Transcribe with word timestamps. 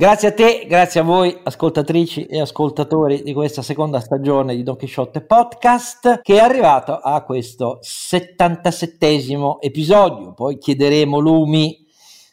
Grazie 0.00 0.28
a 0.28 0.32
te, 0.32 0.64
grazie 0.66 1.00
a 1.00 1.02
voi 1.02 1.38
ascoltatrici 1.42 2.24
e 2.24 2.40
ascoltatori 2.40 3.22
di 3.22 3.34
questa 3.34 3.60
seconda 3.60 4.00
stagione 4.00 4.56
di 4.56 4.62
Don 4.62 4.78
Quixote 4.78 5.20
Podcast 5.20 6.22
che 6.22 6.36
è 6.36 6.38
arrivato 6.38 6.96
a 6.96 7.22
questo 7.22 7.76
77 7.82 9.58
episodio. 9.60 10.32
Poi 10.32 10.56
chiederemo 10.56 11.18
lumi 11.18 11.84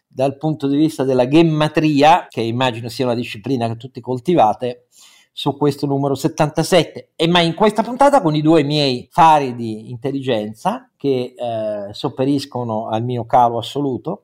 dal 0.08 0.38
punto 0.38 0.68
di 0.70 0.78
vista 0.78 1.04
della 1.04 1.28
gemmatria, 1.28 2.28
che 2.30 2.40
immagino 2.40 2.88
sia 2.88 3.04
una 3.04 3.16
disciplina 3.16 3.68
che 3.68 3.76
tutti 3.76 4.00
coltivate, 4.00 4.88
su 5.34 5.58
questo 5.58 5.86
numero 5.88 6.16
77. 6.16 7.10
E 7.18 7.28
ma 7.28 7.42
in 7.42 7.54
questa 7.54 7.84
puntata 7.84 8.22
con 8.22 8.34
i 8.34 8.42
due 8.42 8.64
miei 8.64 9.10
fari 9.12 9.56
di 9.56 9.90
intelligenza 9.90 10.90
che 10.96 11.34
eh, 11.38 11.94
sopperiscono 11.94 12.88
al 12.88 13.04
mio 13.04 13.26
calo 13.26 13.58
assoluto 13.58 14.24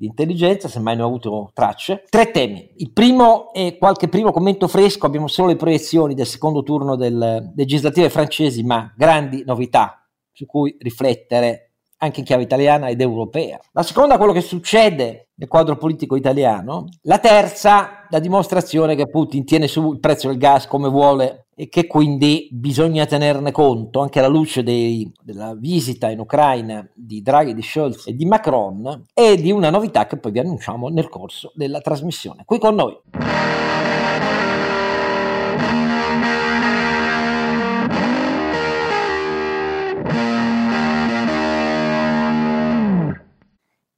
di 0.00 0.06
intelligenza, 0.06 0.66
semmai 0.66 0.96
ne 0.96 1.02
ho 1.02 1.06
avuto 1.06 1.50
tracce. 1.52 2.04
Tre 2.08 2.30
temi. 2.30 2.72
Il 2.78 2.90
primo 2.90 3.52
è 3.52 3.76
qualche 3.76 4.08
primo 4.08 4.32
commento 4.32 4.66
fresco, 4.66 5.04
abbiamo 5.04 5.26
solo 5.26 5.48
le 5.48 5.56
proiezioni 5.56 6.14
del 6.14 6.24
secondo 6.24 6.62
turno 6.62 6.96
del 6.96 7.52
legislative 7.54 8.08
francesi, 8.08 8.62
ma 8.62 8.90
grandi 8.96 9.42
novità 9.44 10.08
su 10.32 10.46
cui 10.46 10.74
riflettere 10.80 11.72
anche 11.98 12.20
in 12.20 12.24
chiave 12.24 12.44
italiana 12.44 12.88
ed 12.88 13.02
europea. 13.02 13.60
La 13.72 13.82
seconda, 13.82 14.16
quello 14.16 14.32
che 14.32 14.40
succede 14.40 15.32
nel 15.34 15.48
quadro 15.48 15.76
politico 15.76 16.16
italiano. 16.16 16.86
La 17.02 17.18
terza, 17.18 18.06
la 18.08 18.20
dimostrazione 18.20 18.94
che 18.94 19.06
Putin 19.06 19.44
tiene 19.44 19.68
su 19.68 19.92
il 19.92 20.00
prezzo 20.00 20.28
del 20.28 20.38
gas 20.38 20.66
come 20.66 20.88
vuole 20.88 21.48
e 21.60 21.68
che 21.68 21.86
quindi 21.86 22.48
bisogna 22.50 23.04
tenerne 23.04 23.52
conto 23.52 24.00
anche 24.00 24.18
alla 24.18 24.28
luce 24.28 24.62
dei, 24.62 25.12
della 25.22 25.54
visita 25.54 26.08
in 26.08 26.18
Ucraina 26.18 26.88
di 26.94 27.20
Draghi, 27.20 27.52
di 27.52 27.60
Scholz 27.60 28.06
e 28.06 28.14
di 28.14 28.24
Macron 28.24 29.04
e 29.12 29.36
di 29.36 29.50
una 29.52 29.68
novità 29.68 30.06
che 30.06 30.16
poi 30.16 30.32
vi 30.32 30.38
annunciamo 30.38 30.88
nel 30.88 31.10
corso 31.10 31.52
della 31.54 31.82
trasmissione. 31.82 32.44
Qui 32.46 32.58
con 32.58 32.74
noi. 32.74 32.98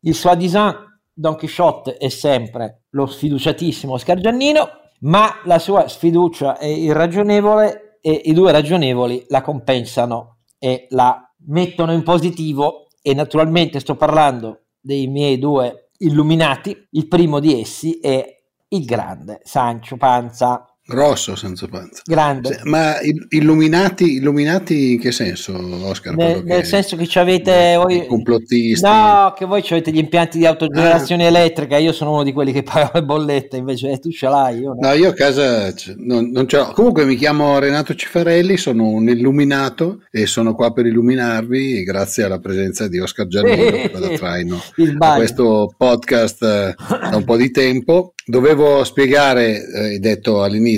Il 0.01 0.17
soi-disant 0.17 0.77
Don 1.13 1.37
Quixote 1.37 1.97
è 1.97 2.09
sempre 2.09 2.87
lo 2.91 3.07
sfiduciatissimo 3.07 3.93
Oscar 3.93 4.19
Giannino, 4.19 4.82
ma 5.03 5.41
la 5.45 5.59
sua 5.59 5.89
sfiducia 5.89 6.59
è 6.59 6.67
irragionevole 6.67 7.99
e 8.01 8.23
i 8.25 8.33
due 8.33 8.53
ragionevoli 8.53 9.25
la 9.29 9.41
compensano 9.41 10.39
e 10.59 10.87
la 10.91 11.23
mettono 11.47 11.93
in 11.93 12.03
positivo. 12.03 12.89
E 13.01 13.15
naturalmente 13.15 13.81
sto 13.81 13.97
parlando 13.97 14.67
dei 14.81 15.09
miei 15.09 15.39
due 15.39 15.91
illuminati, 15.99 16.89
il 16.91 17.09
primo 17.09 17.41
di 17.41 17.61
essi 17.61 17.99
è 17.99 18.25
il 18.69 18.85
grande 18.85 19.41
Sancho 19.43 19.97
Panza 19.97 20.72
Grosso 20.85 21.37
senza 21.37 21.69
panza. 21.69 22.03
Grande. 22.05 22.61
Ma 22.65 22.97
illuminati, 23.29 24.15
illuminati 24.15 24.95
in 24.95 25.01
che 25.01 25.13
senso, 25.13 25.57
Oscar? 25.87 26.17
Nel, 26.17 26.43
nel 26.45 26.65
senso 26.65 26.97
che 26.97 27.07
ci 27.07 27.21
avete... 27.21 27.77
Voi, 27.77 28.05
complottisti. 28.07 28.85
No, 28.85 29.33
che 29.37 29.45
voi 29.45 29.65
avete 29.71 29.93
gli 29.93 29.99
impianti 29.99 30.39
di 30.39 30.47
autogenerazione 30.47 31.25
ah. 31.25 31.29
elettrica, 31.29 31.77
io 31.77 31.93
sono 31.93 32.13
uno 32.13 32.25
di 32.25 32.33
quelli 32.33 32.53
che 32.53 32.65
paga 32.65 32.91
le 32.95 33.05
bollette, 33.05 33.59
invece 33.59 33.99
tu 34.01 34.11
ce 34.11 34.27
l'hai. 34.27 34.59
Io 34.59 34.75
no. 34.75 34.89
no, 34.89 34.93
io 34.95 35.11
a 35.11 35.15
casa 35.15 35.73
non, 35.99 36.31
non 36.31 36.49
ce 36.49 36.57
l'ho. 36.57 36.73
Comunque 36.73 37.05
mi 37.05 37.15
chiamo 37.15 37.61
Renato 37.61 37.95
Cifarelli, 37.95 38.57
sono 38.57 38.89
un 38.89 39.09
illuminato 39.09 40.01
e 40.11 40.27
sono 40.27 40.55
qua 40.57 40.73
per 40.73 40.87
illuminarvi 40.87 41.85
grazie 41.85 42.25
alla 42.25 42.41
presenza 42.41 42.89
di 42.89 42.99
Oscar 42.99 43.29
Giannino 43.29 43.71
che 43.71 43.91
da 43.93 44.09
traino 44.09 44.61
a 44.99 45.15
questo 45.15 45.73
podcast 45.77 46.43
eh, 46.43 46.75
da 47.11 47.17
un 47.17 47.25
po' 47.25 47.37
di 47.37 47.53
tempo. 47.53 48.15
Dovevo 48.25 48.85
spiegare, 48.85 49.65
eh, 49.65 49.79
hai 49.81 49.99
detto 49.99 50.43
all'inizio, 50.43 50.72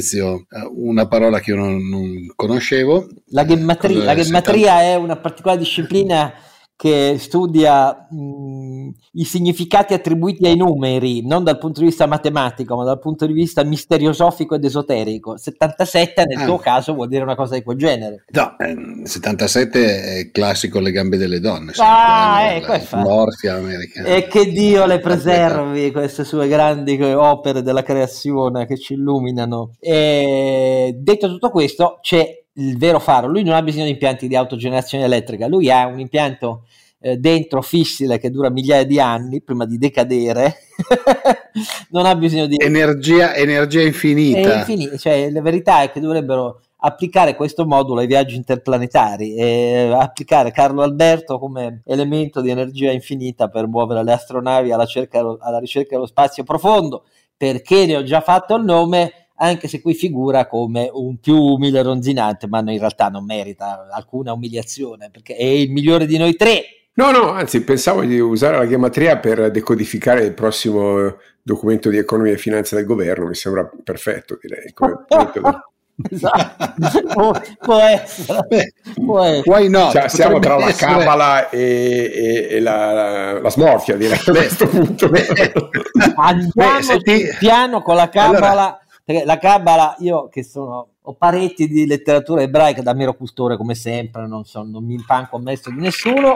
eh, 0.50 0.68
una 0.74 1.06
parola 1.06 1.40
che 1.40 1.50
io 1.50 1.56
non, 1.56 1.88
non 1.88 2.32
conoscevo. 2.34 3.08
La 3.26 3.44
gemmatria, 3.44 4.04
la 4.04 4.14
gemmatria 4.14 4.80
è 4.82 4.94
una 4.94 5.16
particolare 5.16 5.58
disciplina 5.58 6.32
che 6.76 7.16
studia 7.18 8.06
mh, 8.10 8.90
i 9.12 9.24
significati 9.24 9.94
attribuiti 9.94 10.46
ai 10.46 10.56
numeri, 10.56 11.24
non 11.24 11.44
dal 11.44 11.58
punto 11.58 11.80
di 11.80 11.86
vista 11.86 12.06
matematico, 12.06 12.76
ma 12.76 12.84
dal 12.84 12.98
punto 12.98 13.26
di 13.26 13.32
vista 13.32 13.62
misteriosofico 13.62 14.56
ed 14.56 14.64
esoterico. 14.64 15.36
77 15.36 16.24
nel 16.24 16.38
ah. 16.38 16.44
tuo 16.44 16.58
caso 16.58 16.94
vuol 16.94 17.08
dire 17.08 17.22
una 17.22 17.36
cosa 17.36 17.54
di 17.54 17.62
quel 17.62 17.78
genere. 17.78 18.24
No, 18.30 18.56
eh, 18.58 19.06
77 19.06 20.02
è 20.02 20.30
classico 20.30 20.80
le 20.80 20.90
gambe 20.90 21.16
delle 21.16 21.40
donne. 21.40 21.72
Ah, 21.76 22.52
ecco, 22.54 22.72
è 22.72 22.86
morfia 22.94 23.54
americana. 23.54 24.08
E 24.08 24.26
che 24.26 24.50
Dio 24.50 24.84
le 24.86 24.98
preservi 24.98 25.92
queste 25.92 26.24
sue 26.24 26.48
grandi 26.48 27.00
opere 27.00 27.62
della 27.62 27.82
creazione 27.82 28.66
che 28.66 28.76
ci 28.76 28.94
illuminano. 28.94 29.74
E 29.78 30.96
detto 30.98 31.28
tutto 31.28 31.50
questo, 31.50 31.98
c'è 32.00 32.43
il 32.54 32.76
vero 32.78 32.98
faro. 32.98 33.28
Lui 33.28 33.42
non 33.42 33.54
ha 33.54 33.62
bisogno 33.62 33.84
di 33.84 33.90
impianti 33.90 34.28
di 34.28 34.36
autogenerazione 34.36 35.04
elettrica, 35.04 35.46
lui 35.46 35.70
ha 35.70 35.86
un 35.86 36.00
impianto 36.00 36.66
eh, 37.00 37.16
dentro 37.16 37.62
fissile 37.62 38.18
che 38.18 38.30
dura 38.30 38.50
migliaia 38.50 38.84
di 38.84 38.98
anni 39.00 39.42
prima 39.42 39.66
di 39.66 39.78
decadere. 39.78 40.56
non 41.90 42.06
ha 42.06 42.14
bisogno 42.16 42.46
di 42.46 42.56
energia, 42.58 43.34
energia 43.34 43.82
infinita. 43.82 44.54
infinita. 44.54 44.96
Cioè, 44.96 45.30
la 45.30 45.42
verità 45.42 45.82
è 45.82 45.90
che 45.90 46.00
dovrebbero 46.00 46.60
applicare 46.78 47.34
questo 47.34 47.64
modulo 47.64 48.00
ai 48.00 48.06
viaggi 48.06 48.36
interplanetari 48.36 49.34
e 49.34 49.90
applicare 49.98 50.50
Carlo 50.50 50.82
Alberto 50.82 51.38
come 51.38 51.80
elemento 51.86 52.42
di 52.42 52.50
energia 52.50 52.90
infinita 52.90 53.48
per 53.48 53.66
muovere 53.66 54.04
le 54.04 54.12
astronavi 54.12 54.70
alla, 54.70 54.84
cerca, 54.84 55.18
alla 55.18 55.58
ricerca 55.58 55.94
dello 55.94 56.06
spazio 56.06 56.42
profondo 56.42 57.04
perché 57.36 57.86
ne 57.86 57.96
ho 57.96 58.02
già 58.02 58.20
fatto 58.20 58.54
il 58.54 58.64
nome 58.64 59.23
anche 59.36 59.68
se 59.68 59.80
qui 59.80 59.94
figura 59.94 60.46
come 60.46 60.88
un 60.92 61.18
più 61.18 61.36
umile 61.36 61.82
ronzinante, 61.82 62.46
ma 62.46 62.58
in 62.60 62.78
realtà 62.78 63.08
non 63.08 63.24
merita 63.24 63.88
alcuna 63.90 64.32
umiliazione, 64.32 65.10
perché 65.10 65.34
è 65.36 65.44
il 65.44 65.70
migliore 65.70 66.06
di 66.06 66.18
noi 66.18 66.36
tre. 66.36 66.62
No, 66.94 67.10
no, 67.10 67.30
anzi 67.30 67.62
pensavo 67.62 68.02
di 68.04 68.20
usare 68.20 68.56
la 68.56 68.68
gematria 68.68 69.18
per 69.18 69.50
decodificare 69.50 70.22
il 70.24 70.32
prossimo 70.32 71.16
documento 71.42 71.90
di 71.90 71.98
economia 71.98 72.32
e 72.32 72.38
finanza 72.38 72.76
del 72.76 72.86
governo, 72.86 73.26
mi 73.26 73.34
sembra 73.34 73.68
perfetto 73.82 74.38
direi. 74.40 74.72
Come 74.72 75.04
esatto. 76.10 76.92
può, 77.14 77.32
può, 77.60 77.78
essere, 77.78 78.72
può 78.94 79.22
essere. 79.22 79.42
Why 79.44 79.68
not? 79.68 79.92
Cioè, 79.92 80.08
siamo 80.08 80.40
tra 80.40 80.56
la 80.56 80.72
cabala 80.72 81.48
e, 81.50 82.10
e, 82.12 82.48
e 82.56 82.60
la, 82.60 82.92
la, 82.92 83.40
la, 83.40 83.50
smorfia 83.50 83.96
direi 83.96 84.18
a 84.18 84.32
questo 84.32 84.66
punto 84.66 85.08
andiamo 86.16 86.98
Beh, 87.00 87.36
piano 87.38 87.82
con 87.82 87.94
la 87.94 88.08
cabala 88.08 88.48
allora, 88.48 88.83
perché 89.04 89.24
la 89.24 89.38
Kabbalah, 89.38 89.96
io 89.98 90.28
che 90.28 90.42
sono, 90.42 90.88
ho 91.02 91.12
parecchi 91.14 91.68
di 91.68 91.86
letteratura 91.86 92.40
ebraica 92.40 92.80
da 92.80 92.94
mero 92.94 93.14
custore 93.14 93.58
come 93.58 93.74
sempre, 93.74 94.26
non, 94.26 94.44
so, 94.44 94.62
non 94.62 94.82
mi 94.84 94.94
impanco 94.94 95.36
ammesso 95.36 95.70
di 95.70 95.78
nessuno, 95.78 96.34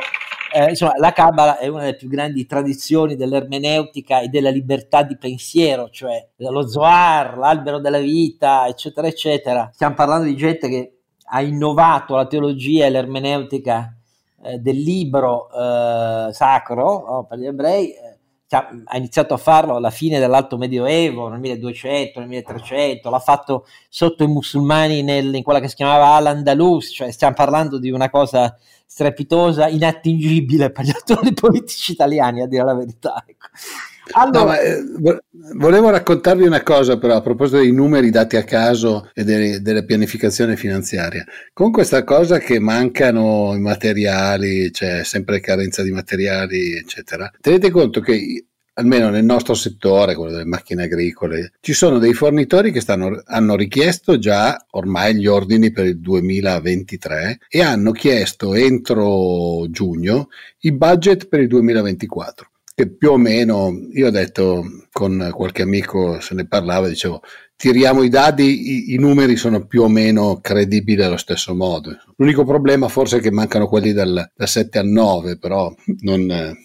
eh, 0.52 0.68
insomma, 0.68 0.92
la 0.98 1.12
Kabbalah 1.12 1.58
è 1.58 1.66
una 1.68 1.80
delle 1.80 1.96
più 1.96 2.08
grandi 2.08 2.44
tradizioni 2.46 3.16
dell'ermeneutica 3.16 4.20
e 4.20 4.28
della 4.28 4.50
libertà 4.50 5.02
di 5.02 5.16
pensiero, 5.16 5.88
cioè 5.88 6.26
lo 6.36 6.66
Zohar, 6.66 7.38
l'albero 7.38 7.78
della 7.78 7.98
vita, 7.98 8.66
eccetera, 8.66 9.06
eccetera. 9.06 9.70
Stiamo 9.72 9.94
parlando 9.94 10.26
di 10.26 10.36
gente 10.36 10.68
che 10.68 10.92
ha 11.30 11.40
innovato 11.42 12.16
la 12.16 12.26
teologia 12.26 12.86
e 12.86 12.90
l'ermeneutica 12.90 13.94
eh, 14.42 14.58
del 14.58 14.78
libro 14.78 15.48
eh, 15.50 16.32
sacro 16.32 17.04
no, 17.06 17.26
per 17.28 17.38
gli 17.38 17.46
ebrei 17.46 17.90
eh, 17.90 18.17
ha 18.50 18.96
iniziato 18.96 19.34
a 19.34 19.36
farlo 19.36 19.76
alla 19.76 19.90
fine 19.90 20.18
dell'Alto 20.18 20.56
Medioevo, 20.56 21.28
nel 21.28 21.40
1200, 21.40 22.20
nel 22.20 22.28
1300, 22.28 23.10
l'ha 23.10 23.18
fatto 23.18 23.66
sotto 23.88 24.24
i 24.24 24.28
musulmani 24.28 25.02
nel, 25.02 25.34
in 25.34 25.42
quella 25.42 25.60
che 25.60 25.68
si 25.68 25.74
chiamava 25.74 26.14
Al-Andalus, 26.14 26.90
cioè 26.94 27.10
stiamo 27.10 27.34
parlando 27.34 27.78
di 27.78 27.90
una 27.90 28.08
cosa 28.08 28.56
strepitosa, 28.86 29.68
inattingibile 29.68 30.70
per 30.70 30.84
gli 30.86 30.90
attori 30.90 31.34
politici 31.34 31.92
italiani, 31.92 32.42
a 32.42 32.46
dire 32.46 32.64
la 32.64 32.74
verità. 32.74 33.22
Ecco. 33.26 33.48
Allora, 34.12 34.40
no, 34.40 34.44
ma, 34.46 34.60
eh, 34.60 34.82
volevo 35.54 35.90
raccontarvi 35.90 36.46
una 36.46 36.62
cosa 36.62 36.98
però 36.98 37.16
a 37.16 37.20
proposito 37.20 37.58
dei 37.58 37.72
numeri 37.72 38.10
dati 38.10 38.36
a 38.36 38.44
caso 38.44 39.10
e 39.12 39.24
delle, 39.24 39.60
della 39.60 39.82
pianificazione 39.82 40.56
finanziaria. 40.56 41.24
Con 41.52 41.70
questa 41.70 42.04
cosa 42.04 42.38
che 42.38 42.58
mancano 42.58 43.52
i 43.54 43.60
materiali, 43.60 44.70
c'è 44.70 45.04
sempre 45.04 45.40
carenza 45.40 45.82
di 45.82 45.90
materiali, 45.90 46.76
eccetera, 46.76 47.30
tenete 47.40 47.70
conto 47.70 48.00
che 48.00 48.46
almeno 48.78 49.10
nel 49.10 49.24
nostro 49.24 49.54
settore, 49.54 50.14
quello 50.14 50.30
delle 50.30 50.44
macchine 50.44 50.84
agricole, 50.84 51.52
ci 51.60 51.72
sono 51.72 51.98
dei 51.98 52.14
fornitori 52.14 52.70
che 52.70 52.80
stanno, 52.80 53.22
hanno 53.26 53.56
richiesto 53.56 54.18
già 54.18 54.64
ormai 54.70 55.16
gli 55.16 55.26
ordini 55.26 55.72
per 55.72 55.86
il 55.86 55.98
2023 56.00 57.40
e 57.48 57.60
hanno 57.60 57.90
chiesto 57.92 58.54
entro 58.54 59.66
giugno 59.70 60.28
i 60.60 60.72
budget 60.72 61.26
per 61.26 61.40
il 61.40 61.48
2024 61.48 62.50
che 62.78 62.88
più 62.88 63.10
o 63.10 63.16
meno, 63.16 63.72
io 63.92 64.06
ho 64.06 64.10
detto 64.10 64.64
con 64.92 65.32
qualche 65.34 65.62
amico, 65.62 66.20
se 66.20 66.36
ne 66.36 66.46
parlava, 66.46 66.86
dicevo, 66.86 67.22
tiriamo 67.56 68.04
i 68.04 68.08
dadi, 68.08 68.44
i, 68.70 68.94
i, 68.94 68.98
numeri 68.98 69.34
sono 69.34 69.66
più 69.66 69.82
o 69.82 69.88
meno 69.88 70.38
credibili 70.40 71.02
allo 71.02 71.16
stesso 71.16 71.56
modo. 71.56 71.98
L'unico 72.14 72.44
problema 72.44 72.86
forse 72.86 73.16
è 73.16 73.20
che 73.20 73.32
mancano 73.32 73.66
quelli 73.66 73.92
dal, 73.92 74.30
da 74.32 74.46
7 74.46 74.78
a 74.78 74.84
9, 74.84 75.38
però 75.38 75.74
non, 76.02 76.56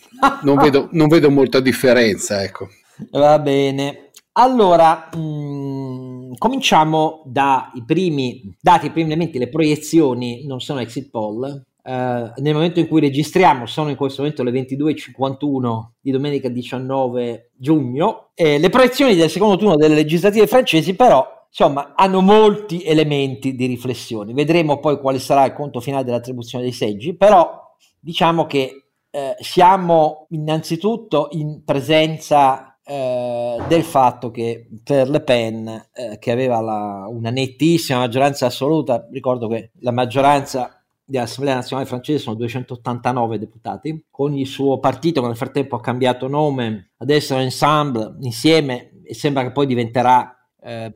non, 0.43 0.57
vedo, 0.57 0.87
non 0.91 1.07
vedo 1.07 1.29
molta 1.29 1.59
differenza. 1.59 2.43
Ecco. 2.43 2.69
Va 3.11 3.39
bene. 3.39 4.11
Allora, 4.33 5.09
mh, 5.13 5.19
mm, 5.19 6.33
cominciamo 6.37 7.21
dai 7.25 7.83
primi 7.85 8.55
dati, 8.59 8.89
primi 8.89 9.11
elementi, 9.11 9.37
le 9.37 9.49
proiezioni 9.49 10.45
non 10.45 10.59
sono 10.59 10.79
exit 10.79 11.09
poll. 11.09 11.65
Uh, 11.83 12.31
nel 12.37 12.53
momento 12.53 12.79
in 12.79 12.87
cui 12.87 13.01
registriamo, 13.01 13.65
sono 13.65 13.89
in 13.89 13.97
questo 13.97 14.21
momento 14.21 14.41
le 14.41 14.51
22.51 14.51 15.89
di 15.99 16.11
domenica 16.11 16.47
19 16.47 17.51
giugno. 17.57 18.29
Eh, 18.35 18.57
le 18.57 18.69
proiezioni 18.69 19.15
del 19.15 19.29
secondo 19.29 19.57
turno 19.57 19.75
delle 19.75 19.93
legislative 19.93 20.47
francesi, 20.47 20.95
però, 20.95 21.27
insomma, 21.47 21.93
hanno 21.95 22.21
molti 22.21 22.83
elementi 22.83 23.53
di 23.53 23.65
riflessione. 23.65 24.33
Vedremo 24.33 24.79
poi 24.79 24.97
quale 24.97 25.19
sarà 25.19 25.45
il 25.45 25.53
conto 25.53 25.81
finale 25.81 26.05
dell'attribuzione 26.05 26.63
dei 26.63 26.73
seggi, 26.73 27.15
però 27.15 27.61
diciamo 27.99 28.45
che 28.45 28.82
eh, 29.15 29.35
siamo 29.39 30.25
innanzitutto 30.29 31.27
in 31.33 31.63
presenza 31.63 32.79
eh, 32.83 33.57
del 33.67 33.83
fatto 33.83 34.31
che 34.31 34.67
per 34.83 35.07
Le 35.07 35.21
Pen, 35.21 35.89
eh, 35.93 36.17
che 36.17 36.31
aveva 36.31 36.59
la, 36.61 37.05
una 37.07 37.29
nettissima 37.29 37.99
maggioranza 37.99 38.47
assoluta, 38.47 39.07
ricordo 39.11 39.47
che 39.47 39.69
la 39.81 39.91
maggioranza 39.91 40.83
dell'Assemblea 41.05 41.53
nazionale 41.53 41.87
francese 41.87 42.17
sono 42.17 42.35
289 42.37 43.37
deputati, 43.37 44.05
con 44.09 44.33
il 44.33 44.47
suo 44.47 44.79
partito 44.79 45.21
che 45.21 45.27
nel 45.27 45.37
frattempo 45.37 45.75
ha 45.75 45.81
cambiato 45.81 46.27
nome, 46.27 46.93
adesso 46.97 47.37
è 47.37 47.41
Ensemble, 47.41 48.15
insieme, 48.21 48.93
e 49.03 49.13
sembra 49.13 49.43
che 49.43 49.51
poi 49.51 49.67
diventerà 49.67 50.35
eh, 50.59 50.91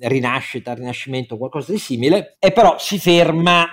rinascita, 0.00 0.74
rinascimento, 0.74 1.38
qualcosa 1.38 1.70
di 1.70 1.78
simile, 1.78 2.34
e 2.40 2.50
però 2.50 2.74
si 2.78 2.98
ferma 2.98 3.64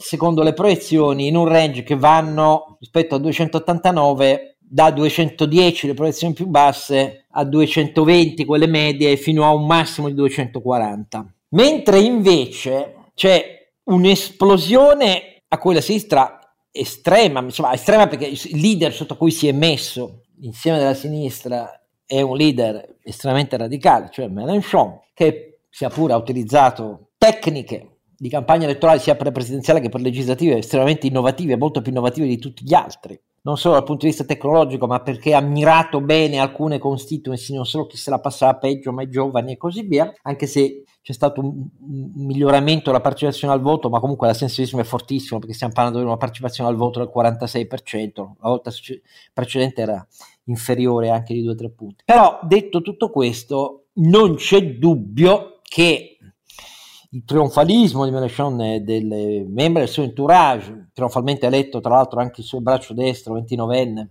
secondo 0.00 0.44
le 0.44 0.52
proiezioni 0.52 1.26
in 1.26 1.34
un 1.34 1.48
range 1.48 1.82
che 1.82 1.96
vanno 1.96 2.76
rispetto 2.78 3.16
a 3.16 3.18
289 3.18 4.58
da 4.58 4.92
210 4.92 5.88
le 5.88 5.94
proiezioni 5.94 6.34
più 6.34 6.46
basse 6.46 7.26
a 7.30 7.44
220 7.44 8.44
quelle 8.44 8.68
medie 8.68 9.16
fino 9.16 9.44
a 9.44 9.52
un 9.52 9.66
massimo 9.66 10.06
di 10.06 10.14
240. 10.14 11.34
Mentre 11.50 11.98
invece 11.98 13.10
c'è 13.14 13.70
un'esplosione 13.84 15.42
a 15.48 15.58
cui 15.58 15.74
la 15.74 15.80
sinistra 15.80 16.38
estrema, 16.70 17.40
insomma 17.40 17.72
estrema 17.72 18.06
perché 18.06 18.26
il 18.26 18.60
leader 18.60 18.92
sotto 18.92 19.16
cui 19.16 19.32
si 19.32 19.48
è 19.48 19.52
messo 19.52 20.22
insieme 20.42 20.78
della 20.78 20.94
sinistra 20.94 21.72
è 22.06 22.20
un 22.20 22.36
leader 22.36 22.98
estremamente 23.02 23.56
radicale, 23.56 24.10
cioè 24.12 24.28
Mélenchon, 24.28 25.00
che 25.12 25.62
sia 25.68 25.88
pure 25.88 26.12
ha 26.12 26.16
utilizzato 26.16 27.10
tecniche 27.18 27.97
di 28.18 28.28
campagna 28.28 28.64
elettorale 28.64 28.98
sia 28.98 29.14
per 29.14 29.26
le 29.26 29.32
presidenziali 29.32 29.80
che 29.80 29.88
per 29.88 30.00
le 30.00 30.08
legislative 30.08 30.58
estremamente 30.58 31.06
innovative, 31.06 31.56
molto 31.56 31.80
più 31.80 31.92
innovative 31.92 32.26
di 32.26 32.38
tutti 32.38 32.64
gli 32.64 32.74
altri 32.74 33.18
non 33.48 33.56
solo 33.56 33.74
dal 33.74 33.84
punto 33.84 34.02
di 34.02 34.08
vista 34.08 34.24
tecnologico, 34.24 34.86
ma 34.86 35.00
perché 35.00 35.34
ha 35.34 35.40
mirato 35.40 36.02
bene 36.02 36.38
alcune 36.38 36.78
constituency, 36.78 37.54
non 37.54 37.64
solo 37.64 37.86
chi 37.86 37.96
se 37.96 38.10
la 38.10 38.20
passava 38.20 38.56
peggio, 38.56 38.92
ma 38.92 39.02
i 39.02 39.08
giovani 39.08 39.52
e 39.52 39.56
così 39.56 39.82
via, 39.82 40.12
anche 40.22 40.46
se 40.46 40.84
c'è 41.00 41.12
stato 41.14 41.40
un, 41.40 41.66
miglioramento 42.26 42.90
della 42.90 43.00
partecipazione 43.00 43.54
al 43.54 43.62
voto, 43.62 43.88
ma 43.88 44.00
comunque 44.00 44.26
l'astensionismo 44.26 44.80
è 44.80 44.84
fortissimo, 44.84 45.38
perché 45.38 45.54
stiamo 45.54 45.72
parlando 45.72 45.98
di 45.98 46.04
una 46.04 46.18
partecipazione 46.18 46.68
al 46.68 46.76
voto 46.76 46.98
del 46.98 47.10
46%, 47.14 48.12
la 48.16 48.48
volta 48.48 48.70
precedente 49.32 49.80
era 49.80 50.06
inferiore 50.44 51.08
anche 51.08 51.32
di 51.32 51.42
2-3 51.42 51.70
punti. 51.74 52.02
Però 52.04 52.40
detto 52.42 52.82
tutto 52.82 53.10
questo, 53.10 53.84
non 53.94 54.34
c'è 54.34 54.62
dubbio 54.76 55.60
che 55.62 56.07
il 57.10 57.24
trionfalismo 57.24 58.04
di 58.04 58.10
Mélenchon 58.10 58.60
e 58.60 58.80
delle 58.80 59.44
membri 59.46 59.82
del 59.82 59.90
suo 59.90 60.02
entourage, 60.02 60.90
trionfalmente 60.92 61.46
eletto 61.46 61.80
tra 61.80 61.94
l'altro 61.94 62.20
anche 62.20 62.40
il 62.42 62.46
suo 62.46 62.60
braccio 62.60 62.92
destro, 62.92 63.38
29enne, 63.38 64.08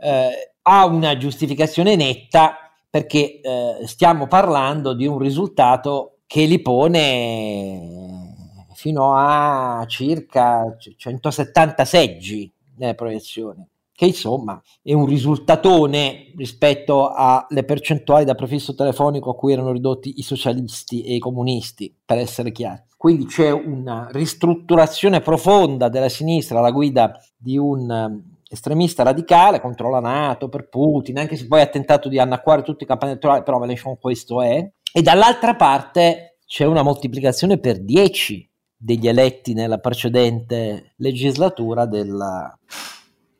eh, 0.00 0.52
ha 0.62 0.86
una 0.86 1.16
giustificazione 1.16 1.94
netta 1.94 2.56
perché 2.88 3.40
eh, 3.40 3.86
stiamo 3.86 4.26
parlando 4.26 4.94
di 4.94 5.06
un 5.06 5.18
risultato 5.18 6.18
che 6.26 6.44
li 6.44 6.60
pone 6.60 8.34
fino 8.74 9.14
a 9.14 9.84
circa 9.86 10.76
170 10.96 11.84
seggi 11.84 12.52
nelle 12.76 12.94
proiezioni 12.94 13.64
che 14.00 14.06
insomma 14.06 14.58
è 14.82 14.94
un 14.94 15.04
risultatone 15.04 16.32
rispetto 16.34 17.10
alle 17.10 17.64
percentuali 17.64 18.24
da 18.24 18.34
prefisso 18.34 18.74
telefonico 18.74 19.28
a 19.28 19.34
cui 19.34 19.52
erano 19.52 19.72
ridotti 19.72 20.14
i 20.16 20.22
socialisti 20.22 21.02
e 21.02 21.16
i 21.16 21.18
comunisti, 21.18 21.94
per 22.02 22.16
essere 22.16 22.50
chiari. 22.50 22.80
Quindi 22.96 23.26
c'è 23.26 23.50
una 23.50 24.08
ristrutturazione 24.10 25.20
profonda 25.20 25.90
della 25.90 26.08
sinistra 26.08 26.60
alla 26.60 26.70
guida 26.70 27.12
di 27.36 27.58
un 27.58 27.90
um, 27.90 28.36
estremista 28.48 29.02
radicale 29.02 29.60
contro 29.60 29.90
la 29.90 30.00
Nato, 30.00 30.48
per 30.48 30.70
Putin, 30.70 31.18
anche 31.18 31.36
se 31.36 31.46
poi 31.46 31.60
ha 31.60 31.66
tentato 31.66 32.08
di 32.08 32.18
annacquare 32.18 32.62
tutti 32.62 32.84
i 32.84 32.86
campagni 32.86 33.12
elettorali, 33.12 33.42
però 33.42 33.58
Mélenchon 33.58 33.98
questo 33.98 34.40
è. 34.40 34.66
E 34.94 35.02
dall'altra 35.02 35.56
parte 35.56 36.38
c'è 36.46 36.64
una 36.64 36.80
moltiplicazione 36.80 37.58
per 37.58 37.84
10 37.84 38.50
degli 38.74 39.08
eletti 39.08 39.52
nella 39.52 39.76
precedente 39.76 40.94
legislatura 40.96 41.84
della, 41.84 42.58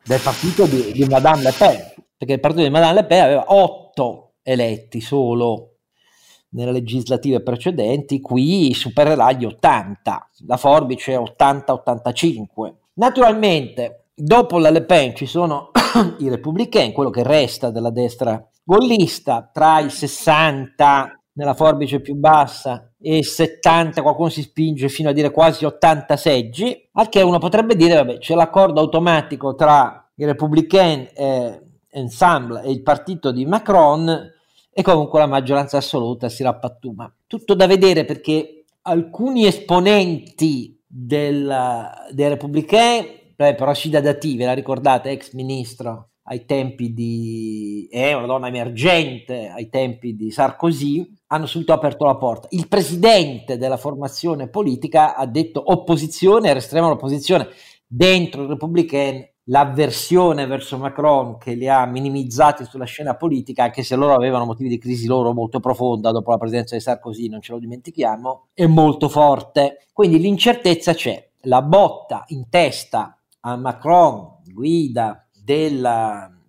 del 0.03 0.19
partito 0.19 0.65
di, 0.65 0.91
di 0.91 1.05
Madame 1.05 1.43
Le 1.43 1.53
Pen, 1.57 1.93
perché 2.17 2.33
il 2.33 2.39
partito 2.39 2.63
di 2.63 2.69
Madame 2.69 2.93
Le 2.95 3.05
Pen 3.05 3.23
aveva 3.23 3.45
otto 3.47 4.33
eletti 4.43 5.01
solo 5.01 5.75
nelle 6.49 6.71
legislative 6.71 7.41
precedenti, 7.41 8.19
qui 8.19 8.73
supererà 8.73 9.31
gli 9.31 9.45
80, 9.45 10.29
la 10.47 10.57
forbice 10.57 11.13
è 11.13 11.17
80-85. 11.17 12.73
Naturalmente, 12.93 14.07
dopo 14.13 14.57
la 14.57 14.69
Le 14.69 14.83
Pen 14.83 15.15
ci 15.15 15.25
sono 15.25 15.71
i 16.19 16.29
repubblicani, 16.29 16.91
quello 16.91 17.09
che 17.09 17.23
resta 17.23 17.71
della 17.71 17.91
destra 17.91 18.45
gollista, 18.63 19.49
tra 19.51 19.79
i 19.79 19.89
60 19.89 21.21
nella 21.33 21.53
forbice 21.53 22.01
più 22.01 22.15
bassa 22.15 22.90
e 23.01 23.23
70, 23.23 24.01
qualcuno 24.01 24.29
si 24.29 24.43
spinge 24.43 24.87
fino 24.87 25.09
a 25.09 25.13
dire 25.13 25.31
quasi 25.31 25.65
80 25.65 26.15
seggi, 26.17 26.89
al 26.93 27.09
che 27.09 27.21
uno 27.21 27.39
potrebbe 27.39 27.75
dire, 27.75 27.95
vabbè, 27.95 28.19
c'è 28.19 28.35
l'accordo 28.35 28.79
automatico 28.79 29.55
tra 29.55 30.09
i 30.15 30.25
Républicains 30.25 31.09
eh, 31.15 31.61
Ensemble 31.89 32.61
e 32.63 32.71
il 32.71 32.83
partito 32.83 33.31
di 33.31 33.45
Macron 33.45 34.31
e 34.71 34.81
comunque 34.81 35.19
la 35.19 35.25
maggioranza 35.25 35.77
assoluta 35.77 36.29
si 36.29 36.43
rappattuma. 36.43 37.13
Tutto 37.27 37.53
da 37.53 37.67
vedere 37.67 38.05
perché 38.05 38.65
alcuni 38.83 39.45
esponenti 39.45 40.79
del, 40.87 41.89
dei 42.11 42.27
Républicains, 42.29 43.19
per 43.35 43.59
Rashida 43.59 43.99
Dati, 43.99 44.37
ve 44.37 44.45
la 44.45 44.53
ricordate, 44.53 45.09
ex 45.09 45.33
ministro 45.33 46.11
ai 46.23 46.45
tempi 46.45 46.93
di... 46.93 47.87
è 47.89 48.13
una 48.13 48.27
donna 48.27 48.47
emergente 48.47 49.49
ai 49.49 49.69
tempi 49.69 50.15
di 50.15 50.31
Sarkozy, 50.31 51.20
hanno 51.31 51.45
subito 51.45 51.73
aperto 51.73 52.05
la 52.05 52.17
porta. 52.17 52.47
Il 52.51 52.67
presidente 52.67 53.57
della 53.57 53.77
formazione 53.77 54.49
politica 54.49 55.15
ha 55.15 55.25
detto 55.25 55.61
opposizione, 55.63 56.53
resteremo 56.53 56.87
all'opposizione 56.87 57.47
dentro 57.87 58.43
il 58.43 58.49
Republican 58.49 59.27
l'avversione 59.45 60.45
verso 60.45 60.77
Macron 60.77 61.37
che 61.37 61.53
li 61.53 61.67
ha 61.67 61.85
minimizzati 61.85 62.65
sulla 62.65 62.85
scena 62.85 63.15
politica, 63.15 63.63
anche 63.63 63.81
se 63.81 63.95
loro 63.95 64.13
avevano 64.13 64.45
motivi 64.45 64.69
di 64.69 64.77
crisi 64.77 65.07
loro 65.07 65.33
molto 65.33 65.59
profonda 65.59 66.11
dopo 66.11 66.31
la 66.31 66.37
presidenza 66.37 66.75
di 66.75 66.81
Sarkozy, 66.81 67.27
non 67.27 67.41
ce 67.41 67.53
lo 67.53 67.59
dimentichiamo, 67.59 68.47
è 68.53 68.65
molto 68.65 69.09
forte. 69.09 69.87
Quindi 69.93 70.19
l'incertezza 70.19 70.93
c'è. 70.93 71.29
La 71.45 71.61
botta 71.61 72.23
in 72.27 72.49
testa 72.49 73.17
a 73.41 73.55
Macron, 73.55 74.41
guida 74.53 75.27
del 75.43 75.89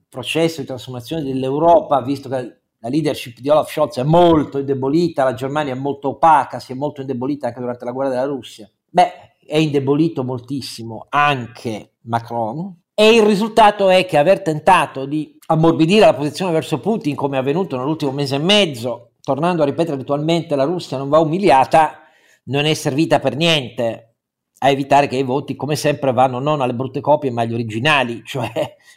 processo 0.08 0.60
di 0.60 0.66
trasformazione 0.66 1.22
dell'Europa, 1.22 2.02
visto 2.02 2.28
che 2.28 2.61
la 2.82 2.88
leadership 2.88 3.38
di 3.38 3.48
Olaf 3.48 3.70
Scholz 3.70 3.98
è 3.98 4.02
molto 4.02 4.58
indebolita, 4.58 5.22
la 5.22 5.34
Germania 5.34 5.72
è 5.72 5.76
molto 5.76 6.08
opaca, 6.08 6.58
si 6.58 6.72
è 6.72 6.74
molto 6.74 7.00
indebolita 7.00 7.46
anche 7.46 7.60
durante 7.60 7.84
la 7.84 7.92
guerra 7.92 8.10
della 8.10 8.24
Russia. 8.24 8.68
Beh, 8.90 9.36
è 9.46 9.56
indebolito 9.56 10.24
moltissimo 10.24 11.06
anche 11.08 11.92
Macron 12.02 12.80
e 12.92 13.14
il 13.14 13.22
risultato 13.22 13.88
è 13.88 14.04
che 14.04 14.18
aver 14.18 14.42
tentato 14.42 15.06
di 15.06 15.38
ammorbidire 15.46 16.06
la 16.06 16.14
posizione 16.14 16.50
verso 16.50 16.80
Putin 16.80 17.14
come 17.14 17.36
è 17.36 17.40
avvenuto 17.40 17.76
nell'ultimo 17.76 18.10
mese 18.10 18.34
e 18.34 18.40
mezzo, 18.40 19.12
tornando 19.22 19.62
a 19.62 19.66
ripetere 19.66 19.94
abitualmente 19.94 20.56
la 20.56 20.64
Russia 20.64 20.98
non 20.98 21.08
va 21.08 21.20
umiliata, 21.20 22.00
non 22.46 22.64
è 22.64 22.74
servita 22.74 23.20
per 23.20 23.36
niente 23.36 24.16
a 24.58 24.70
evitare 24.70 25.06
che 25.06 25.16
i 25.16 25.22
voti 25.22 25.54
come 25.54 25.76
sempre 25.76 26.12
vanno 26.12 26.40
non 26.40 26.60
alle 26.60 26.74
brutte 26.74 27.00
copie 27.00 27.30
ma 27.30 27.42
agli 27.42 27.54
originali, 27.54 28.22
cioè 28.26 28.50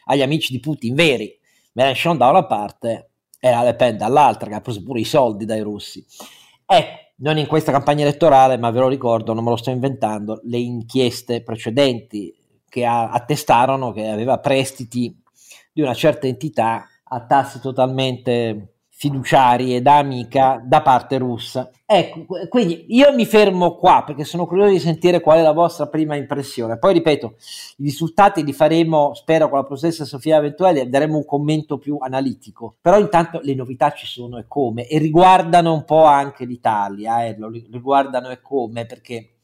agli 0.06 0.24
amici 0.24 0.52
di 0.52 0.60
Putin 0.60 0.96
veri. 0.96 1.40
Mélenchon 1.74 2.18
da 2.18 2.30
una 2.30 2.46
parte 2.48 3.12
e 3.46 3.52
la 3.52 3.62
Le 3.62 3.76
Pen 3.76 3.96
dall'altra, 3.96 4.50
che 4.50 4.56
ha 4.56 4.62
preso 4.62 4.82
pure 4.82 5.02
i 5.02 5.04
soldi 5.04 5.46
dai 5.46 5.62
russi. 5.62 6.04
Ecco, 6.66 7.00
non 7.18 7.38
in 7.38 7.46
questa 7.46 7.72
campagna 7.72 8.02
elettorale, 8.02 8.58
ma 8.58 8.72
ve 8.72 8.80
lo 8.80 8.88
ricordo, 8.88 9.34
non 9.34 9.44
me 9.44 9.52
lo 9.52 9.56
sto 9.56 9.70
inventando, 9.70 10.42
le 10.46 10.58
inchieste 10.58 11.44
precedenti 11.44 12.36
che 12.68 12.88
attestarono 12.88 13.92
che 13.92 14.08
aveva 14.08 14.40
prestiti 14.40 15.16
di 15.72 15.82
una 15.82 15.94
certa 15.94 16.26
entità 16.26 16.88
a 17.04 17.24
tassi 17.28 17.60
totalmente 17.60 18.75
fiduciarie 18.98 19.82
da 19.82 19.98
amica 19.98 20.62
da 20.64 20.82
parte 20.82 21.18
russa. 21.18 21.70
Ecco, 21.86 22.26
quindi 22.48 22.86
io 22.96 23.14
mi 23.14 23.26
fermo 23.26 23.76
qua 23.76 24.04
perché 24.06 24.24
sono 24.24 24.48
curioso 24.48 24.72
di 24.72 24.80
sentire 24.80 25.20
qual 25.20 25.40
è 25.40 25.42
la 25.42 25.52
vostra 25.52 25.88
prima 25.88 26.16
impressione. 26.16 26.80
Poi 26.80 26.94
ripeto, 26.94 27.36
i 27.78 27.84
risultati 27.84 28.44
li 28.44 28.54
faremo, 28.54 29.14
spero, 29.14 29.50
con 29.50 29.58
la 29.58 29.66
professoressa 29.66 30.06
Sofia 30.06 30.40
Ventuelli 30.40 30.90
daremo 30.90 31.18
un 31.18 31.26
commento 31.26 31.78
più 31.78 31.98
analitico. 32.00 32.78
Però 32.80 32.98
intanto 32.98 33.42
le 33.44 33.54
novità 33.54 33.92
ci 33.92 34.08
sono 34.08 34.38
e 34.38 34.46
come 34.48 34.88
e 34.88 34.98
riguardano 34.98 35.74
un 35.74 35.84
po' 35.84 36.06
anche 36.06 36.46
l'Italia, 36.46 37.26
eh, 37.26 37.36
riguardano 37.70 38.30
e 38.30 38.40
come 38.40 38.86
perché 38.86 39.35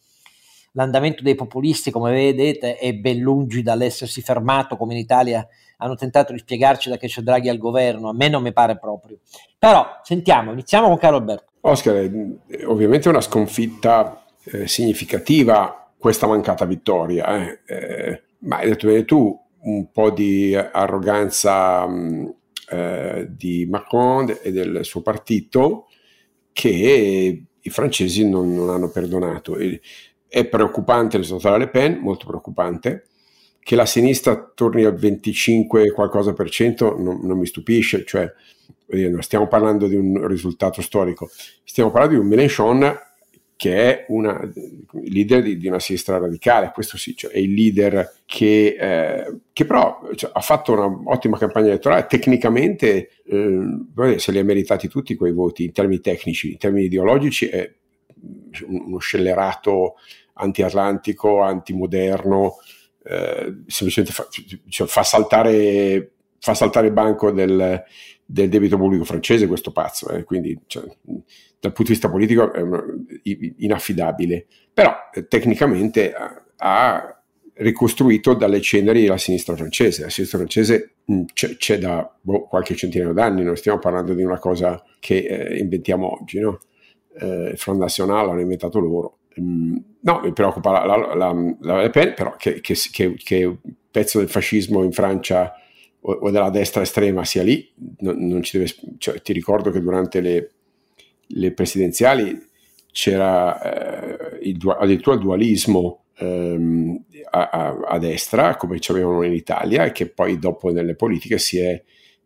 l'andamento 0.72 1.24
dei 1.24 1.36
populisti, 1.36 1.92
come 1.92 2.12
vedete, 2.12 2.78
è 2.78 2.94
ben 2.94 3.20
lungi 3.20 3.62
dall'essersi 3.62 4.22
fermato 4.22 4.78
come 4.78 4.94
in 4.94 5.00
Italia 5.00 5.48
hanno 5.78 5.96
tentato 5.96 6.32
di 6.32 6.40
spiegarci 6.40 6.90
da 6.90 6.98
che 6.98 7.08
c'è 7.08 7.22
Draghi 7.22 7.50
al 7.50 7.58
governo, 7.58 8.10
a 8.10 8.14
me 8.14 8.30
non 8.30 8.44
mi 8.44 8.54
pare 8.54 8.78
proprio. 8.78 9.18
Però 9.58 10.00
sentiamo, 10.04 10.52
iniziamo 10.52 10.88
con 10.88 10.98
Carlo 10.98 11.18
Alberto. 11.18 11.46
Oscar, 11.62 11.96
è 11.96 12.66
ovviamente 12.66 13.10
una 13.10 13.22
sconfitta 13.22 14.26
eh, 14.44 14.68
significativa 14.68 15.92
questa 15.98 16.28
mancata 16.28 16.66
vittoria, 16.66 17.38
eh. 17.38 17.60
Eh, 17.66 18.22
ma 18.40 18.58
hai 18.58 18.70
detto 18.70 18.88
bene 18.88 19.06
tu, 19.06 19.40
un 19.64 19.92
po' 19.92 20.10
di 20.10 20.56
arroganza 20.56 21.86
mh, 21.86 21.94
mm, 21.94 22.28
eh, 22.70 23.28
di 23.30 23.68
Macron 23.70 24.36
e 24.42 24.52
del 24.52 24.84
suo 24.84 25.02
partito 25.02 25.88
che 26.52 27.44
i 27.60 27.70
francesi 27.70 28.28
non, 28.28 28.54
non 28.54 28.70
hanno 28.70 28.90
perdonato. 28.90 29.58
E, 29.58 29.82
è 30.32 30.46
preoccupante 30.46 31.18
il 31.18 31.24
risultato 31.24 31.56
della 31.56 31.66
Le 31.66 31.70
Pen, 31.70 32.00
molto 32.00 32.26
preoccupante. 32.26 33.08
Che 33.60 33.76
la 33.76 33.86
sinistra 33.86 34.50
torni 34.56 34.86
al 34.86 34.96
25 34.96 35.92
qualcosa 35.92 36.32
per 36.32 36.50
cento 36.50 36.98
non, 36.98 37.20
non 37.22 37.38
mi 37.38 37.46
stupisce, 37.46 38.06
cioè 38.06 38.32
non 38.88 39.22
stiamo 39.22 39.48
parlando 39.48 39.88
di 39.88 39.96
un 39.96 40.26
risultato 40.28 40.82
storico, 40.82 41.30
stiamo 41.64 41.92
parlando 41.92 42.18
di 42.18 42.24
un 42.24 42.30
Mélenchon 42.30 43.00
che 43.58 43.76
è 43.76 44.06
una, 44.08 44.40
leader 45.04 45.44
di, 45.44 45.58
di, 45.58 45.68
una 45.68 45.80
sinistra 45.80 46.18
radicale, 46.18 46.72
questo 46.74 46.98
sì, 46.98 47.16
cioè 47.16 47.32
è 47.32 47.38
il 47.38 47.54
leader 47.54 48.22
che, 48.26 48.76
eh, 48.80 49.38
che 49.54 49.66
però 49.66 50.00
cioè, 50.16 50.32
ha 50.34 50.40
fatto 50.40 50.72
un'ottima 50.72 51.38
campagna 51.38 51.68
elettorale, 51.68 52.08
tecnicamente 52.08 53.10
eh, 53.26 54.18
se 54.18 54.32
li 54.32 54.40
ha 54.40 54.44
meritati 54.44 54.88
tutti 54.88 55.14
quei 55.16 55.34
voti 55.34 55.66
in 55.66 55.74
termini 55.74 56.00
tecnici, 56.00 56.54
in 56.54 56.58
termini 56.58 56.86
ideologici 56.86 57.48
è 57.48 57.72
uno 58.68 58.98
scellerato 58.98 59.96
anti-atlantico, 60.42 61.42
antimoderno, 61.42 62.58
eh, 63.04 63.64
semplicemente 63.68 64.14
fa, 64.14 64.28
cioè, 64.68 64.88
fa, 64.88 65.04
saltare, 65.04 66.12
fa, 66.40 66.54
saltare, 66.54 66.88
il 66.88 66.94
banco 66.94 67.32
del, 67.32 67.84
del, 68.26 68.50
debito 68.50 68.78
pubblico 68.78 69.04
francese 69.04 69.48
questo 69.48 69.72
pazzo, 69.72 70.10
eh, 70.10 70.24
quindi 70.24 70.60
cioè, 70.68 70.84
dal 70.84 71.74
punto 71.74 71.84
di 71.84 71.90
vista 71.90 72.10
politico 72.10 72.52
è 72.54 72.62
inaffidabile, 73.58 74.48
però 74.74 74.94
eh, 75.14 75.28
tecnicamente 75.28 76.14
ha, 76.14 76.44
ha, 76.58 77.16
ricostruito 77.54 78.34
dalle 78.34 78.62
ceneri 78.62 79.06
la 79.06 79.18
sinistra 79.18 79.56
francese. 79.56 80.04
La 80.04 80.10
sinistra 80.10 80.40
francese 80.40 80.96
mh, 81.06 81.14
mm, 81.14 81.24
c'è, 81.34 81.56
c'è, 81.58 81.78
da 81.78 82.12
boh, 82.22 82.48
qualche 82.48 82.76
centinaio 82.76 83.14
d'anni, 83.14 83.44
non 83.44 83.56
stiamo 83.56 83.78
parlando 83.78 84.14
di 84.14 84.24
una 84.24 84.40
cosa 84.40 84.84
che 85.00 85.18
eh, 85.18 85.60
inventiamo 85.60 86.20
oggi, 86.20 86.40
no? 86.40 86.60
Eh, 87.20 87.50
il 87.52 87.58
Front 87.58 87.80
National 87.80 88.26
l'hanno 88.26 88.40
inventato 88.40 88.80
loro. 88.80 89.18
Mm, 89.40 89.78
no, 90.02 90.22
mi 90.24 90.34
preoccupa 90.34 90.72
la, 90.72 90.86
la, 90.86 91.34
la, 91.60 91.82
Le 91.82 91.90
Pen, 91.90 92.14
però 92.16 92.36
che, 92.36 92.62
che, 92.62 92.76
che, 92.92 93.14
che, 93.16 93.44
un 93.44 93.58
pezzo 93.90 94.20
del 94.20 94.30
fascismo 94.30 94.84
in 94.84 94.92
Francia 94.92 95.54
o, 96.02 96.12
o 96.14 96.32
della 96.32 96.50
destra 96.50 96.82
estrema 96.82 97.24
sia 97.26 97.44
lì, 97.44 97.72
non, 98.00 98.18
non 98.28 98.44
ci 98.44 98.58
deve, 98.58 98.72
cioè, 98.98 99.22
ti 99.22 99.34
ricordo 99.34 99.72
che 99.72 99.82
durante 99.82 100.22
le, 100.22 100.52
le 101.28 101.54
presidenziali 101.54 102.50
c'era 102.92 103.62
eh, 103.62 104.40
il, 104.42 104.58
addirittura 104.80 105.16
il 105.16 105.22
dualismo 105.22 106.06
ehm, 106.18 107.04
a, 107.32 107.50
a, 107.50 107.80
a, 107.88 108.00
destra, 108.00 108.56
come 108.58 108.80
ci 108.80 108.92
avevano 108.92 109.24
in 109.24 109.34
Italia, 109.34 109.86
e 109.86 109.92
che 109.92 110.08
poi 110.10 110.40
dopo 110.40 110.72
nelle 110.72 110.96
politiche 110.96 111.38
si 111.38 111.60
è, 111.60 111.82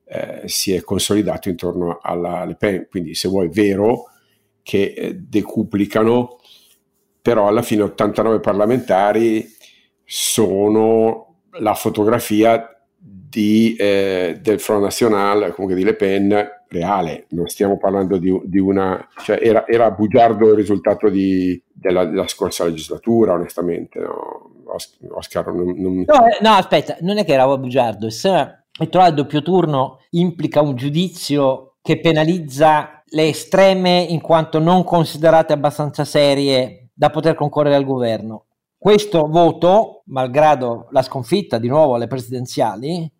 eh, 0.05 0.41
si 0.45 0.73
è 0.73 0.81
consolidato 0.81 1.49
intorno 1.49 1.99
alla 2.01 2.45
Le 2.45 2.55
Pen. 2.55 2.87
Quindi 2.89 3.13
se 3.13 3.27
vuoi 3.27 3.49
vero 3.49 4.05
che 4.63 4.93
eh, 4.95 5.15
decuplicano 5.15 6.39
però 7.25 7.47
alla 7.47 7.63
fine 7.63 7.81
89 7.81 8.39
parlamentari 8.39 9.47
sono 10.05 11.37
la 11.53 11.73
fotografia 11.73 12.69
di, 12.99 13.75
eh, 13.79 14.37
del 14.39 14.59
Front 14.59 14.83
National, 14.83 15.51
comunque 15.55 15.73
di 15.73 15.83
Le 15.83 15.95
Pen, 15.95 16.47
reale. 16.67 17.25
Non 17.29 17.47
stiamo 17.47 17.79
parlando 17.79 18.17
di, 18.17 18.31
di 18.43 18.59
una... 18.59 19.09
Cioè 19.23 19.39
era, 19.41 19.65
era, 19.67 19.89
bugiardo 19.89 20.49
il 20.49 20.55
risultato 20.55 21.09
di, 21.09 21.59
della, 21.73 22.05
della, 22.05 22.27
scorsa 22.27 22.63
legislatura, 22.63 23.33
onestamente. 23.33 23.97
No? 23.97 24.51
Oscar, 25.15 25.51
non, 25.51 25.73
non... 25.79 26.03
No, 26.05 26.27
eh, 26.27 26.37
no, 26.41 26.51
aspetta, 26.51 26.97
non 26.99 27.17
è 27.17 27.25
che 27.25 27.33
era 27.33 27.47
bugiardo. 27.57 28.11
Se 28.11 28.65
trovare 28.87 29.09
il 29.09 29.15
doppio 29.15 29.41
turno 29.41 29.97
implica 30.11 30.61
un 30.61 30.75
giudizio 30.75 31.77
che 31.81 31.99
penalizza 31.99 33.01
le 33.03 33.29
estreme 33.29 34.05
in 34.07 34.21
quanto 34.21 34.59
non 34.59 34.83
considerate 34.83 35.53
abbastanza 35.53 36.05
serie 36.05 36.84
da 36.95 37.09
poter 37.09 37.35
concorrere 37.35 37.75
al 37.75 37.85
governo. 37.85 38.45
Questo 38.77 39.27
voto, 39.27 40.03
malgrado 40.05 40.87
la 40.91 41.01
sconfitta 41.01 41.57
di 41.57 41.67
nuovo 41.67 41.95
alle 41.95 42.07
presidenziali, 42.07 43.11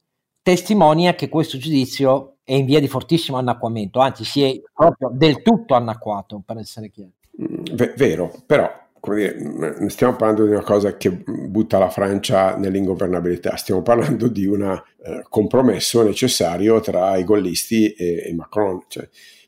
testimonia 0.42 1.16
che 1.16 1.28
questo 1.28 1.58
giudizio 1.58 2.38
è 2.44 2.54
in 2.54 2.66
via 2.66 2.80
di 2.80 2.88
fortissimo 2.88 3.38
annacquamento, 3.38 4.00
anzi 4.00 4.24
si 4.24 4.44
è 4.44 4.62
proprio 4.74 5.10
del 5.12 5.42
tutto 5.42 5.74
annacquato, 5.74 6.42
per 6.46 6.58
essere 6.58 6.90
chiaro. 6.92 7.12
Mm, 7.42 7.76
v- 7.76 7.94
vero, 7.96 8.32
però 8.46 8.72
dire, 9.14 9.36
non 9.40 9.90
stiamo 9.90 10.16
parlando 10.16 10.46
di 10.46 10.52
una 10.52 10.64
cosa 10.64 10.96
che 10.98 11.12
butta 11.12 11.78
la 11.78 11.90
Francia 11.90 12.56
nell'ingovernabilità, 12.56 13.56
stiamo 13.56 13.82
parlando 13.82 14.28
di 14.28 14.46
un 14.46 14.64
eh, 14.64 15.26
compromesso 15.28 16.04
necessario 16.04 16.80
tra 16.80 17.16
i 17.18 17.24
gollisti 17.24 17.92
e, 17.94 18.24
e 18.28 18.34
Macron. 18.34 18.84
Cioè, 18.88 19.08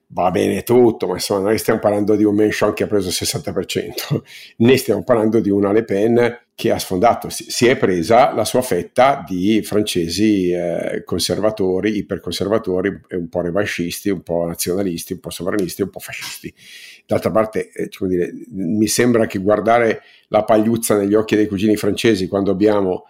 va 0.10 0.32
bene 0.32 0.64
tutto, 0.64 1.08
ma 1.08 1.14
insomma 1.14 1.50
non 1.50 1.58
stiamo 1.58 1.80
parlando 1.80 2.16
di 2.16 2.24
un 2.24 2.34
Mention 2.34 2.74
che 2.74 2.84
ha 2.84 2.88
preso 2.88 3.10
il 3.10 3.16
60%, 3.18 4.22
né 4.58 4.78
stiamo 4.78 5.04
parlando 5.04 5.40
di 5.40 5.50
una 5.50 5.72
Le 5.72 5.84
Pen 5.84 6.40
che 6.56 6.72
ha 6.72 6.80
sfondato, 6.80 7.30
si 7.30 7.68
è 7.68 7.78
presa 7.78 8.34
la 8.34 8.44
sua 8.44 8.64
fetta 8.64 9.24
di 9.28 9.62
francesi 9.62 10.50
eh, 10.50 11.04
conservatori, 11.06 11.98
iperconservatori, 11.98 13.00
un 13.12 13.30
po' 13.30 13.42
revanscisti, 13.42 14.10
un 14.10 14.24
po' 14.24 14.44
nazionalisti, 14.46 15.14
un 15.14 15.20
po' 15.20 15.30
sovranisti, 15.30 15.84
un 15.84 15.92
po' 15.92 16.00
fascisti. 16.00 16.52
D'altra 17.06 17.30
parte, 17.30 17.70
eh, 17.72 17.90
dire, 18.08 18.32
mi 18.54 18.88
sembra 18.88 19.28
che 19.28 19.38
guardare 19.38 20.02
la 20.30 20.44
pagliuzza 20.44 20.98
negli 20.98 21.14
occhi 21.14 21.36
dei 21.36 21.48
cugini 21.48 21.76
francesi 21.76 22.28
quando 22.28 22.50
abbiamo 22.50 23.04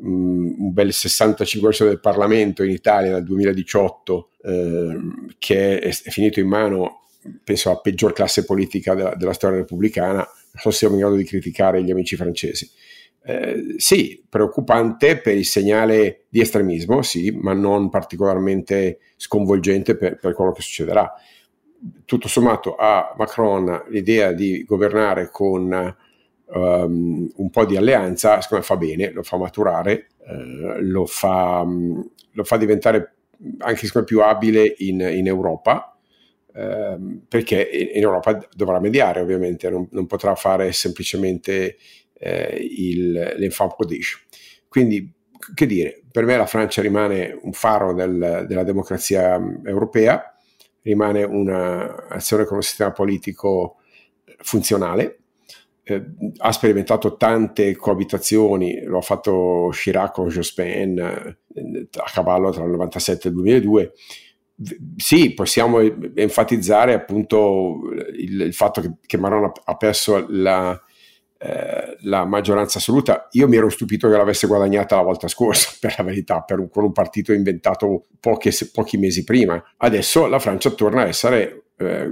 un 0.00 0.72
bel 0.72 0.88
65% 0.88 1.84
del 1.84 2.00
Parlamento 2.00 2.62
in 2.62 2.70
Italia 2.70 3.10
dal 3.10 3.24
2018 3.24 4.30
eh, 4.42 4.98
che 5.38 5.80
è, 5.80 5.88
è, 5.88 6.10
finito 6.10 6.40
in 6.40 6.48
mano, 6.48 7.06
penso, 7.42 7.70
alla 7.70 7.80
peggior 7.80 8.12
classe 8.12 8.44
politica 8.44 8.94
della, 8.94 9.14
della 9.14 9.32
storia 9.32 9.58
repubblicana, 9.58 10.16
non 10.16 10.62
so 10.62 10.70
se 10.70 10.78
siamo 10.78 10.94
in 10.94 11.00
grado 11.00 11.16
di 11.16 11.24
criticare 11.24 11.82
gli 11.82 11.90
amici 11.90 12.16
francesi. 12.16 12.70
Eh, 13.24 13.74
sì, 13.76 14.24
preoccupante 14.28 15.18
per 15.18 15.36
il 15.36 15.44
segnale 15.44 16.26
di 16.28 16.40
estremismo, 16.40 17.02
sì, 17.02 17.30
ma 17.30 17.52
non 17.52 17.90
particolarmente 17.90 19.00
sconvolgente 19.16 19.96
per, 19.96 20.16
per 20.16 20.32
quello 20.34 20.52
che 20.52 20.62
succederà. 20.62 21.12
Tutto 22.04 22.26
sommato 22.26 22.74
a 22.74 23.14
Macron 23.16 23.84
l'idea 23.90 24.32
di 24.32 24.64
governare 24.64 25.30
con 25.30 25.96
um, 26.54 27.30
un 27.34 27.50
po' 27.50 27.64
di 27.64 27.76
alleanza, 27.76 28.40
secondo 28.40 28.64
me 28.64 28.70
fa 28.70 28.76
bene, 28.76 29.10
lo 29.10 29.22
fa 29.22 29.36
maturare, 29.36 30.08
uh, 30.18 30.80
lo, 30.80 31.06
fa, 31.06 31.60
um, 31.60 32.08
lo, 32.32 32.44
fa, 32.44 32.56
diventare 32.56 33.14
anche 33.58 33.86
me, 33.86 34.04
più 34.04 34.20
abile 34.22 34.74
in, 34.78 35.00
in 35.00 35.26
Europa, 35.26 35.96
uh, 36.46 37.20
perché 37.28 37.68
in 37.94 38.02
Europa 38.02 38.46
dovrà 38.54 38.80
mediare 38.80 39.20
ovviamente, 39.20 39.68
non, 39.70 39.88
non 39.90 40.06
potrà 40.06 40.34
fare 40.34 40.72
semplicemente 40.72 41.76
uh, 42.20 42.56
il, 42.58 43.12
l'enfant 43.36 43.74
prodige. 43.74 44.18
Quindi, 44.68 45.12
che 45.54 45.66
dire, 45.66 46.02
per 46.10 46.24
me 46.24 46.36
la 46.36 46.46
Francia 46.46 46.82
rimane 46.82 47.38
un 47.42 47.52
faro 47.52 47.94
del, 47.94 48.44
della 48.46 48.64
democrazia 48.64 49.40
europea, 49.64 50.34
rimane 50.82 51.22
un'azione 51.22 52.44
con 52.44 52.56
un 52.56 52.62
sistema 52.62 52.92
politico 52.92 53.76
funzionale, 54.38 55.18
eh, 55.88 56.04
ha 56.38 56.52
sperimentato 56.52 57.16
tante 57.16 57.74
coabitazioni, 57.74 58.82
lo 58.82 58.98
ha 58.98 59.02
fatto 59.02 59.70
Chirac 59.72 60.12
con 60.12 60.28
Jospin 60.28 60.98
eh, 60.98 61.88
a 61.96 62.10
cavallo 62.12 62.50
tra 62.50 62.64
il 62.64 62.70
97 62.70 63.28
e 63.28 63.30
il 63.30 63.36
2002. 63.36 63.92
Sì, 64.96 65.32
possiamo 65.34 65.80
enfatizzare 65.80 66.92
appunto 66.92 67.80
il, 68.18 68.40
il 68.40 68.54
fatto 68.54 68.80
che, 68.80 68.92
che 69.06 69.16
Marron 69.16 69.50
ha, 69.64 69.76
perso 69.76 70.26
la, 70.28 70.78
eh, 71.38 71.96
la 72.00 72.26
maggioranza 72.26 72.78
assoluta. 72.78 73.28
Io 73.32 73.48
mi 73.48 73.56
ero 73.56 73.70
stupito 73.70 74.10
che 74.10 74.16
l'avesse 74.16 74.46
guadagnata 74.46 74.96
la 74.96 75.02
volta 75.02 75.28
scorsa, 75.28 75.76
per 75.80 75.94
la 75.96 76.04
verità, 76.04 76.42
per 76.42 76.58
un, 76.58 76.68
con 76.68 76.84
un 76.84 76.92
partito 76.92 77.32
inventato 77.32 78.08
poche, 78.20 78.50
pochi 78.72 78.98
mesi 78.98 79.24
prima. 79.24 79.62
Adesso 79.78 80.26
la 80.26 80.38
Francia 80.38 80.70
torna 80.70 81.02
a 81.02 81.06
essere 81.06 81.68
eh, 81.76 82.10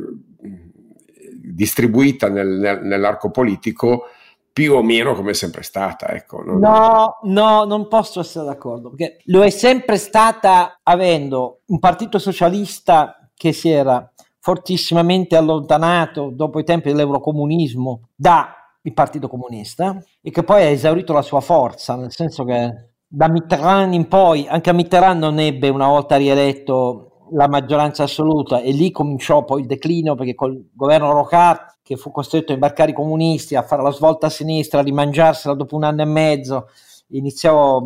distribuita 1.57 2.29
nel, 2.29 2.49
nel, 2.49 2.85
nell'arco 2.85 3.31
politico 3.31 4.05
più 4.53 4.75
o 4.75 4.83
meno 4.83 5.15
come 5.15 5.33
è 5.33 5.35
sempre 5.35 5.63
stata. 5.63 6.09
Ecco, 6.09 6.43
non... 6.43 6.59
No, 6.59 7.19
no, 7.25 7.65
non 7.65 7.89
posso 7.89 8.21
essere 8.21 8.47
d'accordo, 8.47 8.91
perché 8.91 9.19
lo 9.25 9.43
è 9.43 9.51
sempre 9.51 9.97
stata 9.97 10.81
avendo 10.83 11.61
un 11.67 11.79
partito 11.79 12.19
socialista 12.19 13.29
che 13.35 13.53
si 13.53 13.69
era 13.69 14.11
fortissimamente 14.41 15.37
allontanato 15.37 16.31
dopo 16.33 16.59
i 16.59 16.65
tempi 16.65 16.91
dell'eurocomunismo 16.91 18.09
dal 18.15 18.47
Partito 18.95 19.29
Comunista 19.29 20.03
e 20.23 20.31
che 20.31 20.43
poi 20.43 20.63
ha 20.63 20.69
esaurito 20.69 21.13
la 21.13 21.23
sua 21.23 21.41
forza, 21.41 21.97
nel 21.97 22.13
senso 22.13 22.45
che 22.45 22.91
da 23.07 23.29
Mitterrand 23.29 23.93
in 23.93 24.09
poi, 24.09 24.47
anche 24.49 24.71
a 24.71 24.73
Mitterrand 24.73 25.21
non 25.21 25.39
ebbe 25.39 25.69
una 25.69 25.89
volta 25.89 26.17
rieletto 26.17 27.16
la 27.31 27.49
maggioranza 27.49 28.05
assoluta 28.05 28.61
e 28.61 28.73
lì 28.73 28.91
cominciò 28.91 29.45
poi 29.45 29.63
il 29.63 29.67
declino 29.67 30.15
perché 30.15 30.35
col 30.35 30.69
governo 30.73 31.13
Rocard 31.13 31.77
che 31.83 31.97
fu 31.97 32.11
costretto 32.11 32.53
a 32.53 32.55
imbarcare 32.55 32.91
i 32.91 32.95
comunisti 32.95 33.55
a 33.55 33.63
fare 33.63 33.83
la 33.83 33.93
svolta 33.93 34.27
a 34.27 34.31
sinistra, 34.31 34.81
a 34.81 34.83
rimangiarsela 34.83 35.55
dopo 35.55 35.77
un 35.77 35.85
anno 35.85 36.03
e 36.03 36.07
mezzo, 36.07 36.69
iniziò 37.09 37.83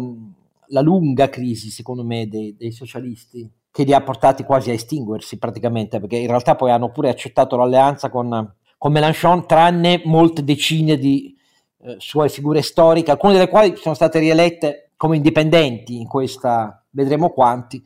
la 0.69 0.81
lunga 0.81 1.29
crisi 1.29 1.71
secondo 1.71 2.05
me 2.05 2.29
dei, 2.29 2.55
dei 2.57 2.73
socialisti 2.73 3.49
che 3.71 3.85
li 3.85 3.93
ha 3.93 4.03
portati 4.03 4.43
quasi 4.43 4.71
a 4.71 4.75
estinguersi 4.75 5.39
praticamente 5.39 6.01
perché 6.01 6.17
in 6.17 6.27
realtà 6.27 6.57
poi 6.57 6.71
hanno 6.71 6.91
pure 6.91 7.09
accettato 7.09 7.57
l'alleanza 7.57 8.09
con, 8.09 8.55
con 8.79 8.93
Mélenchon 8.93 9.47
tranne 9.47 10.03
molte 10.05 10.43
decine 10.43 10.97
di 10.97 11.37
eh, 11.83 11.97
sue 11.99 12.29
figure 12.29 12.63
storiche, 12.63 13.11
alcune 13.11 13.35
delle 13.35 13.49
quali 13.49 13.75
sono 13.77 13.95
state 13.95 14.19
rielette 14.19 14.90
come 15.01 15.17
indipendenti 15.17 15.97
in 15.97 16.07
questa, 16.07 16.85
vedremo 16.91 17.31
quanti, 17.31 17.83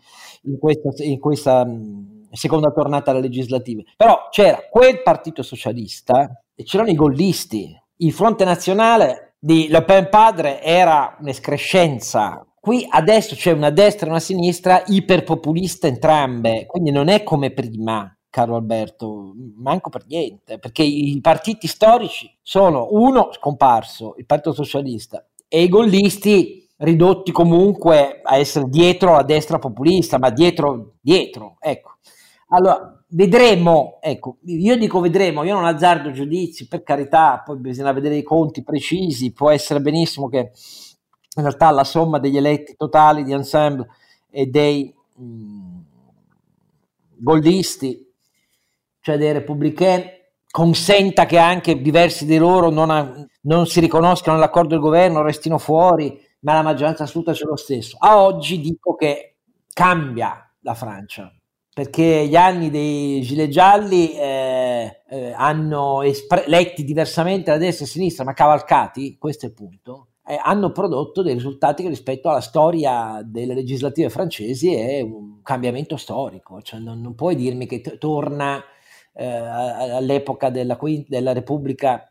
in 0.46 0.58
questa, 0.58 0.90
in 1.04 1.20
questa 1.20 1.64
mh, 1.64 2.30
seconda 2.32 2.72
tornata 2.72 3.12
alle 3.12 3.20
legislative. 3.20 3.84
Però 3.96 4.26
c'era 4.32 4.58
quel 4.68 5.00
partito 5.00 5.44
socialista 5.44 6.42
e 6.56 6.64
c'erano 6.64 6.90
i 6.90 6.96
gollisti. 6.96 7.72
Il 7.98 8.12
fronte 8.12 8.42
nazionale 8.42 9.36
di 9.38 9.68
Le 9.68 9.84
Pen 9.84 10.08
padre 10.08 10.60
era 10.60 11.16
un'escrescenza. 11.20 12.44
Qui 12.58 12.84
adesso 12.90 13.36
c'è 13.36 13.52
una 13.52 13.70
destra 13.70 14.06
e 14.06 14.10
una 14.10 14.18
sinistra 14.18 14.82
iperpopulista 14.84 15.86
entrambe, 15.86 16.66
quindi 16.66 16.90
non 16.90 17.06
è 17.06 17.22
come 17.22 17.52
prima. 17.52 18.12
Carlo 18.28 18.56
Alberto, 18.56 19.34
manco 19.58 19.88
per 19.88 20.04
niente, 20.08 20.58
perché 20.58 20.82
i 20.82 21.16
partiti 21.22 21.68
storici 21.68 22.28
sono 22.42 22.88
uno 22.90 23.28
scomparso, 23.30 24.16
il 24.18 24.26
Partito 24.26 24.52
Socialista, 24.52 25.24
e 25.46 25.62
i 25.62 25.68
gollisti 25.68 26.63
ridotti 26.78 27.32
comunque 27.32 28.20
a 28.22 28.36
essere 28.36 28.66
dietro 28.68 29.12
la 29.12 29.22
destra 29.22 29.58
populista, 29.58 30.18
ma 30.18 30.30
dietro, 30.30 30.94
dietro, 31.00 31.56
ecco. 31.60 31.98
Allora, 32.48 33.04
vedremo, 33.08 33.98
ecco, 34.00 34.38
io 34.44 34.76
dico 34.76 35.00
vedremo, 35.00 35.44
io 35.44 35.54
non 35.54 35.64
azzardo 35.64 36.10
giudizi, 36.10 36.68
per 36.68 36.82
carità, 36.82 37.42
poi 37.44 37.58
bisogna 37.58 37.92
vedere 37.92 38.16
i 38.16 38.22
conti 38.22 38.62
precisi, 38.62 39.32
può 39.32 39.50
essere 39.50 39.80
benissimo 39.80 40.28
che 40.28 40.50
in 41.36 41.42
realtà 41.42 41.70
la 41.70 41.84
somma 41.84 42.18
degli 42.18 42.36
eletti 42.36 42.76
totali 42.76 43.24
di 43.24 43.32
ensemble 43.32 43.88
e 44.30 44.46
dei 44.46 44.94
mh, 45.16 45.24
mm, 45.24 45.78
goldisti, 47.16 48.12
cioè 49.00 49.16
dei 49.16 49.32
repubblicani, 49.32 50.04
consenta 50.50 51.26
che 51.26 51.38
anche 51.38 51.80
diversi 51.80 52.26
di 52.26 52.36
loro 52.36 52.70
non, 52.70 52.90
ha, 52.90 53.26
non 53.42 53.66
si 53.66 53.80
riconoscano 53.80 54.36
nell'accordo 54.36 54.70
del 54.70 54.80
governo, 54.80 55.22
restino 55.22 55.58
fuori, 55.58 56.20
ma 56.44 56.54
la 56.54 56.62
maggioranza 56.62 57.04
assoluta 57.04 57.32
c'è 57.32 57.44
lo 57.44 57.56
stesso. 57.56 57.96
A 57.98 58.22
oggi 58.22 58.60
dico 58.60 58.94
che 58.94 59.36
cambia 59.72 60.48
la 60.60 60.74
Francia, 60.74 61.32
perché 61.72 62.26
gli 62.26 62.36
anni 62.36 62.70
dei 62.70 63.20
gilet 63.22 63.48
gialli 63.48 64.12
eh, 64.12 65.02
eh, 65.08 65.32
hanno 65.32 66.02
espre- 66.02 66.44
letti 66.46 66.84
diversamente 66.84 67.50
da 67.50 67.56
destra 67.56 67.84
e 67.84 67.88
sinistra, 67.88 68.24
ma 68.24 68.34
cavalcati, 68.34 69.16
questo 69.18 69.46
è 69.46 69.48
il 69.48 69.54
punto, 69.54 70.08
eh, 70.26 70.38
hanno 70.40 70.70
prodotto 70.70 71.22
dei 71.22 71.34
risultati 71.34 71.82
che 71.82 71.88
rispetto 71.88 72.28
alla 72.28 72.40
storia 72.40 73.20
delle 73.24 73.54
legislative 73.54 74.08
francesi 74.10 74.74
è 74.74 75.00
un 75.00 75.40
cambiamento 75.42 75.96
storico, 75.96 76.60
cioè 76.62 76.78
non, 76.78 77.00
non 77.00 77.14
puoi 77.14 77.36
dirmi 77.36 77.66
che 77.66 77.80
t- 77.80 77.98
torna 77.98 78.62
eh, 79.14 79.26
all'epoca 79.26 80.50
della, 80.50 80.78
della 81.06 81.32
Repubblica 81.32 82.10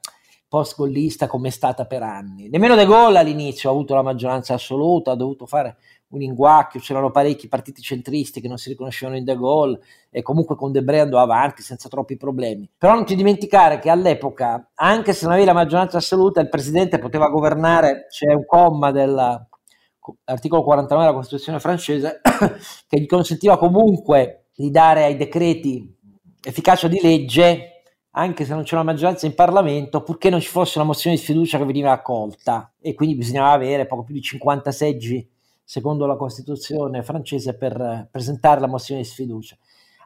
post-gollista 0.53 1.25
come 1.25 1.47
è 1.47 1.51
stata 1.51 1.86
per 1.86 2.04
anni. 2.04 2.47
Nemmeno 2.47 2.75
De 2.75 2.86
Gaulle 2.86 3.17
all'inizio 3.17 3.69
ha 3.69 3.71
avuto 3.71 3.95
la 3.95 4.04
maggioranza 4.04 4.54
assoluta, 4.54 5.10
ha 5.10 5.15
dovuto 5.15 5.47
fare 5.47 5.77
un 6.10 6.21
inguacchio, 6.21 6.80
c'erano 6.80 7.10
parecchi 7.10 7.47
partiti 7.47 7.82
centristi 7.82 8.39
che 8.39 8.47
non 8.47 8.60
si 8.60 8.69
riconoscevano 8.69 9.17
in 9.17 9.23
De 9.23 9.36
Gaulle 9.36 9.80
e 10.12 10.21
comunque 10.21 10.56
con 10.56 10.71
Debré 10.71 10.99
andò 10.99 11.17
avanti 11.17 11.63
senza 11.63 11.89
troppi 11.89 12.17
problemi. 12.17 12.69
Però 12.77 12.93
non 12.93 13.04
ti 13.04 13.15
dimenticare 13.15 13.80
che 13.80 13.89
all'epoca, 13.89 14.69
anche 14.75 15.13
se 15.13 15.23
non 15.23 15.32
avevi 15.34 15.47
la 15.47 15.56
maggioranza 15.56 15.97
assoluta, 15.97 16.39
il 16.39 16.49
presidente 16.49 16.99
poteva 16.99 17.30
governare, 17.30 18.06
c'è 18.12 18.32
un 18.32 18.45
comma 18.45 18.91
dell'articolo 18.91 20.62
49 20.62 21.04
della 21.04 21.17
Costituzione 21.17 21.60
francese 21.60 22.21
che 22.88 22.99
gli 22.99 23.08
consentiva 23.08 23.58
comunque 23.58 24.49
di 24.56 24.69
dare 24.69 25.06
ai 25.06 25.17
decreti 25.17 25.97
efficacia 26.43 26.88
di 26.88 26.99
legge 27.01 27.72
anche 28.15 28.45
se 28.45 28.54
non 28.54 28.63
c'è 28.63 28.76
una 28.76 28.84
maggioranza 28.84 29.26
in 29.26 29.34
Parlamento, 29.34 30.04
purché 30.04 30.30
non 30.30 30.39
ci 30.39 30.49
fosse 30.49 30.78
una 30.78 30.88
mozione 30.88 31.15
di 31.15 31.21
sfiducia 31.21 31.58
che 31.58 31.65
veniva 31.65 31.91
accolta 31.91 32.73
e 32.80 32.93
quindi 32.93 33.15
bisognava 33.15 33.52
avere 33.52 33.88
poco 33.88 34.04
più 34.04 34.13
di 34.13 34.21
50 34.21 34.71
seggi 34.71 35.28
secondo 35.63 36.06
la 36.06 36.15
Costituzione 36.15 37.02
francese 37.02 37.56
per 37.56 38.08
presentare 38.12 38.60
la 38.60 38.67
mozione 38.67 39.02
di 39.02 39.08
sfiducia. 39.08 39.58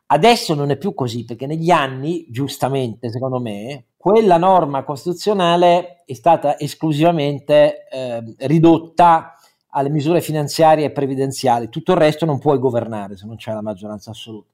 Adesso 0.09 0.53
non 0.53 0.69
è 0.69 0.77
più 0.77 0.93
così 0.93 1.25
perché 1.25 1.47
negli 1.47 1.69
anni, 1.69 2.25
giustamente 2.29 3.09
secondo 3.11 3.41
me, 3.41 3.87
quella 3.97 4.37
norma 4.37 4.83
costituzionale 4.83 6.03
è 6.05 6.13
stata 6.13 6.57
esclusivamente 6.57 7.87
eh, 7.89 8.23
ridotta 8.47 9.33
alle 9.71 9.89
misure 9.89 10.21
finanziarie 10.21 10.85
e 10.85 10.91
previdenziali, 10.91 11.67
tutto 11.67 11.91
il 11.91 11.97
resto 11.97 12.25
non 12.25 12.39
puoi 12.39 12.57
governare 12.57 13.17
se 13.17 13.25
non 13.25 13.35
c'è 13.35 13.51
la 13.51 13.61
maggioranza 13.61 14.11
assoluta. 14.11 14.51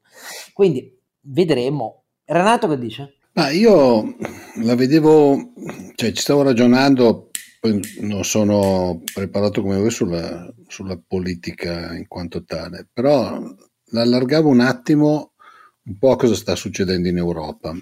Quindi 0.54 1.00
vedremo. 1.22 2.00
Renato 2.26 2.68
che 2.68 2.80
dice? 2.80 3.18
Ma 3.36 3.50
io 3.50 4.16
la 4.62 4.76
vedevo, 4.76 5.54
cioè 5.96 6.12
ci 6.12 6.22
stavo 6.22 6.44
ragionando, 6.44 7.32
non 8.02 8.24
sono 8.24 9.02
preparato 9.12 9.62
come 9.64 9.78
voi 9.78 9.90
sulla, 9.90 10.54
sulla 10.68 11.02
politica 11.06 11.96
in 11.96 12.08
quanto 12.08 12.44
tale, 12.44 12.88
però 12.94 13.42
l'allargavo 13.86 14.50
un 14.50 14.60
attimo 14.60 15.34
un 15.86 15.98
po' 15.98 16.12
a 16.12 16.16
cosa 16.16 16.36
sta 16.36 16.56
succedendo 16.56 17.08
in 17.08 17.18
Europa. 17.18 17.74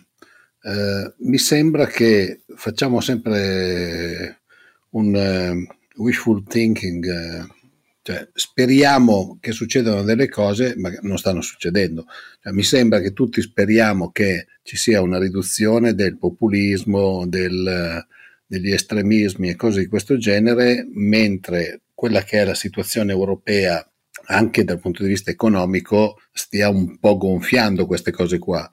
Eh, 0.64 1.14
mi 1.20 1.38
sembra 1.38 1.86
che 1.86 2.44
facciamo 2.56 3.02
sempre 3.02 4.44
un 4.92 5.14
uh, 5.14 6.02
wishful 6.02 6.44
thinking. 6.48 7.04
Uh, 7.06 7.61
cioè, 8.04 8.28
speriamo 8.34 9.38
che 9.40 9.52
succedano 9.52 10.02
delle 10.02 10.28
cose, 10.28 10.74
ma 10.78 10.92
non 11.02 11.18
stanno 11.18 11.42
succedendo. 11.42 12.06
Cioè, 12.42 12.52
mi 12.52 12.64
sembra 12.64 13.00
che 13.00 13.14
tutti 13.14 13.42
speriamo 13.42 14.12
che 14.12 14.48
ci 14.64 14.76
sia 14.76 15.02
una 15.02 15.20
riduzione 15.20 15.94
del 15.94 16.18
populismo, 16.18 17.28
del, 17.28 18.06
degli 18.46 18.72
estremismi 18.72 19.50
e 19.50 19.56
cose 19.56 19.82
di 19.82 19.88
questo 19.88 20.18
genere, 20.18 20.88
mentre 20.92 21.82
quella 21.94 22.24
che 22.24 22.40
è 22.40 22.46
la 22.46 22.56
situazione 22.56 23.12
europea 23.12 23.86
anche 24.26 24.64
dal 24.64 24.80
punto 24.80 25.04
di 25.04 25.10
vista 25.10 25.32
economico 25.32 26.20
stia 26.32 26.70
un 26.70 26.98
po' 27.00 27.18
gonfiando 27.18 27.86
queste 27.86 28.12
cose 28.12 28.40
qua. 28.40 28.70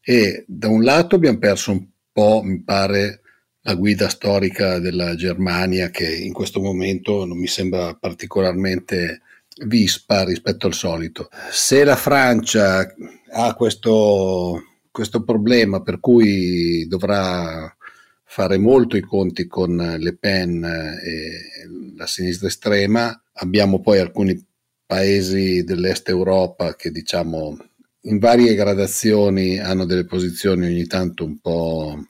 E 0.00 0.44
da 0.48 0.68
un 0.68 0.82
lato 0.82 1.14
abbiamo 1.14 1.38
perso 1.38 1.70
un 1.70 1.86
po', 2.10 2.42
mi 2.42 2.62
pare, 2.62 3.21
la 3.62 3.74
guida 3.74 4.08
storica 4.08 4.78
della 4.78 5.14
Germania 5.14 5.90
che 5.90 6.12
in 6.12 6.32
questo 6.32 6.60
momento 6.60 7.24
non 7.24 7.38
mi 7.38 7.46
sembra 7.46 7.94
particolarmente 7.94 9.22
vispa 9.64 10.24
rispetto 10.24 10.66
al 10.66 10.74
solito. 10.74 11.28
Se 11.50 11.84
la 11.84 11.96
Francia 11.96 12.86
ha 13.30 13.54
questo, 13.54 14.62
questo 14.90 15.22
problema 15.22 15.82
per 15.82 16.00
cui 16.00 16.86
dovrà 16.88 17.74
fare 18.24 18.58
molto 18.58 18.96
i 18.96 19.02
conti 19.02 19.46
con 19.46 19.76
Le 19.98 20.16
Pen 20.16 20.64
e 20.64 21.94
la 21.96 22.06
sinistra 22.06 22.48
estrema, 22.48 23.22
abbiamo 23.34 23.80
poi 23.80 23.98
alcuni 23.98 24.42
paesi 24.86 25.64
dell'est 25.64 26.08
Europa 26.08 26.74
che 26.74 26.90
diciamo 26.90 27.56
in 28.06 28.18
varie 28.18 28.54
gradazioni 28.54 29.58
hanno 29.58 29.84
delle 29.84 30.04
posizioni 30.04 30.66
ogni 30.66 30.86
tanto 30.86 31.24
un 31.24 31.38
po' 31.38 32.04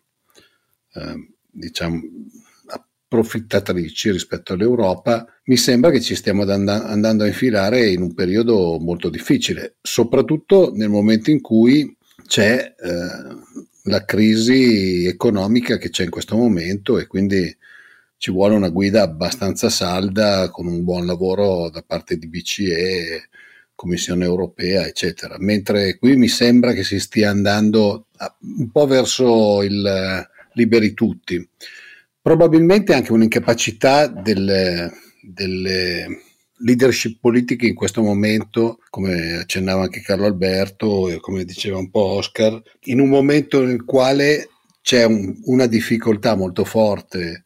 eh, 0.94 1.31
diciamo, 1.52 2.00
approfittatrici 3.12 4.10
rispetto 4.10 4.54
all'Europa, 4.54 5.26
mi 5.44 5.56
sembra 5.56 5.90
che 5.90 6.00
ci 6.00 6.14
stiamo 6.14 6.42
andando 6.42 7.24
a 7.24 7.26
infilare 7.26 7.90
in 7.90 8.00
un 8.00 8.14
periodo 8.14 8.78
molto 8.80 9.10
difficile, 9.10 9.76
soprattutto 9.82 10.72
nel 10.74 10.88
momento 10.88 11.30
in 11.30 11.42
cui 11.42 11.94
c'è 12.26 12.74
eh, 12.78 13.36
la 13.84 14.04
crisi 14.04 15.04
economica 15.06 15.76
che 15.76 15.90
c'è 15.90 16.04
in 16.04 16.10
questo 16.10 16.36
momento 16.36 16.98
e 16.98 17.06
quindi 17.06 17.54
ci 18.16 18.30
vuole 18.30 18.54
una 18.54 18.70
guida 18.70 19.02
abbastanza 19.02 19.68
salda 19.68 20.48
con 20.50 20.66
un 20.66 20.84
buon 20.84 21.04
lavoro 21.04 21.68
da 21.68 21.82
parte 21.82 22.16
di 22.16 22.28
BCE, 22.28 23.28
Commissione 23.74 24.24
europea, 24.24 24.86
eccetera. 24.86 25.36
Mentre 25.40 25.98
qui 25.98 26.16
mi 26.16 26.28
sembra 26.28 26.72
che 26.72 26.84
si 26.84 27.00
stia 27.00 27.30
andando 27.30 28.06
un 28.58 28.70
po' 28.70 28.86
verso 28.86 29.60
il 29.62 30.30
liberi 30.54 30.94
tutti. 30.94 31.48
Probabilmente 32.20 32.94
anche 32.94 33.12
un'incapacità 33.12 34.06
delle, 34.06 34.90
delle 35.20 36.06
leadership 36.64 37.18
politiche 37.20 37.66
in 37.66 37.74
questo 37.74 38.02
momento, 38.02 38.78
come 38.90 39.38
accennava 39.38 39.82
anche 39.82 40.00
Carlo 40.00 40.26
Alberto 40.26 41.08
e 41.08 41.20
come 41.20 41.44
diceva 41.44 41.78
un 41.78 41.90
po' 41.90 42.04
Oscar, 42.04 42.60
in 42.84 43.00
un 43.00 43.08
momento 43.08 43.64
nel 43.64 43.84
quale 43.84 44.48
c'è 44.80 45.04
un, 45.04 45.34
una 45.44 45.66
difficoltà 45.66 46.34
molto 46.34 46.64
forte 46.64 47.44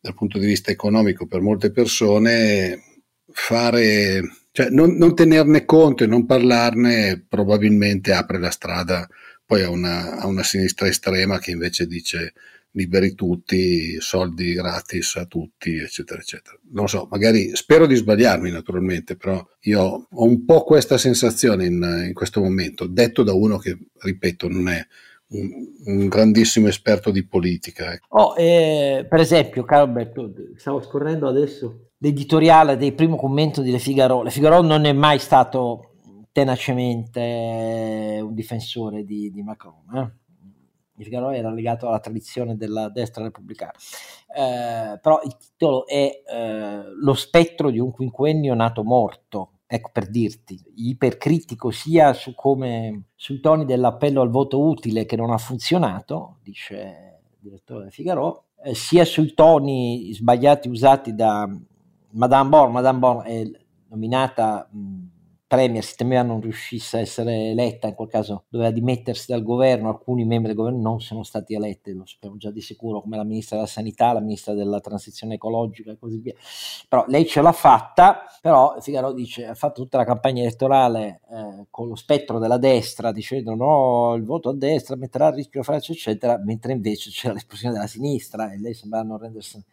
dal 0.00 0.14
punto 0.14 0.38
di 0.38 0.46
vista 0.46 0.70
economico 0.70 1.26
per 1.26 1.40
molte 1.40 1.70
persone, 1.70 2.82
fare, 3.30 4.20
cioè 4.52 4.68
non, 4.70 4.96
non 4.96 5.14
tenerne 5.14 5.64
conto 5.64 6.04
e 6.04 6.06
non 6.06 6.26
parlarne 6.26 7.24
probabilmente 7.28 8.12
apre 8.12 8.38
la 8.38 8.50
strada 8.50 9.08
poi 9.48 9.62
a 9.62 9.70
una, 9.70 10.18
a 10.18 10.26
una 10.26 10.42
sinistra 10.42 10.88
estrema 10.88 11.38
che 11.38 11.52
invece 11.52 11.86
dice 11.86 12.34
liberi 12.72 13.14
tutti, 13.14 13.98
soldi 13.98 14.52
gratis 14.52 15.16
a 15.16 15.24
tutti, 15.24 15.74
eccetera, 15.78 16.20
eccetera. 16.20 16.54
Non 16.72 16.86
so, 16.86 17.08
magari 17.10 17.56
spero 17.56 17.86
di 17.86 17.94
sbagliarmi 17.94 18.50
naturalmente, 18.50 19.16
però 19.16 19.42
io 19.60 20.06
ho 20.10 20.24
un 20.24 20.44
po' 20.44 20.64
questa 20.64 20.98
sensazione 20.98 21.64
in, 21.64 22.04
in 22.08 22.12
questo 22.12 22.42
momento, 22.42 22.86
detto 22.86 23.22
da 23.22 23.32
uno 23.32 23.56
che, 23.56 23.78
ripeto, 24.00 24.48
non 24.48 24.68
è 24.68 24.86
un, 25.28 25.48
un 25.86 26.08
grandissimo 26.08 26.68
esperto 26.68 27.10
di 27.10 27.26
politica. 27.26 27.94
Ecco. 27.94 28.06
Oh, 28.10 28.34
eh, 28.36 29.06
per 29.08 29.20
esempio, 29.20 29.64
caro 29.64 29.84
Alberto, 29.84 30.30
stavo 30.56 30.82
scorrendo 30.82 31.26
adesso 31.26 31.92
l'editoriale 31.96 32.76
del 32.76 32.92
primo 32.92 33.16
commento 33.16 33.62
di 33.62 33.70
Le 33.70 33.78
Figaro. 33.78 34.22
Le 34.22 34.30
Figaro 34.30 34.60
non 34.60 34.84
è 34.84 34.92
mai 34.92 35.18
stato 35.18 35.94
tenacemente 36.32 38.20
un 38.22 38.34
difensore 38.34 39.04
di, 39.04 39.30
di 39.30 39.42
Macron. 39.42 39.82
Eh? 39.94 40.26
il 40.98 41.04
Figaro 41.04 41.30
era 41.30 41.50
legato 41.50 41.86
alla 41.86 42.00
tradizione 42.00 42.56
della 42.56 42.88
destra 42.88 43.22
repubblicana. 43.22 43.72
Eh, 44.34 44.98
però 45.00 45.20
il 45.24 45.36
titolo 45.36 45.86
è 45.86 46.22
eh, 46.26 46.82
Lo 47.00 47.14
spettro 47.14 47.70
di 47.70 47.78
un 47.78 47.90
quinquennio 47.90 48.54
nato 48.54 48.82
morto. 48.84 49.52
Ecco 49.66 49.90
per 49.92 50.08
dirti, 50.08 50.58
ipercritico 50.76 51.70
sia 51.70 52.14
su 52.14 52.34
come, 52.34 53.08
sui 53.14 53.38
toni 53.40 53.64
dell'appello 53.64 54.22
al 54.22 54.30
voto 54.30 54.62
utile 54.62 55.04
che 55.04 55.14
non 55.14 55.30
ha 55.30 55.36
funzionato, 55.36 56.38
dice 56.42 57.20
il 57.30 57.36
direttore 57.38 57.90
Figaro, 57.90 58.44
eh, 58.62 58.74
sia 58.74 59.04
sui 59.04 59.34
toni 59.34 60.10
sbagliati 60.14 60.68
usati 60.68 61.14
da 61.14 61.48
Madame 62.12 62.48
Born. 62.48 62.72
Madame 62.72 62.98
Born 62.98 63.26
è 63.26 63.50
nominata 63.88 64.66
mh, 64.70 64.78
Premier 65.48 65.82
si 65.82 65.96
temeva 65.96 66.22
non 66.22 66.42
riuscisse 66.42 66.98
a 66.98 67.00
essere 67.00 67.48
eletta, 67.52 67.88
in 67.88 67.94
quel 67.94 68.08
caso 68.08 68.44
doveva 68.50 68.70
dimettersi 68.70 69.32
dal 69.32 69.42
governo, 69.42 69.88
alcuni 69.88 70.26
membri 70.26 70.48
del 70.48 70.56
governo 70.56 70.82
non 70.82 71.00
sono 71.00 71.22
stati 71.22 71.54
eletti, 71.54 71.94
lo 71.94 72.04
sappiamo 72.04 72.36
già 72.36 72.50
di 72.50 72.60
sicuro, 72.60 73.00
come 73.00 73.16
la 73.16 73.24
ministra 73.24 73.56
della 73.56 73.66
sanità, 73.66 74.12
la 74.12 74.20
ministra 74.20 74.52
della 74.52 74.78
transizione 74.80 75.34
ecologica 75.34 75.90
e 75.90 75.98
così 75.98 76.18
via. 76.18 76.34
Però 76.86 77.06
lei 77.08 77.26
ce 77.26 77.40
l'ha 77.40 77.52
fatta, 77.52 78.24
però 78.42 78.76
Figaro 78.80 79.12
dice, 79.12 79.46
ha 79.46 79.54
fatto 79.54 79.80
tutta 79.80 79.96
la 79.96 80.04
campagna 80.04 80.42
elettorale 80.42 81.22
eh, 81.30 81.66
con 81.70 81.88
lo 81.88 81.94
spettro 81.94 82.38
della 82.38 82.58
destra, 82.58 83.10
dicendo 83.10 83.54
no, 83.54 84.12
il 84.16 84.24
voto 84.24 84.50
a 84.50 84.54
destra 84.54 84.96
metterà 84.96 85.28
a 85.28 85.30
rischio 85.30 85.62
Francia, 85.62 85.92
eccetera, 85.92 86.36
mentre 86.36 86.72
invece 86.72 87.08
c'era 87.08 87.32
l'esplosione 87.32 87.72
della 87.72 87.86
sinistra 87.86 88.52
e 88.52 88.58
lei 88.58 88.74
sembrava 88.74 89.06
non 89.06 89.16
rendersi 89.16 89.64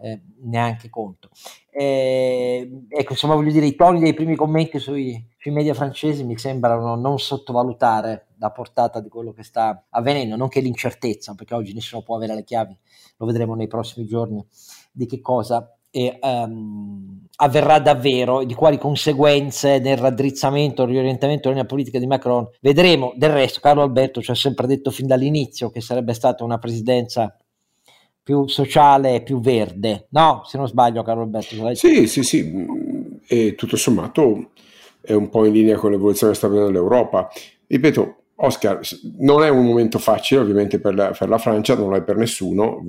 eh, 0.00 0.20
neanche 0.42 0.88
conto. 0.88 1.30
Eh, 1.70 2.84
ecco, 2.88 3.12
insomma, 3.12 3.34
voglio 3.34 3.52
dire, 3.52 3.66
i 3.66 3.74
toni 3.74 4.00
dei 4.00 4.14
primi 4.14 4.36
commenti 4.36 4.78
sui, 4.78 5.24
sui 5.38 5.50
media 5.50 5.74
francesi 5.74 6.24
mi 6.24 6.36
sembrano 6.38 6.96
non 6.96 7.18
sottovalutare 7.18 8.28
la 8.38 8.50
portata 8.50 9.00
di 9.00 9.08
quello 9.08 9.32
che 9.32 9.42
sta 9.42 9.86
avvenendo, 9.90 10.36
nonché 10.36 10.60
l'incertezza, 10.60 11.34
perché 11.34 11.54
oggi 11.54 11.74
nessuno 11.74 12.02
può 12.02 12.16
avere 12.16 12.34
le 12.34 12.44
chiavi, 12.44 12.76
lo 13.16 13.26
vedremo 13.26 13.54
nei 13.54 13.68
prossimi 13.68 14.06
giorni, 14.06 14.44
di 14.92 15.06
che 15.06 15.20
cosa 15.20 15.74
e, 15.90 16.18
um, 16.22 17.26
avverrà 17.36 17.80
davvero 17.80 18.40
e 18.40 18.46
di 18.46 18.54
quali 18.54 18.78
conseguenze 18.78 19.78
nel 19.78 19.96
raddrizzamento, 19.96 20.84
riorientamento 20.84 21.48
della 21.48 21.64
politica 21.64 21.98
di 21.98 22.06
Macron 22.06 22.48
vedremo. 22.60 23.12
Del 23.16 23.30
resto, 23.30 23.60
Carlo 23.60 23.82
Alberto 23.82 24.22
ci 24.22 24.30
ha 24.30 24.34
sempre 24.34 24.66
detto 24.66 24.90
fin 24.90 25.06
dall'inizio 25.06 25.70
che 25.70 25.80
sarebbe 25.80 26.14
stata 26.14 26.44
una 26.44 26.58
presidenza 26.58 27.36
più 28.30 28.46
sociale 28.46 29.22
più 29.22 29.40
verde, 29.40 30.06
no? 30.10 30.42
Se 30.44 30.56
non 30.56 30.68
sbaglio, 30.68 31.02
Carlo 31.02 31.22
Alberto. 31.22 31.74
Sì, 31.74 32.06
sì, 32.06 32.22
sì, 32.22 33.20
e 33.26 33.56
tutto 33.56 33.76
sommato 33.76 34.50
è 35.00 35.14
un 35.14 35.28
po' 35.28 35.44
in 35.46 35.52
linea 35.52 35.76
con 35.76 35.90
l'evoluzione 35.90 36.30
che 36.30 36.38
sta 36.38 36.46
avvenendo 36.46 36.70
l'Europa. 36.70 37.28
Ripeto, 37.66 38.16
Oscar, 38.36 38.78
non 39.18 39.42
è 39.42 39.48
un 39.48 39.66
momento 39.66 39.98
facile 39.98 40.42
ovviamente 40.42 40.78
per 40.78 40.94
la, 40.94 41.10
per 41.10 41.28
la, 41.28 41.38
Francia, 41.38 41.74
non 41.74 41.90
lo 41.90 41.96
è 41.96 42.04
per 42.04 42.14
nessuno. 42.14 42.84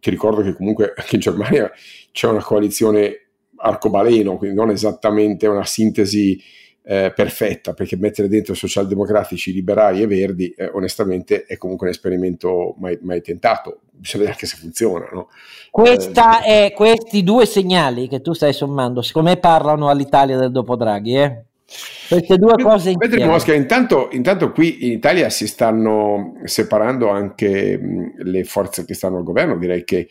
Ti 0.00 0.10
ricordo 0.10 0.42
che 0.42 0.52
comunque 0.52 0.92
anche 0.98 1.14
in 1.14 1.20
Germania 1.20 1.70
c'è 2.10 2.26
una 2.26 2.42
coalizione 2.42 3.28
arcobaleno, 3.54 4.36
quindi 4.36 4.56
non 4.56 4.70
esattamente 4.70 5.46
una 5.46 5.64
sintesi 5.64 6.40
eh, 6.84 7.12
perfetta, 7.14 7.74
perché 7.74 7.96
mettere 7.96 8.28
dentro 8.28 8.54
socialdemocratici, 8.54 9.52
liberali 9.52 10.02
e 10.02 10.06
verdi, 10.06 10.50
eh, 10.50 10.70
onestamente, 10.72 11.44
è 11.44 11.56
comunque 11.56 11.86
un 11.86 11.92
esperimento 11.92 12.74
mai, 12.78 12.98
mai 13.02 13.22
tentato. 13.22 13.80
Bisogna 13.90 14.24
vedere 14.24 14.32
anche 14.32 14.46
se 14.46 14.56
funziona. 14.56 15.08
No? 15.12 15.28
Questa 15.70 16.42
eh, 16.42 16.66
è, 16.66 16.72
questi 16.72 17.22
due 17.22 17.46
segnali 17.46 18.08
che 18.08 18.20
tu 18.20 18.32
stai 18.32 18.52
sommando, 18.52 19.00
secondo 19.02 19.30
me 19.30 19.36
parlano 19.36 19.88
all'Italia 19.88 20.36
del 20.36 20.50
dopo 20.50 20.76
Draghi. 20.76 21.16
Eh? 21.16 21.44
Queste 22.08 22.36
due 22.36 22.56
cose 22.56 22.92
Vedremo, 22.96 23.34
Oscar, 23.34 23.54
intanto, 23.54 24.08
intanto, 24.12 24.52
qui 24.52 24.86
in 24.86 24.92
Italia 24.92 25.30
si 25.30 25.46
stanno 25.46 26.34
separando 26.44 27.08
anche 27.08 27.78
mh, 27.78 28.22
le 28.24 28.44
forze 28.44 28.84
che 28.84 28.94
stanno 28.94 29.18
al 29.18 29.22
governo. 29.22 29.56
Direi 29.56 29.84
che 29.84 30.08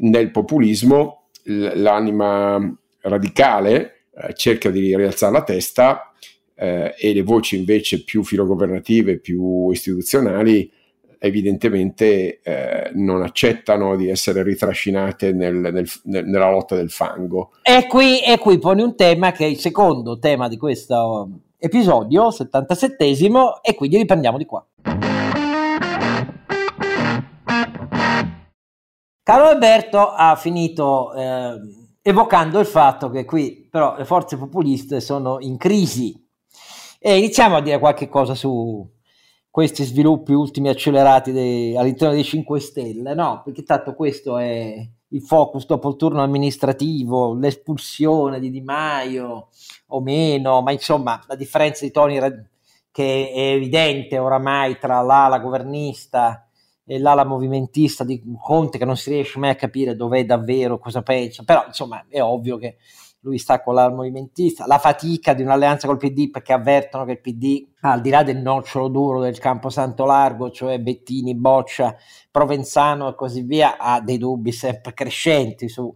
nel 0.00 0.30
populismo 0.30 1.28
l'anima 1.44 2.60
radicale 3.00 3.97
eh, 4.20 4.34
cerca 4.34 4.70
di 4.70 4.96
rialzare 4.96 5.32
la 5.32 5.42
testa 5.42 6.12
eh, 6.54 6.94
e 6.98 7.12
le 7.12 7.22
voci 7.22 7.56
invece 7.56 8.02
più 8.02 8.24
filogovernative, 8.24 9.18
più 9.18 9.70
istituzionali, 9.70 10.70
evidentemente 11.18 12.40
eh, 12.42 12.90
non 12.94 13.22
accettano 13.22 13.96
di 13.96 14.08
essere 14.08 14.42
ritrascinate 14.42 15.32
nel, 15.32 15.54
nel, 15.54 15.88
nel, 16.04 16.26
nella 16.26 16.50
lotta 16.50 16.74
del 16.74 16.90
fango. 16.90 17.52
E 17.62 17.86
qui, 17.86 18.22
e 18.22 18.38
qui 18.38 18.58
pone 18.58 18.82
un 18.82 18.96
tema 18.96 19.32
che 19.32 19.44
è 19.44 19.48
il 19.48 19.58
secondo 19.58 20.18
tema 20.18 20.48
di 20.48 20.56
questo 20.56 21.28
episodio, 21.58 22.28
77esimo, 22.28 23.60
e 23.62 23.74
quindi 23.74 23.96
riprendiamo 23.96 24.38
di 24.38 24.44
qua. 24.44 24.64
Carlo 29.22 29.48
Alberto 29.48 30.08
ha 30.08 30.36
finito 30.36 31.12
eh, 31.12 31.77
evocando 32.08 32.58
il 32.58 32.64
fatto 32.64 33.10
che 33.10 33.26
qui 33.26 33.68
però 33.70 33.94
le 33.96 34.06
forze 34.06 34.38
populiste 34.38 35.00
sono 35.00 35.38
in 35.40 35.58
crisi. 35.58 36.26
E 36.98 37.18
iniziamo 37.18 37.56
a 37.56 37.60
dire 37.60 37.78
qualche 37.78 38.08
cosa 38.08 38.34
su 38.34 38.86
questi 39.50 39.84
sviluppi 39.84 40.32
ultimi 40.32 40.68
accelerati 40.68 41.32
dei, 41.32 41.76
all'interno 41.76 42.14
dei 42.14 42.24
5 42.24 42.60
Stelle, 42.60 43.14
no? 43.14 43.42
Perché 43.44 43.62
tanto 43.62 43.94
questo 43.94 44.38
è 44.38 44.88
il 45.10 45.22
focus 45.22 45.66
dopo 45.66 45.90
il 45.90 45.96
turno 45.96 46.22
amministrativo, 46.22 47.34
l'espulsione 47.34 48.40
di 48.40 48.50
Di 48.50 48.62
Maio 48.62 49.48
o 49.88 50.00
meno, 50.00 50.62
ma 50.62 50.72
insomma 50.72 51.22
la 51.26 51.34
differenza 51.34 51.84
di 51.84 51.90
toni 51.90 52.18
che 52.90 53.30
è 53.32 53.52
evidente 53.52 54.18
oramai 54.18 54.78
tra 54.78 55.02
l'ala 55.02 55.38
governista 55.38 56.47
l'ala 56.96 57.24
movimentista 57.24 58.04
di 58.04 58.22
Conte 58.40 58.78
che 58.78 58.86
non 58.86 58.96
si 58.96 59.10
riesce 59.10 59.38
mai 59.38 59.50
a 59.50 59.56
capire 59.56 59.94
dov'è 59.94 60.24
davvero, 60.24 60.78
cosa 60.78 61.02
pensa, 61.02 61.42
però 61.44 61.64
insomma 61.66 62.06
è 62.08 62.22
ovvio 62.22 62.56
che 62.56 62.76
lui 63.20 63.38
sta 63.38 63.60
con 63.60 63.74
l'ala 63.74 63.94
movimentista, 63.94 64.66
la 64.66 64.78
fatica 64.78 65.34
di 65.34 65.42
un'alleanza 65.42 65.86
col 65.86 65.96
PD 65.98 66.30
perché 66.30 66.52
avvertono 66.52 67.04
che 67.04 67.12
il 67.12 67.20
PD, 67.20 67.66
al 67.80 68.00
di 68.00 68.10
là 68.10 68.22
del 68.22 68.38
nocciolo 68.38 68.88
duro 68.88 69.20
del 69.20 69.38
campo 69.38 69.68
santo 69.68 70.04
largo, 70.04 70.50
cioè 70.50 70.78
Bettini, 70.78 71.34
Boccia, 71.34 71.96
Provenzano 72.30 73.08
e 73.08 73.14
così 73.14 73.42
via, 73.42 73.76
ha 73.76 74.00
dei 74.00 74.18
dubbi 74.18 74.52
sempre 74.52 74.94
crescenti 74.94 75.68
su 75.68 75.94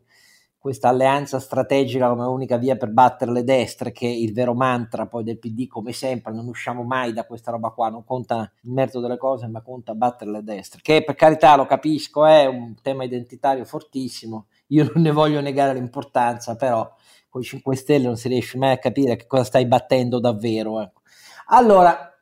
questa 0.63 0.91
alleanza 0.91 1.41
strategica 1.41 2.09
come 2.09 2.25
unica 2.25 2.57
via 2.57 2.77
per 2.77 2.91
battere 2.91 3.33
le 3.33 3.43
destre, 3.43 3.91
che 3.91 4.07
è 4.07 4.13
il 4.13 4.33
vero 4.33 4.55
mantra 4.55 5.09
poi 5.09 5.25
del 5.25 5.41
PD, 5.41 5.67
come 5.67 5.93
sempre, 5.93 6.33
non 6.33 6.47
usciamo 6.47 6.85
mai 6.85 7.13
da 7.13 7.25
questa 7.25 7.51
roba 7.51 7.71
qua, 7.71 7.89
non 7.89 8.05
conta 8.05 8.49
il 8.61 8.71
merito 8.71 9.01
delle 9.01 9.17
cose, 9.17 9.49
ma 9.49 9.61
conta 9.61 9.93
battere 9.97 10.31
le 10.31 10.45
destre, 10.45 10.79
che 10.81 11.03
per 11.03 11.17
carità 11.17 11.57
lo 11.57 11.67
capisco, 11.67 12.25
è 12.25 12.47
un 12.47 12.77
tema 12.81 13.03
identitario 13.03 13.65
fortissimo, 13.65 14.47
io 14.69 14.89
non 14.95 15.03
ne 15.03 15.11
voglio 15.11 15.41
negare 15.41 15.75
l'importanza, 15.75 16.55
però 16.55 16.89
con 17.29 17.41
i 17.41 17.45
5 17.45 17.75
Stelle 17.75 18.07
non 18.07 18.17
si 18.17 18.29
riesce 18.29 18.57
mai 18.57 18.71
a 18.71 18.79
capire 18.79 19.17
che 19.17 19.27
cosa 19.27 19.43
stai 19.43 19.67
battendo 19.67 20.21
davvero. 20.21 20.81
Ecco. 20.81 21.01
Allora, 21.47 22.17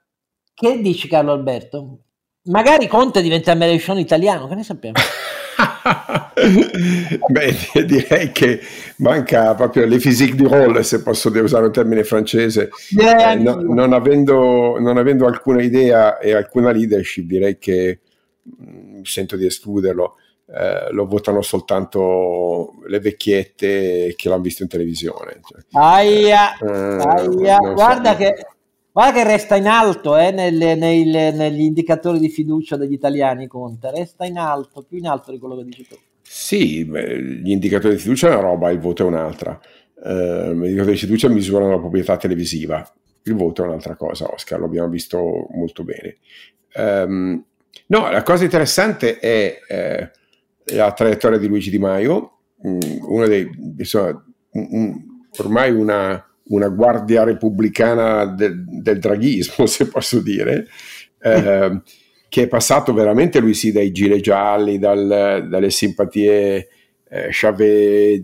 che 0.54 0.80
dici 0.80 1.08
Carlo 1.08 1.32
Alberto? 1.32 1.98
Magari 2.44 2.86
Conte 2.86 3.20
diventa 3.20 3.52
Melechon 3.52 3.98
italiano, 3.98 4.48
che 4.48 4.54
ne 4.54 4.62
sappiamo? 4.62 4.96
Beh, 7.28 7.84
direi 7.84 8.32
che 8.32 8.60
manca 8.96 9.54
proprio 9.54 9.86
le 9.86 9.98
physique 9.98 10.36
di 10.36 10.46
role, 10.46 10.82
se 10.82 11.02
posso 11.02 11.30
usare 11.30 11.66
un 11.66 11.72
termine 11.72 12.04
francese. 12.04 12.70
Eh, 12.96 13.34
no, 13.36 13.60
non, 13.60 13.92
avendo, 13.92 14.78
non, 14.78 14.96
avendo, 14.96 15.26
alcuna 15.26 15.62
idea 15.62 16.18
e 16.18 16.32
alcuna 16.32 16.70
leadership, 16.70 17.26
direi 17.26 17.58
che 17.58 18.00
mh, 18.42 18.98
mm, 18.98 19.02
sento 19.02 19.36
di 19.36 19.46
escluderlo. 19.46 20.16
Eh, 20.52 20.92
lo 20.92 21.06
votano 21.06 21.42
soltanto 21.42 22.74
le 22.88 22.98
vecchiette 22.98 24.14
che 24.16 24.28
l'hanno 24.28 24.42
visto 24.42 24.64
in 24.64 24.68
televisione. 24.68 25.40
Cioè, 25.46 25.60
aia, 25.72 26.56
eh, 26.58 26.68
aia. 26.68 27.58
guarda 27.58 28.12
so. 28.12 28.16
che 28.16 28.46
Guarda 28.92 29.22
che 29.22 29.24
resta 29.24 29.54
in 29.54 29.68
alto 29.68 30.16
eh, 30.16 30.32
nelle, 30.32 30.74
nelle, 30.74 31.30
negli 31.30 31.60
indicatori 31.60 32.18
di 32.18 32.28
fiducia 32.28 32.76
degli 32.76 32.92
italiani 32.92 33.46
Conte, 33.46 33.90
resta 33.92 34.24
in 34.24 34.36
alto, 34.36 34.82
più 34.82 34.98
in 34.98 35.06
alto 35.06 35.30
di 35.30 35.38
quello 35.38 35.56
che 35.56 35.64
dici 35.64 35.86
tu. 35.86 35.96
Sì, 36.22 36.84
beh, 36.84 37.22
gli 37.22 37.50
indicatori 37.50 37.94
di 37.94 38.00
fiducia 38.00 38.28
è 38.28 38.32
una 38.32 38.40
roba, 38.40 38.70
il 38.70 38.80
voto 38.80 39.04
è 39.04 39.06
un'altra. 39.06 39.60
Uh, 39.94 40.52
gli 40.52 40.64
indicatori 40.64 40.92
di 40.92 40.98
fiducia 40.98 41.28
misurano 41.28 41.70
la 41.70 41.78
proprietà 41.78 42.16
televisiva, 42.16 42.84
il 43.22 43.34
voto 43.34 43.62
è 43.62 43.66
un'altra 43.66 43.94
cosa, 43.96 44.32
Oscar, 44.32 44.58
lo 44.58 44.64
abbiamo 44.64 44.88
visto 44.88 45.18
molto 45.50 45.84
bene. 45.84 46.16
Um, 46.74 47.44
no, 47.86 48.10
la 48.10 48.22
cosa 48.22 48.44
interessante 48.44 49.18
è 49.18 49.58
eh, 49.68 50.10
la 50.74 50.92
traiettoria 50.92 51.38
di 51.38 51.46
Luigi 51.46 51.70
Di 51.70 51.78
Maio, 51.78 52.38
um, 52.62 52.78
uno 53.02 53.26
dei, 53.26 53.48
insomma, 53.78 54.24
un, 54.52 55.00
ormai 55.38 55.70
una 55.70 56.24
una 56.50 56.68
guardia 56.68 57.24
repubblicana 57.24 58.26
del, 58.26 58.64
del 58.66 58.98
draghismo, 58.98 59.66
se 59.66 59.88
posso 59.88 60.20
dire, 60.20 60.66
eh, 61.20 61.80
che 62.28 62.42
è 62.42 62.48
passato 62.48 62.92
veramente 62.92 63.40
lui 63.40 63.54
sì 63.54 63.72
dai 63.72 63.90
gire 63.90 64.20
gialli, 64.20 64.78
dal, 64.78 65.46
dalle 65.48 65.70
simpatie 65.70 66.68
eh, 67.08 67.28
Chavez, 67.30 68.22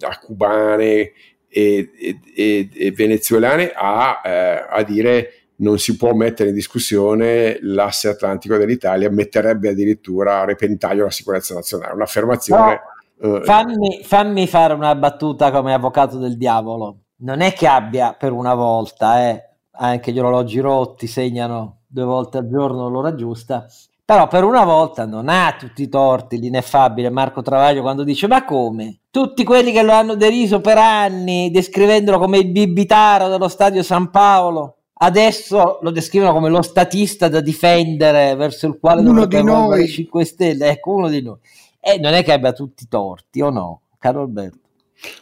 da 0.00 0.18
cubane 0.18 1.12
e, 1.48 1.90
e, 2.34 2.68
e 2.72 2.90
venezuelane 2.92 3.70
a, 3.74 4.22
eh, 4.24 4.66
a, 4.70 4.82
dire 4.82 5.34
non 5.56 5.78
si 5.78 5.96
può 5.96 6.14
mettere 6.14 6.48
in 6.48 6.54
discussione 6.54 7.58
l'asse 7.60 8.08
atlantico 8.08 8.56
dell'Italia, 8.56 9.10
metterebbe 9.10 9.68
addirittura 9.68 10.40
a 10.40 10.44
repentaglio 10.46 11.04
la 11.04 11.10
sicurezza 11.10 11.54
nazionale, 11.54 11.92
un'affermazione... 11.94 12.80
Uh, 13.20 13.42
fammi, 13.42 14.00
fammi, 14.02 14.46
fare 14.46 14.72
una 14.72 14.94
battuta 14.94 15.50
come 15.50 15.74
avvocato 15.74 16.16
del 16.16 16.36
diavolo. 16.36 17.00
Non 17.18 17.40
è 17.40 17.52
che 17.52 17.66
abbia 17.66 18.14
per 18.18 18.32
una 18.32 18.54
volta, 18.54 19.28
eh, 19.28 19.44
anche 19.72 20.12
gli 20.12 20.18
orologi 20.18 20.58
rotti 20.60 21.06
segnano 21.06 21.80
due 21.86 22.04
volte 22.04 22.38
al 22.38 22.48
giorno 22.48 22.88
l'ora 22.88 23.14
giusta, 23.14 23.66
però 24.04 24.26
per 24.26 24.44
una 24.44 24.64
volta 24.64 25.04
non 25.04 25.28
ha 25.28 25.54
tutti 25.58 25.82
i 25.82 25.88
torti 25.88 26.38
l'ineffabile 26.38 27.10
Marco 27.10 27.42
Travaglio 27.42 27.82
quando 27.82 28.04
dice 28.04 28.26
ma 28.26 28.44
come? 28.44 29.02
Tutti 29.10 29.44
quelli 29.44 29.70
che 29.70 29.82
lo 29.82 29.92
hanno 29.92 30.14
deriso 30.14 30.60
per 30.60 30.78
anni 30.78 31.50
descrivendolo 31.50 32.18
come 32.18 32.38
il 32.38 32.48
bibitaro 32.48 33.28
dello 33.28 33.48
stadio 33.48 33.82
San 33.82 34.10
Paolo 34.10 34.78
adesso 35.02 35.78
lo 35.82 35.90
descrivono 35.90 36.32
come 36.32 36.48
lo 36.48 36.62
statista 36.62 37.28
da 37.28 37.40
difendere 37.40 38.34
verso 38.34 38.66
il 38.66 38.78
quale 38.78 39.02
uno 39.08 39.26
di 39.26 39.42
noi 39.42 39.88
5 39.88 40.24
Stelle, 40.24 40.68
ecco 40.70 40.92
uno 40.92 41.08
di 41.08 41.22
noi. 41.22 41.38
E 41.80 41.98
non 41.98 42.12
è 42.12 42.22
che 42.22 42.32
abbia 42.32 42.52
tutti 42.52 42.84
i 42.84 42.88
torti, 42.88 43.40
o 43.40 43.50
no, 43.50 43.82
caro 43.98 44.22
Alberto? 44.22 44.58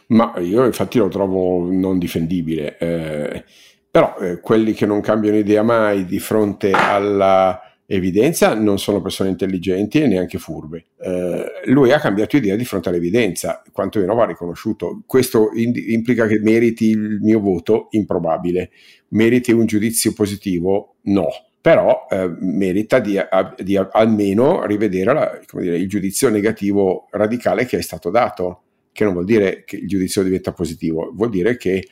Ma 0.07 0.33
io 0.39 0.65
infatti 0.65 0.97
lo 0.97 1.07
trovo 1.07 1.71
non 1.71 1.97
difendibile, 1.97 2.77
eh, 2.77 3.45
però 3.89 4.17
eh, 4.19 4.41
quelli 4.41 4.73
che 4.73 4.85
non 4.85 4.99
cambiano 4.99 5.37
idea 5.37 5.63
mai 5.63 6.05
di 6.05 6.19
fronte 6.19 6.71
alla 6.71 7.61
evidenza 7.85 8.53
non 8.53 8.77
sono 8.77 9.01
persone 9.01 9.29
intelligenti 9.29 10.01
e 10.01 10.07
neanche 10.07 10.37
furbe. 10.37 10.87
Eh, 10.99 11.71
lui 11.71 11.91
ha 11.91 11.99
cambiato 11.99 12.35
idea 12.35 12.57
di 12.57 12.65
fronte 12.65 12.89
all'evidenza, 12.89 13.63
quantomeno 13.71 14.13
va 14.13 14.25
riconosciuto. 14.25 15.01
Questo 15.05 15.51
ind- 15.53 15.77
implica 15.77 16.27
che 16.27 16.39
meriti 16.39 16.89
il 16.89 17.19
mio 17.21 17.39
voto? 17.39 17.87
Improbabile. 17.91 18.71
Meriti 19.09 19.53
un 19.53 19.65
giudizio 19.65 20.13
positivo? 20.13 20.97
No 21.03 21.29
però 21.61 22.07
eh, 22.09 22.31
merita 22.39 22.99
di, 22.99 23.19
di 23.57 23.75
almeno 23.77 24.65
rivedere 24.65 25.13
la, 25.13 25.39
dire, 25.53 25.77
il 25.77 25.89
giudizio 25.89 26.29
negativo 26.29 27.07
radicale 27.11 27.65
che 27.65 27.77
è 27.77 27.81
stato 27.81 28.09
dato, 28.09 28.63
che 28.91 29.03
non 29.03 29.13
vuol 29.13 29.25
dire 29.25 29.63
che 29.65 29.75
il 29.75 29.87
giudizio 29.87 30.23
diventa 30.23 30.53
positivo, 30.53 31.11
vuol 31.13 31.29
dire 31.29 31.57
che 31.57 31.85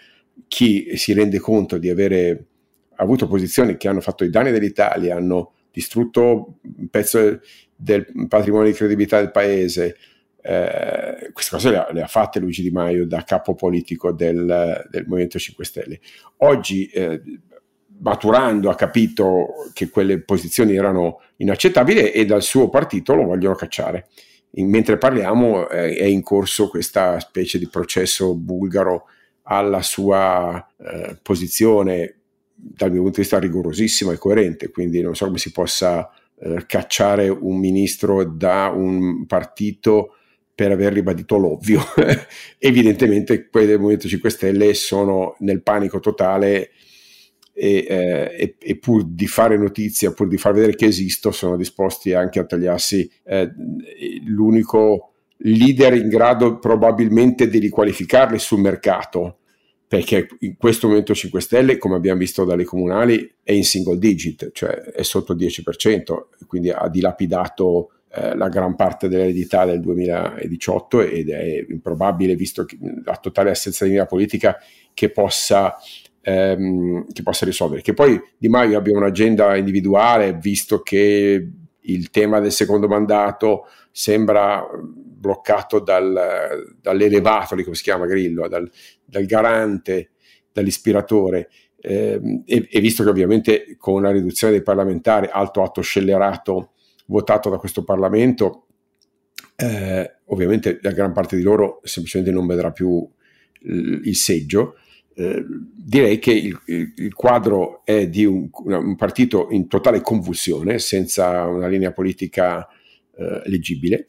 chi 0.48 0.96
si 0.96 1.14
rende 1.14 1.40
conto 1.40 1.78
di 1.78 1.90
avere 1.90 2.46
avuto 2.96 3.28
posizioni 3.28 3.78
che 3.78 3.88
hanno 3.88 4.02
fatto 4.02 4.24
i 4.24 4.30
danni 4.30 4.52
dell'Italia, 4.52 5.16
hanno 5.16 5.54
distrutto 5.72 6.60
un 6.62 6.88
pezzo 6.90 7.40
del 7.76 8.08
patrimonio 8.28 8.72
di 8.72 8.76
credibilità 8.76 9.20
del 9.20 9.32
paese, 9.32 9.96
eh, 10.42 11.30
queste 11.34 11.52
cose 11.52 11.70
le 11.72 11.78
ha, 11.78 11.92
le 11.92 12.02
ha, 12.02 12.08
fatte 12.08 12.40
Luigi 12.40 12.62
Di 12.62 12.72
Maio 12.72 13.06
da 13.06 13.24
capo 13.24 13.54
politico 13.54 14.14
del, 14.14 14.88
del 14.90 15.06
Movimento 15.06 15.38
5 15.38 15.66
Stelle. 15.66 16.00
Oggi 16.38 16.86
eh, 16.86 17.22
maturando 18.00 18.70
ha 18.70 18.76
capito 18.76 19.70
che 19.74 19.90
quelle 19.90 20.20
posizioni 20.22 20.76
erano 20.76 21.22
inaccettabili 21.38 22.12
e 22.12 22.26
dal 22.26 22.42
suo 22.42 22.70
partito 22.70 23.16
lo 23.16 23.24
vogliono 23.24 23.56
cacciare. 23.56 24.08
In, 24.52 24.70
mentre 24.70 24.98
parliamo 24.98 25.68
eh, 25.70 25.96
è 25.96 26.06
in 26.06 26.24
corso 26.24 26.70
questa 26.70 27.20
specie 27.20 27.58
di 27.60 27.68
processo 27.70 28.36
bulgaro 28.36 29.06
alla 29.44 29.82
sua 29.82 30.66
eh, 30.78 31.18
posizione 31.22 32.16
dal 32.54 32.92
mio 32.92 33.02
punto 33.02 33.18
di 33.18 33.22
vista 33.22 33.40
rigorosissima 33.40 34.14
e 34.14 34.18
coerente, 34.18 34.72
quindi 34.72 35.02
non 35.02 35.16
so 35.16 35.26
come 35.26 35.38
si 35.38 35.52
possa 35.52 36.10
eh, 36.40 36.66
cacciare 36.66 37.30
un 37.30 37.58
ministro 37.58 38.24
da 38.24 38.72
un 38.74 39.26
partito 39.26 40.16
per 40.54 40.72
aver 40.72 40.94
ribadito 40.94 41.38
l'ovvio. 41.38 41.82
Evidentemente 42.58 43.48
quelli 43.48 43.68
del 43.68 43.80
Movimento 43.80 44.08
5 44.08 44.30
Stelle 44.30 44.74
sono 44.74 45.36
nel 45.40 45.62
panico 45.62 46.00
totale 46.00 46.72
e, 47.60 47.86
eh, 47.90 48.56
e, 48.60 48.78
pur 48.78 49.04
di 49.04 49.26
fare 49.26 49.58
notizia, 49.58 50.12
pur 50.12 50.28
di 50.28 50.38
far 50.38 50.54
vedere 50.54 50.76
che 50.76 50.86
esisto, 50.86 51.32
sono 51.32 51.58
disposti 51.58 52.14
anche 52.14 52.38
a 52.40 52.46
tagliarsi 52.46 53.10
eh, 53.24 53.52
l'unico 54.28 55.14
leader 55.38 55.96
in 55.96 56.08
grado 56.08 56.60
probabilmente 56.60 57.50
di 57.50 57.58
riqualificarli 57.58 58.38
sul 58.38 58.60
mercato, 58.60 59.40
perché 59.88 60.28
in 60.42 60.56
questo 60.56 60.88
momento 60.88 61.16
5 61.16 61.42
Stelle, 61.42 61.78
come 61.80 61.96
abbiamo 61.96 62.20
visto 62.20 62.46
dalle 62.46 62.64
comunali, 62.64 63.34
è 63.42 63.54
in 63.54 63.64
single 63.64 63.98
digit, 63.98 64.52
cioè 64.52 64.74
è 64.74 65.02
sotto 65.02 65.34
il 65.34 65.40
10%, 65.40 66.46
quindi 66.46 66.70
ha 66.70 66.88
dilapidato 66.90 67.90
eh, 68.10 68.36
la 68.36 68.50
gran 68.50 68.76
parte 68.76 69.08
dell'eredità 69.08 69.66
del 69.66 69.80
2018 69.80 71.02
ed 71.02 71.30
è 71.30 71.66
improbabile, 71.68 72.36
visto 72.36 72.68
la 73.04 73.16
totale 73.16 73.50
assenza 73.50 73.84
di 73.84 73.92
linea 73.92 74.06
politica, 74.06 74.58
che 74.94 75.10
possa 75.10 75.76
ehm, 76.28 77.06
che 77.14 77.24
possa 77.24 77.46
risolvere. 77.46 77.82
Che 77.82 77.94
poi 77.94 78.22
Di 78.38 78.50
Maio 78.50 78.78
abbia 78.78 78.96
un'agenda 78.96 79.56
individuale, 79.56 80.34
visto 80.34 80.82
che 80.82 81.50
il 81.80 82.10
tema 82.10 82.42
del 82.42 82.52
secondo 82.52 82.88
mandato 82.88 83.68
sembra 83.92 84.68
bloccato 84.78 85.80
dal, 85.80 86.76
dall'elevato, 86.82 87.56
come 87.56 87.76
si 87.76 87.84
chiama 87.84 88.06
Grillo, 88.06 88.50
dal, 88.50 88.70
dal 89.06 89.26
garante, 89.26 90.12
dall'ispiratore. 90.52 91.50
Eh, 91.80 92.42
e, 92.46 92.68
e, 92.70 92.80
visto 92.82 93.04
che 93.04 93.10
ovviamente 93.10 93.76
con 93.78 94.02
la 94.02 94.12
riduzione 94.12 94.52
dei 94.52 94.64
parlamentari, 94.64 95.30
alto 95.32 95.64
atto 95.64 95.80
scellerato 95.80 96.74
votato 97.06 97.50
da 97.50 97.58
questo 97.58 97.86
Parlamento, 97.86 98.66
eh, 99.56 100.18
ovviamente 100.26 100.80
la 100.82 100.92
gran 100.92 101.14
parte 101.14 101.38
di 101.38 101.42
loro 101.42 101.80
semplicemente 101.84 102.34
non 102.34 102.46
vedrà 102.46 102.72
più 102.72 103.10
il, 103.62 104.02
il 104.04 104.16
seggio 104.16 104.76
eh, 105.20 105.44
direi 105.76 106.20
che 106.20 106.32
il, 106.32 106.60
il, 106.96 107.14
quadro 107.16 107.84
è 107.84 108.08
di 108.08 108.24
un, 108.24 108.50
un, 108.54 108.96
partito 108.96 109.48
in 109.50 109.68
totale 109.68 110.02
convulsione, 110.02 110.78
senza 110.78 111.46
una 111.46 111.66
linea 111.66 111.92
politica 111.92 112.68
eh, 113.16 113.42
leggibile. 113.46 114.06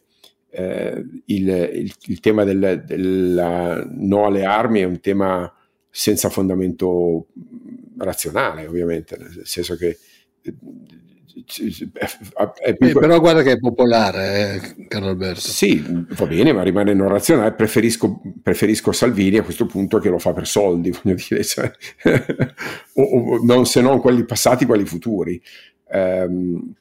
Eh, 0.50 1.02
il, 1.24 1.88
il, 2.06 2.20
tema 2.20 2.44
del, 2.44 2.82
del 2.84 3.88
no 3.90 4.26
alle 4.26 4.44
armi 4.44 4.80
è 4.80 4.84
un 4.84 5.00
tema 5.00 5.50
senza 5.88 6.28
fondamento 6.28 7.28
razionale, 7.96 8.66
ovviamente, 8.66 9.16
nel 9.16 9.40
senso 9.44 9.76
che 9.76 9.96
è 12.60 12.76
più... 12.76 12.88
eh, 12.88 12.92
però 12.92 13.20
guarda 13.20 13.42
che 13.42 13.52
è 13.52 13.58
popolare, 13.58 14.54
eh, 14.54 14.86
Carlo 14.88 15.08
Alberto. 15.08 15.40
Sì, 15.40 15.82
va 15.86 16.26
bene, 16.26 16.52
ma 16.52 16.62
rimane 16.62 16.94
non 16.94 17.08
razionale. 17.08 17.52
Preferisco, 17.52 18.20
preferisco, 18.42 18.92
Salvini 18.92 19.38
a 19.38 19.42
questo 19.42 19.66
punto 19.66 19.98
che 19.98 20.08
lo 20.08 20.18
fa 20.18 20.32
per 20.32 20.46
soldi, 20.46 20.90
voglio 21.02 21.16
dire, 21.28 21.44
cioè, 21.44 21.70
o, 22.94 23.02
o, 23.02 23.44
non, 23.44 23.66
se 23.66 23.80
non 23.80 24.00
quelli 24.00 24.24
passati, 24.24 24.66
quelli 24.66 24.84
futuri. 24.84 25.40
Um, 25.90 26.74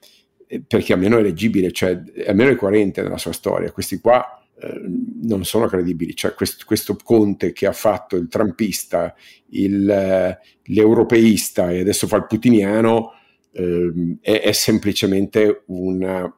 perché 0.66 0.94
almeno 0.94 1.18
è 1.18 1.22
leggibile, 1.22 1.72
cioè 1.72 2.02
almeno 2.26 2.52
è 2.52 2.56
coerente 2.56 3.02
nella 3.02 3.18
sua 3.18 3.34
storia. 3.34 3.72
Questi 3.72 4.00
qua 4.00 4.42
eh, 4.60 4.82
non 5.24 5.46
sono 5.46 5.68
credibili. 5.68 6.16
Cioè, 6.16 6.34
questo, 6.34 6.64
questo, 6.66 6.98
Conte 7.04 7.52
che 7.52 7.68
ha 7.68 7.74
fatto 7.74 8.16
il 8.16 8.28
trumpista, 8.28 9.14
il, 9.50 10.38
l'europeista 10.64 11.70
e 11.72 11.82
adesso 11.82 12.08
fa 12.08 12.18
il 12.18 12.28
putiniano 12.28 13.12
eh, 13.58 14.18
è, 14.22 14.42
è, 14.42 14.52
semplicemente 14.52 15.64
una, 15.66 16.32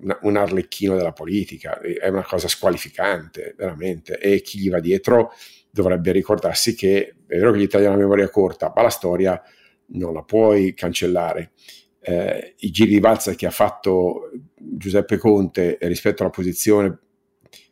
una, 0.00 0.18
un 0.22 0.36
arlecchino 0.36 0.96
della 0.96 1.12
politica, 1.12 1.78
è 1.78 2.08
una 2.08 2.24
cosa 2.24 2.48
squalificante, 2.48 3.54
veramente, 3.56 4.18
e 4.18 4.40
chi 4.40 4.58
gli 4.58 4.70
va 4.70 4.80
dietro 4.80 5.32
dovrebbe 5.70 6.10
ricordarsi 6.12 6.74
che 6.74 7.14
è 7.26 7.36
vero 7.36 7.52
che 7.52 7.58
gli 7.58 7.62
italiani 7.62 7.94
hanno 7.94 8.02
memoria 8.02 8.30
corta, 8.30 8.72
ma 8.74 8.82
la 8.82 8.88
storia 8.88 9.40
non 9.88 10.14
la 10.14 10.22
puoi 10.22 10.72
cancellare. 10.74 11.52
Eh, 12.00 12.54
I 12.56 12.70
giri 12.70 12.92
di 12.92 13.00
valzer 13.00 13.34
che 13.34 13.46
ha 13.46 13.50
fatto 13.50 14.30
Giuseppe 14.56 15.18
Conte 15.18 15.76
rispetto 15.82 16.22
alla 16.22 16.32
posizione, 16.32 16.98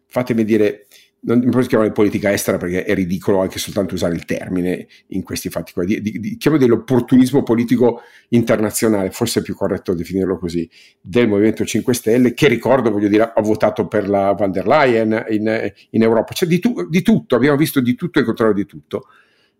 fatemi 0.06 0.44
dire, 0.44 0.86
non 1.22 1.50
posso 1.50 1.68
chiamare 1.68 1.92
politica 1.92 2.32
estera 2.32 2.56
perché 2.56 2.84
è 2.84 2.94
ridicolo 2.94 3.40
anche 3.40 3.58
soltanto 3.58 3.94
usare 3.94 4.14
il 4.14 4.24
termine 4.24 4.86
in 5.08 5.22
questi 5.22 5.50
fatti 5.50 5.72
qua, 5.72 5.84
di, 5.84 6.00
di, 6.00 6.18
di, 6.18 6.36
chiamo 6.38 6.56
dell'opportunismo 6.56 7.42
politico 7.42 8.00
internazionale, 8.30 9.10
forse 9.10 9.40
è 9.40 9.42
più 9.42 9.54
corretto 9.54 9.92
definirlo 9.92 10.38
così, 10.38 10.68
del 11.00 11.28
Movimento 11.28 11.64
5 11.64 11.92
Stelle, 11.92 12.32
che 12.32 12.48
ricordo, 12.48 12.90
voglio 12.90 13.08
dire, 13.08 13.32
ha 13.34 13.42
votato 13.42 13.86
per 13.86 14.08
la 14.08 14.32
van 14.32 14.50
der 14.50 14.66
Leyen 14.66 15.26
in, 15.28 15.72
in 15.90 16.02
Europa, 16.02 16.32
cioè 16.32 16.48
di, 16.48 16.58
tu, 16.58 16.88
di, 16.88 17.02
tutto, 17.02 17.36
abbiamo 17.36 17.56
visto 17.56 17.80
di 17.80 17.94
tutto 17.94 18.18
e 18.18 18.22
il 18.22 18.26
contrario 18.26 18.54
di 18.54 18.66
tutto. 18.66 19.08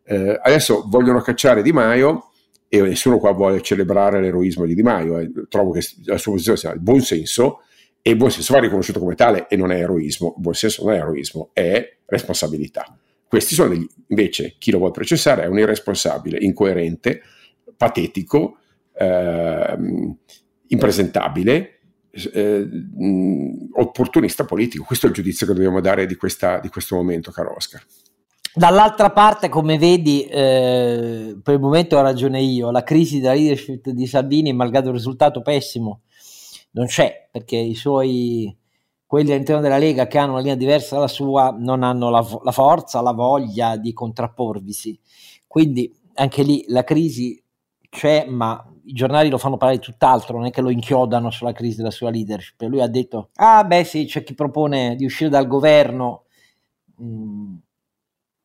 Eh, 0.05 0.39
adesso 0.43 0.87
vogliono 0.89 1.21
cacciare 1.21 1.63
Di 1.63 1.73
Maio 1.73 2.31
e 2.69 2.81
nessuno 2.81 3.19
qua 3.19 3.33
vuole 3.33 3.61
celebrare 3.61 4.21
l'eroismo 4.21 4.65
di 4.65 4.75
Di 4.75 4.83
Maio, 4.83 5.19
eh, 5.19 5.31
trovo 5.49 5.73
che 5.73 5.81
la 6.05 6.17
sua 6.17 6.33
posizione 6.33 6.59
sia 6.59 6.73
il 6.73 6.81
buon 6.81 7.01
senso, 7.01 7.63
e 8.03 8.11
il 8.11 8.17
buon 8.17 8.31
senso 8.31 8.55
va 8.55 8.61
riconosciuto 8.61 8.99
come 8.99 9.15
tale 9.15 9.47
e 9.49 9.57
non 9.57 9.73
è 9.73 9.77
eroismo. 9.77 10.35
Buon 10.37 10.55
senso 10.55 10.85
non 10.85 10.95
è 10.95 10.99
eroismo, 10.99 11.51
è 11.53 11.97
responsabilità. 12.07 12.97
Questi 13.27 13.55
sono 13.55 13.69
degli, 13.69 13.87
invece, 14.09 14.57
chi 14.59 14.71
lo 14.71 14.79
vuole 14.79 14.93
processare 14.93 15.43
è 15.43 15.47
un 15.47 15.59
irresponsabile, 15.59 16.39
incoerente, 16.41 17.23
patetico, 17.77 18.57
ehm, 18.97 20.17
impresentabile, 20.69 21.79
eh, 22.11 22.69
opportunista 23.75 24.45
politico. 24.45 24.85
Questo 24.85 25.07
è 25.07 25.09
il 25.11 25.15
giudizio 25.15 25.47
che 25.47 25.53
dobbiamo 25.53 25.81
dare 25.81 26.07
di, 26.07 26.17
questa, 26.17 26.59
di 26.59 26.69
questo 26.69 26.97
momento, 26.97 27.31
caro 27.31 27.55
Oscar. 27.55 27.85
Dall'altra 28.53 29.11
parte, 29.11 29.49
come 29.49 29.79
vedi, 29.79 30.25
eh, 30.25 31.37
per 31.41 31.55
il 31.55 31.61
momento 31.61 31.99
ho 31.99 32.03
ragione 32.03 32.41
io, 32.41 32.73
la 32.73 32.83
crisi 32.83 33.21
della 33.21 33.35
leadership 33.35 33.91
di 33.91 34.07
Salvini, 34.09 34.53
malgrado 34.53 34.89
il 34.89 34.97
risultato 34.97 35.41
pessimo 35.41 36.01
non 36.73 36.87
c'è 36.87 37.29
perché 37.31 37.57
i 37.57 37.75
suoi 37.75 38.55
quelli 39.07 39.33
all'interno 39.33 39.61
della 39.61 39.79
Lega 39.79 40.07
che 40.07 40.19
hanno 40.19 40.33
una 40.33 40.41
linea 40.41 40.55
diversa 40.55 40.95
dalla 40.95 41.09
sua 41.09 41.51
non 41.59 41.83
hanno 41.83 42.11
la, 42.11 42.25
la 42.45 42.53
forza, 42.53 43.01
la 43.01 43.13
voglia 43.13 43.77
di 43.77 43.93
contrapporvisi. 43.93 44.97
Quindi 45.49 45.93
anche 46.15 46.43
lì 46.45 46.65
la 46.69 46.85
crisi 46.85 47.43
c'è, 47.89 48.27
ma 48.29 48.65
i 48.85 48.93
giornali 48.93 49.29
lo 49.29 49.39
fanno 49.39 49.57
parlare 49.57 49.81
tutt'altro, 49.81 50.37
non 50.37 50.47
è 50.47 50.51
che 50.51 50.61
lo 50.61 50.71
inchiodano 50.71 51.31
sulla 51.31 51.53
crisi 51.53 51.79
della 51.79 51.91
sua 51.91 52.11
leadership. 52.11 52.61
Lui 52.63 52.81
ha 52.81 52.87
detto: 52.87 53.31
Ah, 53.35 53.65
beh, 53.65 53.83
sì, 53.85 54.05
c'è 54.05 54.23
chi 54.23 54.35
propone 54.35 54.95
di 54.95 55.05
uscire 55.05 55.29
dal 55.31 55.49
governo. 55.49 56.25
Mm, 57.03 57.57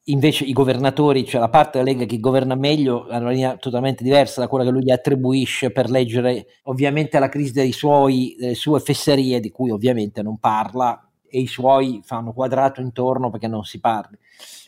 invece 0.05 0.43
i 0.43 0.51
governatori, 0.51 1.25
cioè 1.25 1.39
la 1.39 1.49
parte 1.49 1.79
della 1.79 1.91
Lega 1.91 2.05
che 2.05 2.19
governa 2.19 2.55
meglio, 2.55 3.07
ha 3.07 3.17
una 3.17 3.29
linea 3.29 3.57
totalmente 3.57 4.03
diversa 4.03 4.41
da 4.41 4.47
quella 4.47 4.65
che 4.65 4.71
lui 4.71 4.83
gli 4.83 4.91
attribuisce 4.91 5.71
per 5.71 5.89
leggere 5.89 6.47
ovviamente 6.63 7.17
la 7.17 7.29
crisi 7.29 7.53
dei 7.53 7.71
suoi, 7.71 8.35
delle 8.37 8.55
sue 8.55 8.79
fesserie, 8.79 9.39
di 9.39 9.49
cui 9.49 9.71
ovviamente 9.71 10.21
non 10.21 10.37
parla, 10.37 11.09
e 11.27 11.39
i 11.39 11.47
suoi 11.47 12.01
fanno 12.03 12.33
quadrato 12.33 12.81
intorno 12.81 13.31
perché 13.31 13.47
non 13.47 13.63
si 13.63 13.79
parla. 13.79 14.17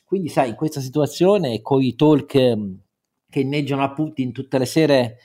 Quindi, 0.06 0.30
sai, 0.30 0.50
in 0.50 0.56
questa 0.56 0.82
situazione, 0.82 1.62
con 1.62 1.84
i 1.84 1.96
talk 1.96 2.34
ehm, 2.34 2.80
che 3.30 3.42
inneggiano 3.42 3.84
a 3.84 3.94
Putin 3.94 4.32
tutte 4.32 4.58
le 4.58 4.66
sere, 4.66 5.18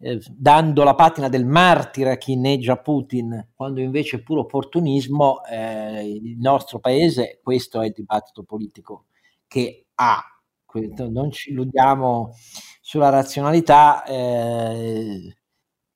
eh, 0.00 0.20
dando 0.30 0.84
la 0.84 0.94
patina 0.94 1.28
del 1.28 1.44
martire 1.44 2.12
a 2.12 2.16
chi 2.16 2.32
inneggia 2.32 2.78
Putin, 2.78 3.48
quando 3.54 3.80
invece 3.80 4.18
è 4.18 4.22
puro 4.22 4.42
opportunismo, 4.42 5.44
eh, 5.44 6.08
il 6.08 6.38
nostro 6.38 6.78
paese, 6.78 7.40
questo 7.42 7.82
è 7.82 7.86
il 7.86 7.92
dibattito 7.94 8.44
politico 8.44 9.06
che 9.48 9.86
ha. 9.96 10.22
Non 11.08 11.32
ci 11.32 11.50
illudiamo 11.50 12.34
sulla 12.80 13.08
razionalità. 13.08 14.04
Eh, 14.04 15.34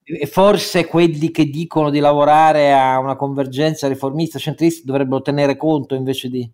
e 0.05 0.27
forse 0.27 0.87
quelli 0.87 1.31
che 1.31 1.45
dicono 1.45 1.89
di 1.91 2.01
lavorare 2.01 2.73
a 2.73 2.99
una 2.99 3.15
convergenza 3.15 3.87
riformista 3.87 4.39
centrista 4.39 4.83
dovrebbero 4.85 5.23
tenere 5.23 5.57
conto 5.57 5.95
invece 5.95 6.29
di 6.29 6.51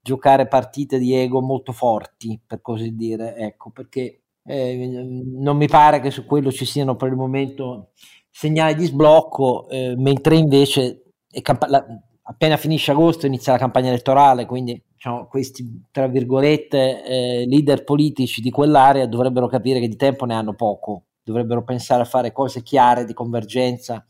giocare 0.00 0.48
partite 0.48 0.98
di 0.98 1.14
ego 1.14 1.42
molto 1.42 1.72
forti, 1.72 2.40
per 2.44 2.62
così 2.62 2.94
dire, 2.94 3.36
ecco, 3.36 3.70
perché 3.70 4.22
eh, 4.44 4.88
non 5.24 5.56
mi 5.58 5.68
pare 5.68 6.00
che 6.00 6.10
su 6.10 6.24
quello 6.24 6.50
ci 6.50 6.64
siano 6.64 6.96
per 6.96 7.08
il 7.08 7.16
momento 7.16 7.90
segnali 8.30 8.74
di 8.74 8.86
sblocco, 8.86 9.68
eh, 9.68 9.94
mentre 9.96 10.36
invece 10.36 11.02
camp- 11.42 11.68
la, 11.68 11.84
appena 12.30 12.56
finisce 12.56 12.92
agosto 12.92 13.26
inizia 13.26 13.52
la 13.52 13.58
campagna 13.58 13.88
elettorale, 13.88 14.46
quindi 14.46 14.80
diciamo, 14.92 15.26
questi, 15.26 15.82
tra 15.90 16.06
virgolette, 16.06 17.04
eh, 17.04 17.46
leader 17.46 17.82
politici 17.82 18.40
di 18.40 18.50
quell'area 18.50 19.06
dovrebbero 19.06 19.48
capire 19.48 19.80
che 19.80 19.88
di 19.88 19.96
tempo 19.96 20.24
ne 20.26 20.34
hanno 20.34 20.54
poco, 20.54 21.06
dovrebbero 21.24 21.64
pensare 21.64 22.02
a 22.02 22.06
fare 22.06 22.30
cose 22.30 22.62
chiare 22.62 23.04
di 23.04 23.12
convergenza 23.12 24.04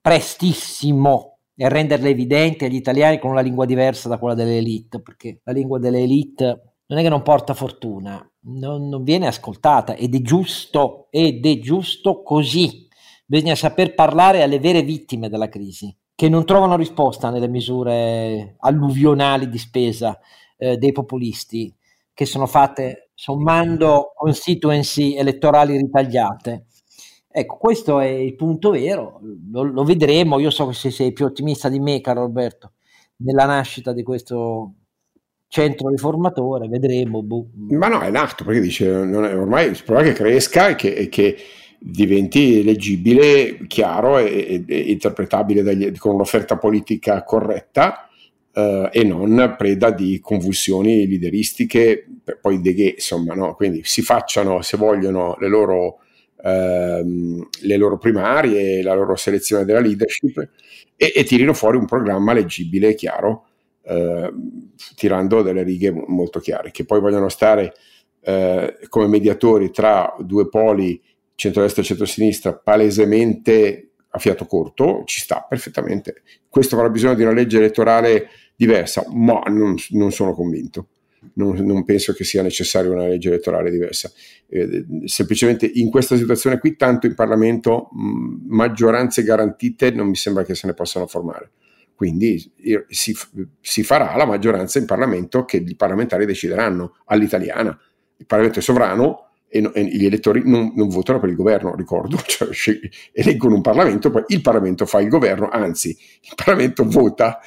prestissimo 0.00 1.38
e 1.54 1.68
renderle 1.68 2.08
evidenti 2.08 2.64
agli 2.64 2.74
italiani 2.74 3.18
con 3.18 3.30
una 3.30 3.40
lingua 3.40 3.64
diversa 3.64 4.08
da 4.08 4.18
quella 4.18 4.34
delle 4.34 4.58
elite, 4.58 5.00
perché 5.00 5.40
la 5.44 5.52
lingua 5.52 5.78
delle 5.78 6.00
elite 6.00 6.74
non 6.86 6.98
è 6.98 7.02
che 7.02 7.08
non 7.08 7.22
porta 7.22 7.54
fortuna, 7.54 8.28
non, 8.40 8.88
non 8.88 9.04
viene 9.04 9.28
ascoltata 9.28 9.94
ed 9.94 10.14
è 10.14 10.20
giusto, 10.20 11.06
ed 11.10 11.46
è 11.46 11.58
giusto 11.60 12.22
così. 12.22 12.86
Bisogna 13.24 13.54
saper 13.54 13.94
parlare 13.94 14.42
alle 14.42 14.58
vere 14.58 14.82
vittime 14.82 15.28
della 15.28 15.48
crisi 15.48 15.96
che 16.16 16.30
non 16.30 16.46
trovano 16.46 16.76
risposta 16.76 17.28
nelle 17.28 17.46
misure 17.46 18.56
alluvionali 18.60 19.50
di 19.50 19.58
spesa 19.58 20.18
eh, 20.56 20.78
dei 20.78 20.90
populisti 20.90 21.72
che 22.14 22.24
sono 22.24 22.46
fatte 22.46 23.10
sommando 23.12 24.12
constituency 24.16 25.14
elettorali 25.14 25.76
ritagliate. 25.76 26.64
Ecco, 27.30 27.58
questo 27.58 28.00
è 28.00 28.06
il 28.06 28.34
punto 28.34 28.70
vero, 28.70 29.20
lo, 29.52 29.62
lo 29.62 29.84
vedremo, 29.84 30.38
io 30.38 30.48
so 30.48 30.66
che 30.68 30.72
se 30.72 30.90
sei 30.90 31.12
più 31.12 31.26
ottimista 31.26 31.68
di 31.68 31.78
me, 31.78 32.00
caro 32.00 32.20
Roberto, 32.22 32.72
nella 33.16 33.44
nascita 33.44 33.92
di 33.92 34.02
questo 34.02 34.72
centro 35.48 35.90
riformatore, 35.90 36.66
vedremo. 36.66 37.22
Boh. 37.22 37.48
Ma 37.72 37.88
no, 37.88 38.00
è 38.00 38.10
nato, 38.10 38.42
perché 38.42 38.60
dice, 38.60 38.88
non 38.88 39.26
è, 39.26 39.36
ormai 39.36 39.66
è 39.68 40.02
che 40.02 40.12
cresca 40.14 40.68
e 40.68 40.74
che, 40.76 40.94
e 40.94 41.10
che 41.10 41.36
diventi 41.78 42.62
leggibile, 42.62 43.66
chiaro 43.66 44.18
e, 44.18 44.64
e, 44.66 44.74
e 44.74 44.90
interpretabile 44.90 45.62
dagli, 45.62 45.96
con 45.96 46.14
un'offerta 46.14 46.56
politica 46.58 47.22
corretta 47.24 48.08
eh, 48.52 48.88
e 48.90 49.04
non 49.04 49.54
preda 49.58 49.90
di 49.90 50.18
convulsioni 50.20 51.06
lideristiche, 51.06 52.06
poi 52.40 52.60
deghe, 52.60 52.94
insomma, 52.94 53.34
no? 53.34 53.54
quindi 53.54 53.82
si 53.84 54.02
facciano, 54.02 54.62
se 54.62 54.76
vogliono, 54.76 55.36
le 55.38 55.48
loro, 55.48 55.98
ehm, 56.42 57.48
le 57.60 57.76
loro 57.76 57.98
primarie, 57.98 58.82
la 58.82 58.94
loro 58.94 59.14
selezione 59.14 59.64
della 59.64 59.80
leadership 59.80 60.48
e, 60.96 61.12
e 61.14 61.24
tirino 61.24 61.52
fuori 61.52 61.76
un 61.76 61.84
programma 61.84 62.32
leggibile 62.32 62.88
e 62.88 62.94
chiaro, 62.94 63.46
eh, 63.82 64.32
tirando 64.94 65.42
delle 65.42 65.62
righe 65.62 65.92
molto 65.92 66.40
chiare, 66.40 66.70
che 66.70 66.84
poi 66.84 67.00
vogliono 67.00 67.28
stare 67.28 67.74
eh, 68.22 68.78
come 68.88 69.06
mediatori 69.06 69.70
tra 69.70 70.16
due 70.18 70.48
poli 70.48 71.00
centrodestra 71.36 71.82
e 71.82 71.84
centrosinistra 71.84 72.54
palesemente 72.54 73.90
a 74.10 74.18
fiato 74.18 74.46
corto, 74.46 75.02
ci 75.04 75.20
sta 75.20 75.46
perfettamente. 75.48 76.22
Questo 76.48 76.74
avrà 76.74 76.88
bisogno 76.88 77.14
di 77.14 77.22
una 77.22 77.32
legge 77.32 77.58
elettorale 77.58 78.28
diversa, 78.56 79.04
ma 79.12 79.40
non, 79.46 79.76
non 79.90 80.10
sono 80.10 80.34
convinto. 80.34 80.88
Non, 81.34 81.56
non, 81.56 81.84
penso 81.84 82.12
che 82.12 82.24
sia 82.24 82.42
necessaria 82.42 82.90
una 82.90 83.06
legge 83.06 83.28
elettorale 83.28 83.70
diversa. 83.70 84.10
Eh, 84.48 84.86
semplicemente 85.04 85.66
in 85.66 85.90
questa 85.90 86.16
situazione 86.16 86.58
qui, 86.58 86.76
tanto 86.76 87.06
in 87.06 87.14
Parlamento, 87.14 87.90
mh, 87.92 88.46
maggioranze 88.46 89.22
garantite 89.22 89.90
non 89.90 90.08
mi 90.08 90.16
sembra 90.16 90.44
che 90.44 90.54
se 90.54 90.66
ne 90.66 90.74
possano 90.74 91.06
formare. 91.06 91.50
Quindi 91.94 92.52
si, 92.88 93.16
si 93.60 93.82
farà 93.82 94.14
la 94.16 94.26
maggioranza 94.26 94.78
in 94.78 94.84
Parlamento 94.84 95.44
che 95.44 95.56
i 95.56 95.74
parlamentari 95.74 96.26
decideranno 96.26 96.96
all'italiana. 97.06 97.78
Il 98.18 98.26
Parlamento 98.26 98.58
è 98.58 98.62
sovrano, 98.62 99.25
e, 99.48 99.60
no, 99.60 99.72
e 99.72 99.84
gli 99.84 100.04
elettori 100.04 100.42
non, 100.44 100.72
non, 100.74 100.88
votano 100.88 101.20
per 101.20 101.28
il 101.28 101.36
governo, 101.36 101.74
ricordo, 101.74 102.18
cioè 102.26 102.78
eleggono 103.12 103.54
un 103.54 103.60
Parlamento, 103.62 104.10
poi 104.10 104.24
il 104.28 104.40
Parlamento 104.40 104.86
fa 104.86 105.00
il 105.00 105.08
governo, 105.08 105.48
anzi 105.48 105.88
il 105.88 106.32
Parlamento 106.34 106.84
vota 106.84 107.40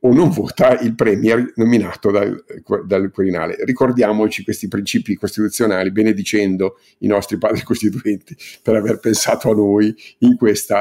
o 0.00 0.12
non 0.12 0.30
vota 0.30 0.78
il 0.80 0.94
Premier 0.94 1.52
nominato 1.56 2.10
dal, 2.10 2.44
dal 2.84 3.10
Quirinale. 3.10 3.56
Ricordiamoci 3.64 4.44
questi 4.44 4.68
principi 4.68 5.16
costituzionali, 5.16 5.90
benedicendo 5.90 6.78
i 6.98 7.06
nostri 7.06 7.38
padri 7.38 7.62
costituenti 7.64 8.36
per 8.62 8.76
aver 8.76 9.00
pensato 9.00 9.50
a 9.50 9.54
noi 9.54 9.94
in 10.18 10.36
questo 10.36 10.74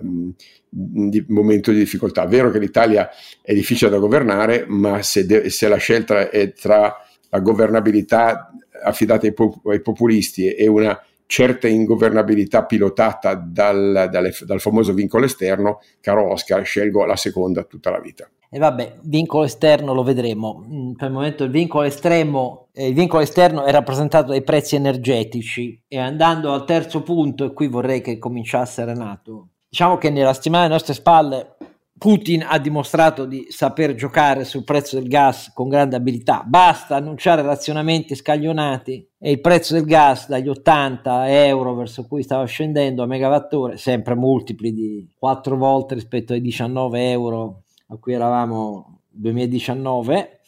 um, 0.00 0.34
ehm, 0.70 1.24
momento 1.28 1.70
di 1.70 1.78
difficoltà. 1.78 2.24
È 2.24 2.28
vero 2.28 2.50
che 2.50 2.58
l'Italia 2.58 3.08
è 3.40 3.54
difficile 3.54 3.90
da 3.90 3.98
governare, 3.98 4.64
ma 4.68 5.00
se, 5.02 5.24
de- 5.24 5.48
se 5.48 5.68
la 5.68 5.76
scelta 5.76 6.28
è 6.28 6.52
tra 6.52 6.94
la 7.28 7.40
governabilità 7.40 8.50
affidata 8.82 9.26
ai, 9.26 9.32
pop- 9.32 9.66
ai 9.66 9.80
populisti 9.80 10.52
e 10.52 10.66
una 10.68 10.98
certa 11.26 11.66
ingovernabilità 11.66 12.64
pilotata 12.64 13.34
dal, 13.34 14.08
dalle, 14.10 14.32
dal 14.44 14.60
famoso 14.60 14.92
vincolo 14.92 15.24
esterno, 15.24 15.80
caro 16.00 16.30
Oscar, 16.30 16.64
scelgo 16.64 17.04
la 17.04 17.16
seconda 17.16 17.64
tutta 17.64 17.90
la 17.90 17.98
vita. 17.98 18.28
E 18.48 18.58
vabbè, 18.58 18.98
vincolo 19.02 19.44
esterno 19.44 19.92
lo 19.92 20.04
vedremo. 20.04 20.64
Mm, 20.66 20.92
per 20.92 21.08
il 21.08 21.14
momento 21.14 21.44
il 21.44 21.50
vincolo 21.50 21.84
estremo, 21.84 22.68
eh, 22.72 22.88
il 22.88 22.94
vincolo 22.94 23.22
esterno 23.22 23.64
è 23.64 23.72
rappresentato 23.72 24.30
dai 24.30 24.42
prezzi 24.42 24.76
energetici. 24.76 25.82
E 25.88 25.98
andando 25.98 26.52
al 26.52 26.64
terzo 26.64 27.02
punto, 27.02 27.44
e 27.44 27.52
qui 27.52 27.66
vorrei 27.66 28.00
che 28.00 28.18
cominciasse 28.18 28.84
Renato, 28.84 29.48
diciamo 29.68 29.98
che 29.98 30.10
nella 30.10 30.32
settimana 30.32 30.64
alle 30.64 30.72
nostre 30.72 30.94
spalle 30.94 31.55
Putin 31.98 32.44
ha 32.46 32.58
dimostrato 32.58 33.24
di 33.24 33.46
saper 33.48 33.94
giocare 33.94 34.44
sul 34.44 34.64
prezzo 34.64 34.98
del 34.98 35.08
gas 35.08 35.50
con 35.54 35.68
grande 35.68 35.96
abilità. 35.96 36.42
Basta 36.46 36.96
annunciare 36.96 37.40
razionamenti 37.40 38.14
scaglionati 38.14 39.08
e 39.18 39.30
il 39.30 39.40
prezzo 39.40 39.72
del 39.72 39.86
gas 39.86 40.28
dagli 40.28 40.48
80 40.48 41.44
euro 41.46 41.74
verso 41.74 42.06
cui 42.06 42.22
stava 42.22 42.44
scendendo 42.44 43.02
a 43.02 43.06
megawattora, 43.06 43.78
sempre 43.78 44.14
multipli 44.14 44.74
di 44.74 45.08
4 45.18 45.56
volte 45.56 45.94
rispetto 45.94 46.34
ai 46.34 46.42
19 46.42 47.10
euro 47.10 47.62
a 47.88 47.96
cui 47.96 48.12
eravamo 48.12 49.00
2019, 49.08 50.40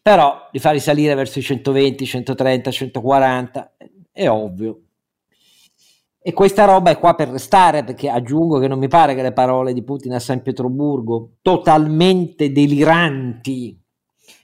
però 0.00 0.48
li 0.52 0.60
fa 0.60 0.70
risalire 0.70 1.14
verso 1.14 1.40
i 1.40 1.42
120, 1.42 2.06
130, 2.06 2.70
140, 2.70 3.72
è 4.12 4.28
ovvio. 4.28 4.80
E 6.24 6.32
questa 6.32 6.64
roba 6.64 6.90
è 6.90 6.98
qua 6.98 7.14
per 7.14 7.28
restare, 7.28 7.82
perché 7.82 8.08
aggiungo 8.08 8.60
che 8.60 8.68
non 8.68 8.78
mi 8.78 8.86
pare 8.86 9.16
che 9.16 9.22
le 9.22 9.32
parole 9.32 9.72
di 9.72 9.82
Putin 9.82 10.14
a 10.14 10.20
San 10.20 10.40
Pietroburgo, 10.40 11.38
totalmente 11.42 12.52
deliranti, 12.52 13.76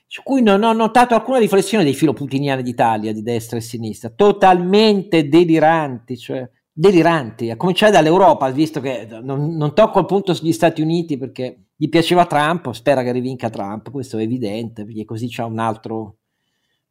su 0.05 0.21
cui 0.21 0.41
non 0.41 0.61
ho 0.63 0.73
notato 0.73 1.15
alcuna 1.15 1.37
riflessione 1.37 1.85
dei 1.85 1.93
filoputiniani 1.93 2.63
d'Italia, 2.63 3.13
di 3.13 3.21
destra 3.21 3.59
e 3.59 3.61
sinistra, 3.61 4.09
totalmente 4.09 5.29
deliranti, 5.29 6.17
cioè 6.17 6.49
deliranti, 6.73 7.49
a 7.49 7.55
cominciare 7.55 7.93
dall'Europa, 7.93 8.49
visto 8.49 8.81
che 8.81 9.07
non, 9.21 9.55
non 9.55 9.73
tocco 9.73 9.99
il 9.99 10.05
punto 10.05 10.33
sugli 10.33 10.51
Stati 10.51 10.81
Uniti 10.81 11.17
perché 11.17 11.67
gli 11.77 11.87
piaceva 11.87 12.25
Trump, 12.25 12.71
spera 12.71 13.03
che 13.03 13.13
rivinca 13.13 13.49
Trump, 13.49 13.89
questo 13.89 14.17
è 14.17 14.23
evidente, 14.23 14.83
perché 14.83 15.05
così 15.05 15.27
c'è 15.29 15.43
un 15.43 15.59
altro 15.59 16.17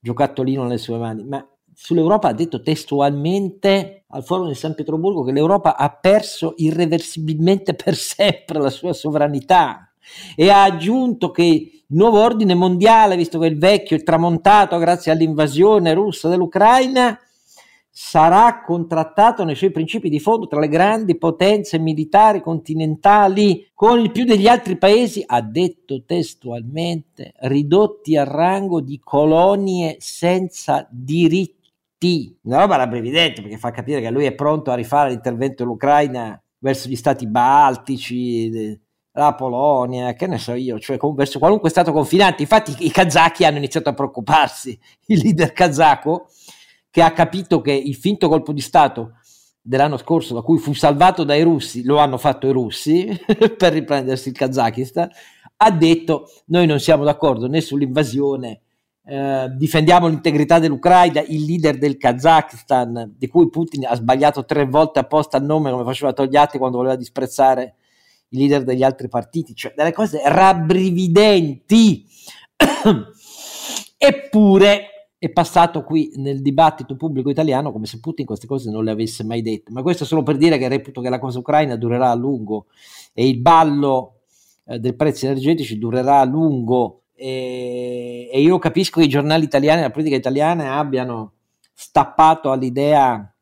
giocattolino 0.01 0.63
nelle 0.63 0.79
sue 0.79 0.97
mani, 0.97 1.25
ma 1.25 1.47
sull'Europa 1.81 2.29
ha 2.29 2.33
detto 2.33 2.61
testualmente 2.61 4.03
al 4.09 4.25
forum 4.25 4.49
di 4.49 4.55
San 4.55 4.75
Pietroburgo 4.75 5.23
che 5.23 5.31
l'Europa 5.31 5.77
ha 5.77 5.91
perso 5.91 6.55
irreversibilmente 6.57 7.75
per 7.75 7.95
sempre 7.95 8.59
la 8.59 8.69
sua 8.69 8.93
sovranità 8.93 9.93
e 10.35 10.51
ha 10.51 10.65
aggiunto 10.65 11.31
che 11.31 11.45
il 11.45 11.97
nuovo 11.97 12.21
ordine 12.21 12.55
mondiale, 12.55 13.17
visto 13.17 13.39
che 13.39 13.47
il 13.47 13.59
vecchio 13.59 13.97
è 13.97 14.03
tramontato 14.03 14.77
grazie 14.79 15.13
all'invasione 15.13 15.95
russa 15.95 16.29
dell'Ucraina, 16.29 17.17
sarà 17.91 18.63
contrattato 18.65 19.45
nei 19.45 19.55
suoi 19.55 19.71
principi 19.71 20.09
di 20.09 20.19
fondo 20.19 20.49
tra 20.49 20.59
le 20.59 20.69
grandi 20.69 21.17
potenze 21.17 21.79
militari 21.79 22.41
continentali 22.41 23.71
con 23.73 24.01
il 24.01 24.11
più 24.11 24.25
degli 24.25 24.49
altri 24.49 24.77
paesi, 24.77 25.23
ha 25.25 25.41
detto 25.43 26.03
testualmente, 26.05 27.35
ridotti 27.43 28.17
al 28.17 28.27
rango 28.27 28.81
di 28.81 28.99
colonie 29.03 29.97
senza 30.01 30.87
diritti 30.91 31.58
T, 31.99 32.37
una 32.43 32.61
roba 32.61 32.77
rabbrividente 32.77 33.43
perché 33.43 33.59
fa 33.59 33.71
capire 33.73 34.01
che 34.01 34.11
lui 34.11 34.25
è 34.25 34.33
pronto 34.33 34.71
a 34.71 34.75
rifare 34.75 35.11
l'intervento 35.11 35.65
dell'Ucraina 35.65 36.41
verso 36.59 36.89
gli 36.89 36.97
stati 36.97 37.27
baltici, 37.27 38.81
la 39.13 39.35
Polonia, 39.35 40.15
che 40.15 40.27
ne 40.27 40.39
so 40.39 40.55
io, 40.55 40.79
cioè 40.79 40.97
verso 41.15 41.39
qualunque 41.39 41.71
stato 41.71 41.93
confinante. 41.93 42.43
Infatti 42.43 42.75
i 42.79 42.91
kazaki 42.91 43.45
hanno 43.45 43.59
iniziato 43.59 43.89
a 43.89 43.95
preoccuparsi, 43.95 44.79
il 45.07 45.21
leader 45.21 45.53
kazako 45.53 46.29
che 46.91 47.03
ha 47.03 47.13
capito 47.13 47.61
che 47.61 47.73
il 47.73 47.95
finto 47.95 48.29
colpo 48.29 48.53
di 48.53 48.61
Stato 48.61 49.15
dell'anno 49.61 49.99
scorso 49.99 50.35
da 50.35 50.41
cui 50.41 50.59
fu 50.59 50.73
salvato 50.73 51.25
dai 51.25 51.43
russi, 51.43 51.85
lo 51.85 51.99
hanno 51.99 52.17
fatto 52.17 52.49
i 52.49 52.53
russi 52.53 53.07
per 53.59 53.73
riprendersi 53.73 54.29
il 54.29 54.35
Kazakistan, 54.35 55.11
ha 55.57 55.71
detto 55.71 56.31
noi 56.47 56.67
non 56.67 56.81
siamo 56.81 57.05
d'accordo 57.05 57.49
né 57.49 57.61
sull'invasione 57.61 58.63
eh, 59.11 59.49
difendiamo 59.57 60.07
l'integrità 60.07 60.59
dell'Ucraina, 60.59 61.23
il 61.23 61.47
leader 61.47 61.79
del 61.79 61.97
Kazakistan, 61.97 63.15
di 63.17 63.27
cui 63.27 63.49
Putin 63.49 63.87
ha 63.87 63.95
sbagliato 63.95 64.45
tre 64.45 64.67
volte 64.67 64.99
apposta 64.99 65.39
il 65.39 65.45
nome 65.45 65.71
come 65.71 65.85
faceva 65.85 66.13
Togliatti 66.13 66.59
quando 66.59 66.77
voleva 66.77 66.95
disprezzare 66.95 67.77
i 68.29 68.37
leader 68.37 68.65
degli 68.65 68.83
altri 68.83 69.09
partiti, 69.09 69.55
cioè 69.55 69.73
delle 69.75 69.95
cose 69.95 70.21
rabbrividenti. 70.27 72.05
Eppure 73.97 74.83
è 75.17 75.31
passato 75.31 75.85
qui 75.85 76.13
nel 76.17 76.43
dibattito 76.43 76.95
pubblico 76.95 77.31
italiano 77.31 77.73
come 77.73 77.87
se 77.87 78.01
Putin 78.01 78.27
queste 78.27 78.47
cose 78.47 78.71
non 78.71 78.85
le 78.85 78.91
avesse 78.91 79.25
mai 79.25 79.41
dette. 79.41 79.73
Ma 79.73 79.81
questo 79.81 80.05
solo 80.05 80.23
per 80.23 80.37
dire 80.37 80.59
che 80.59 80.69
reputo 80.69 81.01
che 81.01 81.09
la 81.09 81.19
cosa 81.19 81.39
ucraina 81.39 81.77
durerà 81.77 82.11
a 82.11 82.15
lungo 82.15 82.67
e 83.15 83.27
il 83.27 83.41
ballo 83.41 84.19
eh, 84.67 84.79
dei 84.79 84.95
prezzi 84.95 85.25
energetici 85.25 85.79
durerà 85.79 86.21
a 86.21 86.25
lungo 86.25 87.05
e, 87.21 88.31
e, 88.33 88.41
io 88.41 88.59
capisco 88.59 89.01
che 89.01 89.07
i 89.07 89.09
giornali 89.09 89.43
italiani, 89.43 89.81
la 89.81 89.91
politica 89.91 90.15
italiana 90.15 90.77
abbiano 90.77 91.33
stappato 91.75 92.53
all'idea, 92.53 93.35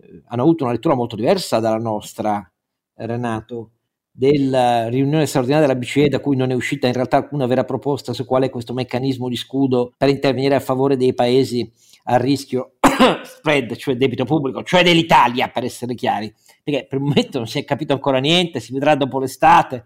eh, 0.00 0.22
hanno 0.28 0.42
avuto 0.42 0.62
una 0.62 0.72
lettura 0.72 0.94
molto 0.94 1.16
diversa 1.16 1.58
dalla 1.58 1.78
nostra, 1.78 2.48
Renato, 2.94 3.70
della 4.12 4.88
riunione 4.88 5.26
straordinaria 5.26 5.66
della 5.66 5.78
BCE 5.78 6.08
da 6.08 6.20
cui 6.20 6.36
non 6.36 6.50
è 6.50 6.54
uscita 6.54 6.86
in 6.86 6.92
realtà 6.92 7.16
alcuna 7.16 7.46
vera 7.46 7.64
proposta 7.64 8.12
su 8.12 8.24
qual 8.26 8.42
è 8.42 8.50
questo 8.50 8.74
meccanismo 8.74 9.28
di 9.28 9.36
scudo 9.36 9.92
per 9.96 10.08
intervenire 10.08 10.54
a 10.54 10.60
favore 10.60 10.96
dei 10.96 11.14
paesi 11.14 11.68
a 12.04 12.16
rischio 12.16 12.74
spread, 13.24 13.74
cioè 13.76 13.96
debito 13.96 14.24
pubblico, 14.24 14.62
cioè 14.62 14.84
dell'Italia 14.84 15.48
per 15.48 15.64
essere 15.64 15.94
chiari, 15.94 16.32
perché 16.62 16.86
per 16.86 16.98
il 16.98 17.04
momento 17.04 17.38
non 17.38 17.46
si 17.48 17.58
è 17.58 17.64
capito 17.64 17.92
ancora 17.92 18.18
niente, 18.18 18.60
si 18.60 18.72
vedrà 18.72 18.94
dopo 18.94 19.18
l'estate 19.18 19.84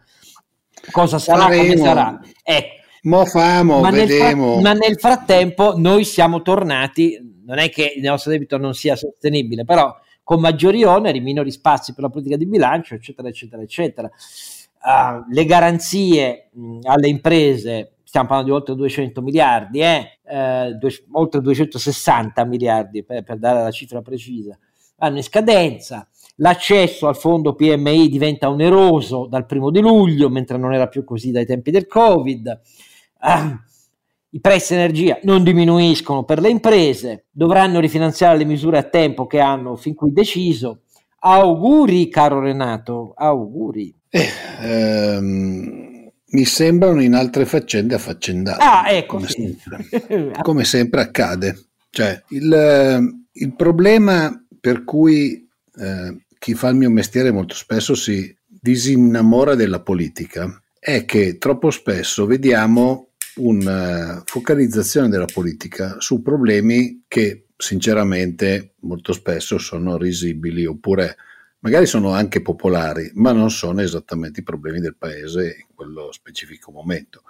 cosa 0.91 1.19
sarà, 1.19 1.43
Saremo. 1.43 1.63
come 1.63 1.77
sarà. 1.77 2.21
Ecco, 2.43 2.74
Mo 3.05 3.27
famo, 3.27 3.81
ma 3.81 3.91
vediamo. 3.91 4.55
Nel 4.55 4.63
ma 4.63 4.73
nel 4.73 4.99
frattempo 4.99 5.77
noi 5.77 6.05
siamo 6.05 6.41
tornati, 6.41 7.19
non 7.45 7.59
è 7.59 7.69
che 7.69 7.93
il 7.97 8.03
nostro 8.03 8.31
debito 8.31 8.57
non 8.57 8.73
sia 8.75 8.97
sostenibile, 8.97 9.65
però 9.65 9.95
con 10.23 10.41
maggiori 10.41 10.85
oneri, 10.85 11.21
minori 11.21 11.51
spazi 11.51 11.93
per 11.93 12.05
la 12.05 12.09
politica 12.09 12.37
di 12.37 12.47
bilancio, 12.47 12.95
eccetera, 12.95 13.29
eccetera, 13.29 13.63
eccetera. 13.63 14.11
Uh, 14.83 15.33
le 15.33 15.45
garanzie 15.45 16.49
mh, 16.53 16.79
alle 16.85 17.09
imprese, 17.09 17.97
stiamo 18.05 18.27
parlando 18.29 18.53
di 18.53 18.59
oltre 18.59 18.75
200 18.75 19.21
miliardi, 19.21 19.81
eh, 19.81 20.19
eh, 20.27 20.77
due, 20.79 20.91
oltre 21.13 21.41
260 21.43 22.45
miliardi 22.45 23.05
per, 23.05 23.23
per 23.23 23.37
dare 23.39 23.63
la 23.63 23.71
cifra 23.71 24.01
precisa, 24.01 24.59
hanno 24.99 25.19
in 25.19 25.23
scadenza 25.23 26.09
l'accesso 26.37 27.07
al 27.07 27.17
fondo 27.17 27.55
PMI 27.55 28.09
diventa 28.09 28.49
oneroso 28.49 29.27
dal 29.27 29.47
primo 29.47 29.71
di 29.71 29.81
luglio, 29.81 30.31
mentre 30.31 30.57
non 30.57 30.73
era 30.73 30.89
più 30.89 31.05
così 31.05 31.31
dai 31.31 31.47
tempi 31.47 31.71
del 31.71 31.87
Covid 31.87 32.61
ah, 33.25 33.59
i 34.31 34.41
prezzi 34.41 34.75
energia 34.75 35.19
non 35.23 35.43
diminuiscono 35.43 36.25
per 36.25 36.41
le 36.41 36.49
imprese, 36.49 37.27
dovranno 37.31 37.81
rifinanziare 37.81 38.37
le 38.37 38.45
misure 38.45 38.79
a 38.79 38.83
tempo 38.83 39.27
che 39.27 39.41
hanno 39.41 39.77
fin 39.77 39.95
qui 39.95 40.13
deciso. 40.13 40.81
Auguri, 41.21 42.09
caro 42.09 42.41
Renato, 42.41 43.15
auguri. 43.17 43.95
Eh, 44.11 44.29
ehm, 44.61 46.11
mi 46.27 46.45
sembrano 46.45 47.01
in 47.01 47.15
altre 47.15 47.47
faccende 47.47 47.95
affaccendate. 47.95 48.63
Ah, 48.63 48.91
ecco. 48.91 49.17
Come, 49.17 49.29
sì. 49.29 49.57
sempre, 49.65 50.33
come 50.43 50.65
sempre 50.65 51.01
accade. 51.01 51.59
Cioè, 51.91 52.25
il, 52.31 53.17
il, 53.33 53.55
problema 53.55 54.45
per 54.61 54.85
cui 54.85 55.49
eh, 55.77 56.19
chi 56.39 56.55
fa 56.55 56.69
il 56.69 56.77
mio 56.77 56.91
mestiere 56.91 57.31
molto 57.31 57.55
spesso 57.55 57.95
si 57.95 58.37
disinnamora 58.47 59.55
della 59.55 59.81
politica 59.81 60.61
è 60.79 61.05
che 61.05 61.39
troppo 61.39 61.71
spesso 61.71 62.27
vediamo 62.27 63.11
una 63.37 64.23
focalizzazione 64.25 65.09
della 65.09 65.27
politica 65.33 65.97
su 65.99 66.23
problemi 66.23 67.05
che 67.09 67.47
sinceramente 67.57 68.75
molto 68.81 69.13
spesso 69.13 69.59
sono 69.59 69.97
risibili 69.97 70.65
oppure 70.67 71.17
magari 71.61 71.87
sono 71.87 72.13
anche 72.13 72.43
popolari, 72.43 73.11
ma 73.15 73.33
non 73.33 73.51
sono 73.51 73.81
esattamente 73.81 74.41
i 74.41 74.45
problemi 74.45 74.81
del 74.81 74.97
paese 74.97 75.57
in 75.59 75.75
quello 75.75 76.13
specifico 76.13 76.71
momento. 76.71 77.23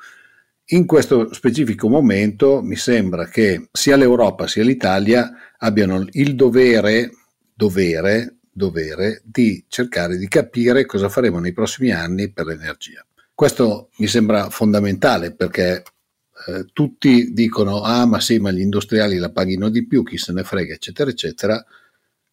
In 0.69 0.87
questo 0.87 1.33
specifico 1.33 1.89
momento 1.89 2.63
mi 2.63 2.77
sembra 2.77 3.27
che 3.27 3.69
sia 3.71 3.97
l'Europa 3.97 4.49
sia 4.49 4.65
l'Italia 4.65 5.31
abbiano 5.59 6.07
il 6.13 6.35
dovere, 6.35 7.11
dovere, 7.55 8.39
dovere 8.51 9.21
di 9.25 9.65
cercare 9.69 10.17
di 10.17 10.27
capire 10.27 10.87
cosa 10.87 11.09
faremo 11.09 11.39
nei 11.39 11.53
prossimi 11.53 11.91
anni 11.93 12.33
per 12.33 12.47
l'energia. 12.47 13.07
Questo 13.35 13.91
mi 13.99 14.07
sembra 14.07 14.49
fondamentale 14.49 15.35
perché 15.35 15.83
eh, 16.47 16.67
tutti 16.73 17.33
dicono 17.33 17.83
ah 17.83 18.07
ma 18.07 18.21
sì 18.21 18.39
ma 18.39 18.51
gli 18.51 18.61
industriali 18.61 19.17
la 19.19 19.31
paghino 19.31 19.69
di 19.69 19.87
più, 19.87 20.03
chi 20.03 20.19
se 20.19 20.33
ne 20.33 20.45
frega 20.45 20.75
eccetera 20.75 21.11
eccetera, 21.11 21.65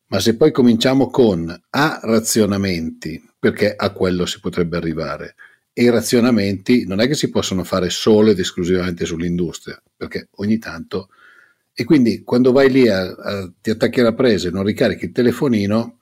ma 0.08 0.20
se 0.20 0.36
poi 0.36 0.52
cominciamo 0.52 1.10
con 1.10 1.50
A 1.70 2.00
razionamenti, 2.04 3.22
perché 3.40 3.74
a 3.76 3.92
quello 3.92 4.26
si 4.26 4.40
potrebbe 4.40 4.78
arrivare, 4.78 5.36
e 5.74 5.84
i 5.84 5.90
razionamenti 5.90 6.86
non 6.86 7.00
è 7.00 7.08
che 7.08 7.16
si 7.16 7.30
possono 7.30 7.64
fare 7.64 7.90
solo 7.90 8.32
ed 8.32 8.40
esclusivamente 8.40 9.06
sull'industria, 9.06 9.82
perché 9.96 10.28
ogni 10.36 10.58
tanto 10.58 11.10
E 11.74 11.86
quindi 11.86 12.24
quando 12.24 12.52
vai 12.52 12.70
lì 12.70 12.90
a, 12.90 13.02
a, 13.04 13.52
ti 13.62 13.70
attacchi 13.70 14.02
alla 14.02 14.14
presa 14.14 14.50
e 14.50 14.52
non 14.52 14.66
ricarichi 14.66 15.06
il 15.06 15.12
telefonino, 15.14 16.00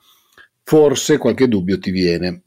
forse 0.63 1.17
qualche 1.17 1.47
dubbio 1.47 1.77
ti 1.79 1.91
viene. 1.91 2.43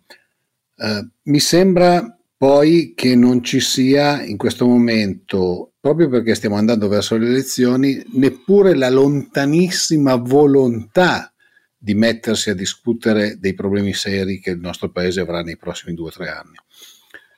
Uh, 0.77 1.09
mi 1.25 1.39
sembra 1.39 2.19
poi 2.43 2.95
che 2.97 3.15
non 3.15 3.45
ci 3.45 3.61
sia 3.61 4.21
in 4.25 4.37
questo 4.37 4.67
momento, 4.67 5.75
proprio 5.79 6.09
perché 6.09 6.35
stiamo 6.35 6.57
andando 6.57 6.89
verso 6.89 7.17
le 7.17 7.29
elezioni, 7.29 8.05
neppure 8.15 8.75
la 8.75 8.91
lontanissima 8.91 10.17
volontà 10.17 11.33
di 11.79 11.95
mettersi 11.95 12.51
a 12.51 12.55
discutere 12.57 13.39
dei 13.39 13.55
problemi 13.55 13.95
seri 13.95 14.41
che 14.41 14.51
il 14.51 14.59
nostro 14.59 14.91
paese 14.91 15.21
avrà 15.21 15.43
nei 15.43 15.57
prossimi 15.57 15.95
due 15.95 16.09
o 16.09 16.11
tre 16.11 16.31
anni. 16.31 16.57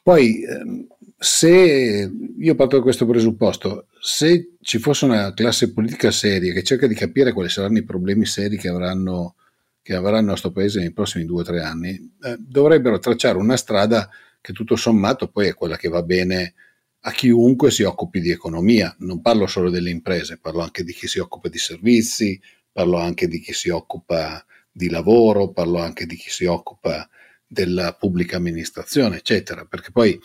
Poi, 0.02 0.42
ehm, 0.42 0.86
se 1.18 2.10
io 2.38 2.54
parto 2.54 2.76
da 2.76 2.82
questo 2.82 3.04
presupposto, 3.04 3.88
se 4.00 4.52
ci 4.62 4.78
fosse 4.78 5.04
una 5.04 5.34
classe 5.34 5.70
politica 5.74 6.10
seria 6.10 6.54
che 6.54 6.62
cerca 6.62 6.86
di 6.86 6.94
capire 6.94 7.34
quali 7.34 7.50
saranno 7.50 7.76
i 7.76 7.84
problemi 7.84 8.24
seri 8.24 8.56
che 8.56 8.68
avranno 8.68 9.34
che 9.82 9.94
avrà 9.94 10.16
il 10.16 10.24
nostro 10.24 10.50
paese 10.50 10.80
nei 10.80 10.94
prossimi 10.94 11.26
due 11.26 11.42
o 11.42 11.44
tre 11.44 11.60
anni, 11.60 11.90
eh, 12.22 12.38
dovrebbero 12.38 12.98
tracciare 12.98 13.36
una 13.36 13.58
strada 13.58 14.08
che 14.44 14.52
tutto 14.52 14.76
sommato 14.76 15.28
poi 15.28 15.46
è 15.46 15.54
quella 15.54 15.78
che 15.78 15.88
va 15.88 16.02
bene 16.02 16.52
a 17.06 17.12
chiunque 17.12 17.70
si 17.70 17.82
occupi 17.82 18.20
di 18.20 18.30
economia. 18.30 18.94
Non 18.98 19.22
parlo 19.22 19.46
solo 19.46 19.70
delle 19.70 19.88
imprese, 19.88 20.38
parlo 20.38 20.60
anche 20.60 20.84
di 20.84 20.92
chi 20.92 21.06
si 21.06 21.18
occupa 21.18 21.48
di 21.48 21.56
servizi, 21.56 22.38
parlo 22.70 22.98
anche 22.98 23.26
di 23.26 23.40
chi 23.40 23.54
si 23.54 23.70
occupa 23.70 24.44
di 24.70 24.90
lavoro, 24.90 25.50
parlo 25.50 25.78
anche 25.78 26.04
di 26.04 26.16
chi 26.16 26.28
si 26.28 26.44
occupa 26.44 27.08
della 27.46 27.94
pubblica 27.94 28.36
amministrazione, 28.36 29.16
eccetera. 29.16 29.64
Perché 29.64 29.90
poi 29.90 30.20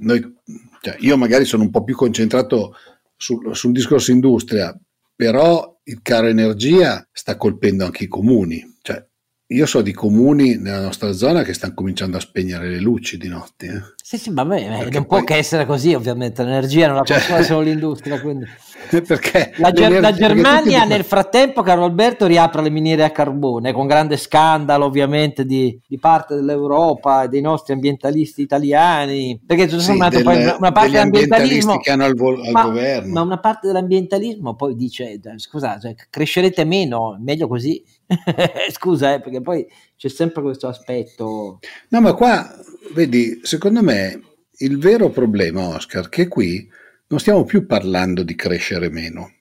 noi, 0.00 0.34
cioè 0.82 0.96
io 0.98 1.16
magari 1.16 1.46
sono 1.46 1.62
un 1.62 1.70
po' 1.70 1.82
più 1.82 1.96
concentrato 1.96 2.74
sul, 3.16 3.56
sul 3.56 3.72
discorso 3.72 4.10
industria, 4.10 4.78
però 5.14 5.80
il 5.84 6.02
caro 6.02 6.26
energia 6.26 7.08
sta 7.10 7.38
colpendo 7.38 7.86
anche 7.86 8.04
i 8.04 8.08
comuni. 8.08 8.76
Cioè, 8.82 9.02
io 9.48 9.66
so 9.66 9.80
di 9.80 9.92
comuni 9.92 10.56
nella 10.56 10.80
nostra 10.80 11.12
zona 11.12 11.42
che 11.42 11.54
stanno 11.54 11.74
cominciando 11.74 12.16
a 12.16 12.20
spegnere 12.20 12.68
le 12.68 12.80
luci 12.80 13.16
di 13.16 13.28
notte. 13.28 13.66
Eh. 13.66 13.94
Sì, 14.02 14.18
sì, 14.18 14.30
vabbè, 14.32 14.68
non 14.68 14.90
poi... 14.90 15.04
può 15.06 15.24
che 15.24 15.36
essere 15.36 15.66
così, 15.66 15.94
ovviamente. 15.94 16.42
L'energia 16.42 16.88
non 16.88 16.96
la 16.96 17.04
cioè... 17.04 17.18
controlla 17.18 17.42
solo 17.44 17.60
l'industria. 17.60 18.20
Quindi... 18.20 18.44
perché 19.06 19.52
la, 19.56 19.72
Ger- 19.72 20.00
la 20.00 20.12
Germania 20.12 20.84
nel 20.84 21.04
frattempo, 21.04 21.62
caro 21.62 21.84
Alberto, 21.84 22.26
riapre 22.26 22.62
le 22.62 22.70
miniere 22.70 23.04
a 23.04 23.10
carbone 23.10 23.72
con 23.72 23.86
grande 23.86 24.16
scandalo, 24.16 24.84
ovviamente, 24.84 25.44
di, 25.44 25.78
di 25.86 25.98
parte 25.98 26.34
dell'Europa 26.34 27.24
e 27.24 27.28
dei 27.28 27.40
nostri 27.40 27.72
ambientalisti 27.72 28.42
italiani. 28.42 29.40
Perché 29.44 29.66
tutto 29.66 29.80
sommato, 29.80 30.18
sì, 30.18 30.22
poi 30.22 30.36
una 30.36 30.72
parte 30.72 30.90
dell'ambientalismo 30.90 31.78
che 31.78 31.90
hanno 31.90 32.04
al, 32.04 32.14
vo- 32.14 32.40
al 32.40 32.52
ma, 32.52 32.62
governo. 32.64 33.12
Ma 33.12 33.20
una 33.22 33.38
parte 33.38 33.66
dell'ambientalismo 33.66 34.54
poi 34.54 34.74
dice: 34.74 35.20
scusa, 35.36 35.78
cioè, 35.78 35.94
crescerete 36.10 36.64
meno, 36.64 37.16
meglio 37.20 37.48
così. 37.48 37.82
Scusa, 38.70 39.14
eh, 39.14 39.20
perché 39.20 39.40
poi 39.40 39.66
c'è 39.96 40.08
sempre 40.08 40.42
questo 40.42 40.68
aspetto. 40.68 41.58
No, 41.88 42.00
ma 42.00 42.14
qua, 42.14 42.48
vedi, 42.94 43.40
secondo 43.42 43.82
me 43.82 44.20
il 44.58 44.78
vero 44.78 45.10
problema, 45.10 45.66
Oscar, 45.66 46.08
che 46.08 46.28
qui 46.28 46.68
non 47.08 47.20
stiamo 47.20 47.44
più 47.44 47.66
parlando 47.66 48.22
di 48.22 48.34
crescere 48.34 48.90
meno, 48.90 49.32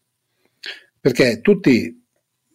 perché 0.99 1.41
tutti 1.41 2.03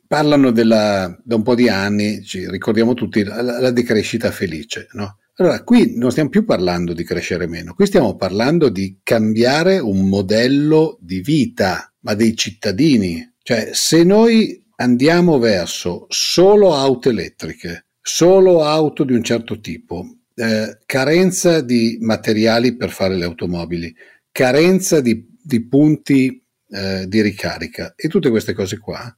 parlano 0.07 0.51
della, 0.51 1.17
da 1.23 1.37
un 1.37 1.43
po' 1.43 1.55
di 1.55 1.69
anni, 1.69 2.23
ci 2.25 2.49
ricordiamo 2.51 2.95
tutti 2.95 3.23
la, 3.23 3.41
la 3.43 3.71
decrescita 3.71 4.31
felice, 4.31 4.89
no? 4.93 5.19
Allora, 5.37 5.63
qui 5.63 5.97
non 5.97 6.11
stiamo 6.11 6.29
più 6.29 6.45
parlando 6.45 6.93
di 6.93 7.03
crescere 7.03 7.47
meno, 7.47 7.73
qui 7.75 7.87
stiamo 7.87 8.15
parlando 8.17 8.69
di 8.69 8.99
cambiare 9.03 9.79
un 9.79 10.07
modello 10.07 10.99
di 11.01 11.21
vita, 11.21 11.91
ma 12.01 12.13
dei 12.15 12.37
cittadini. 12.37 13.37
Cioè, 13.43 13.71
se 13.73 14.05
noi 14.05 14.63
andiamo 14.77 15.39
verso 15.39 16.05
solo 16.09 16.75
auto 16.75 17.09
elettriche, 17.09 17.87
solo 18.03 18.65
auto 18.65 19.05
di 19.05 19.15
un 19.15 19.23
certo 19.23 19.61
tipo, 19.61 20.05
eh, 20.35 20.79
carenza 20.85 21.63
di 21.63 21.97
materiali 22.03 22.77
per 22.77 22.91
fare 22.91 23.17
le 23.17 23.25
automobili, 23.25 23.95
carenza 24.33 25.01
di, 25.01 25.27
di 25.43 25.67
punti 25.67 26.45
eh, 26.69 27.07
di 27.09 27.21
ricarica 27.21 27.95
e 27.97 28.09
tutte 28.09 28.31
queste 28.31 28.53
cose 28.53 28.79
qua, 28.79 29.15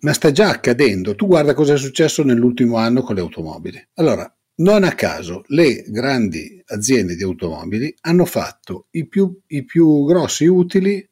ma 0.00 0.12
sta 0.12 0.32
già 0.32 0.48
accadendo. 0.48 1.14
Tu 1.14 1.26
guarda 1.26 1.54
cosa 1.54 1.74
è 1.74 1.78
successo 1.78 2.22
nell'ultimo 2.22 2.76
anno 2.76 3.02
con 3.02 3.14
le 3.14 3.20
automobili. 3.20 3.88
Allora, 3.94 4.32
non 4.56 4.84
a 4.84 4.94
caso 4.94 5.44
le 5.46 5.84
grandi 5.88 6.62
aziende 6.66 7.16
di 7.16 7.22
automobili 7.22 7.94
hanno 8.02 8.24
fatto 8.24 8.88
i 8.90 9.06
più, 9.06 9.38
i 9.48 9.64
più 9.64 10.04
grossi 10.04 10.46
utili 10.46 11.08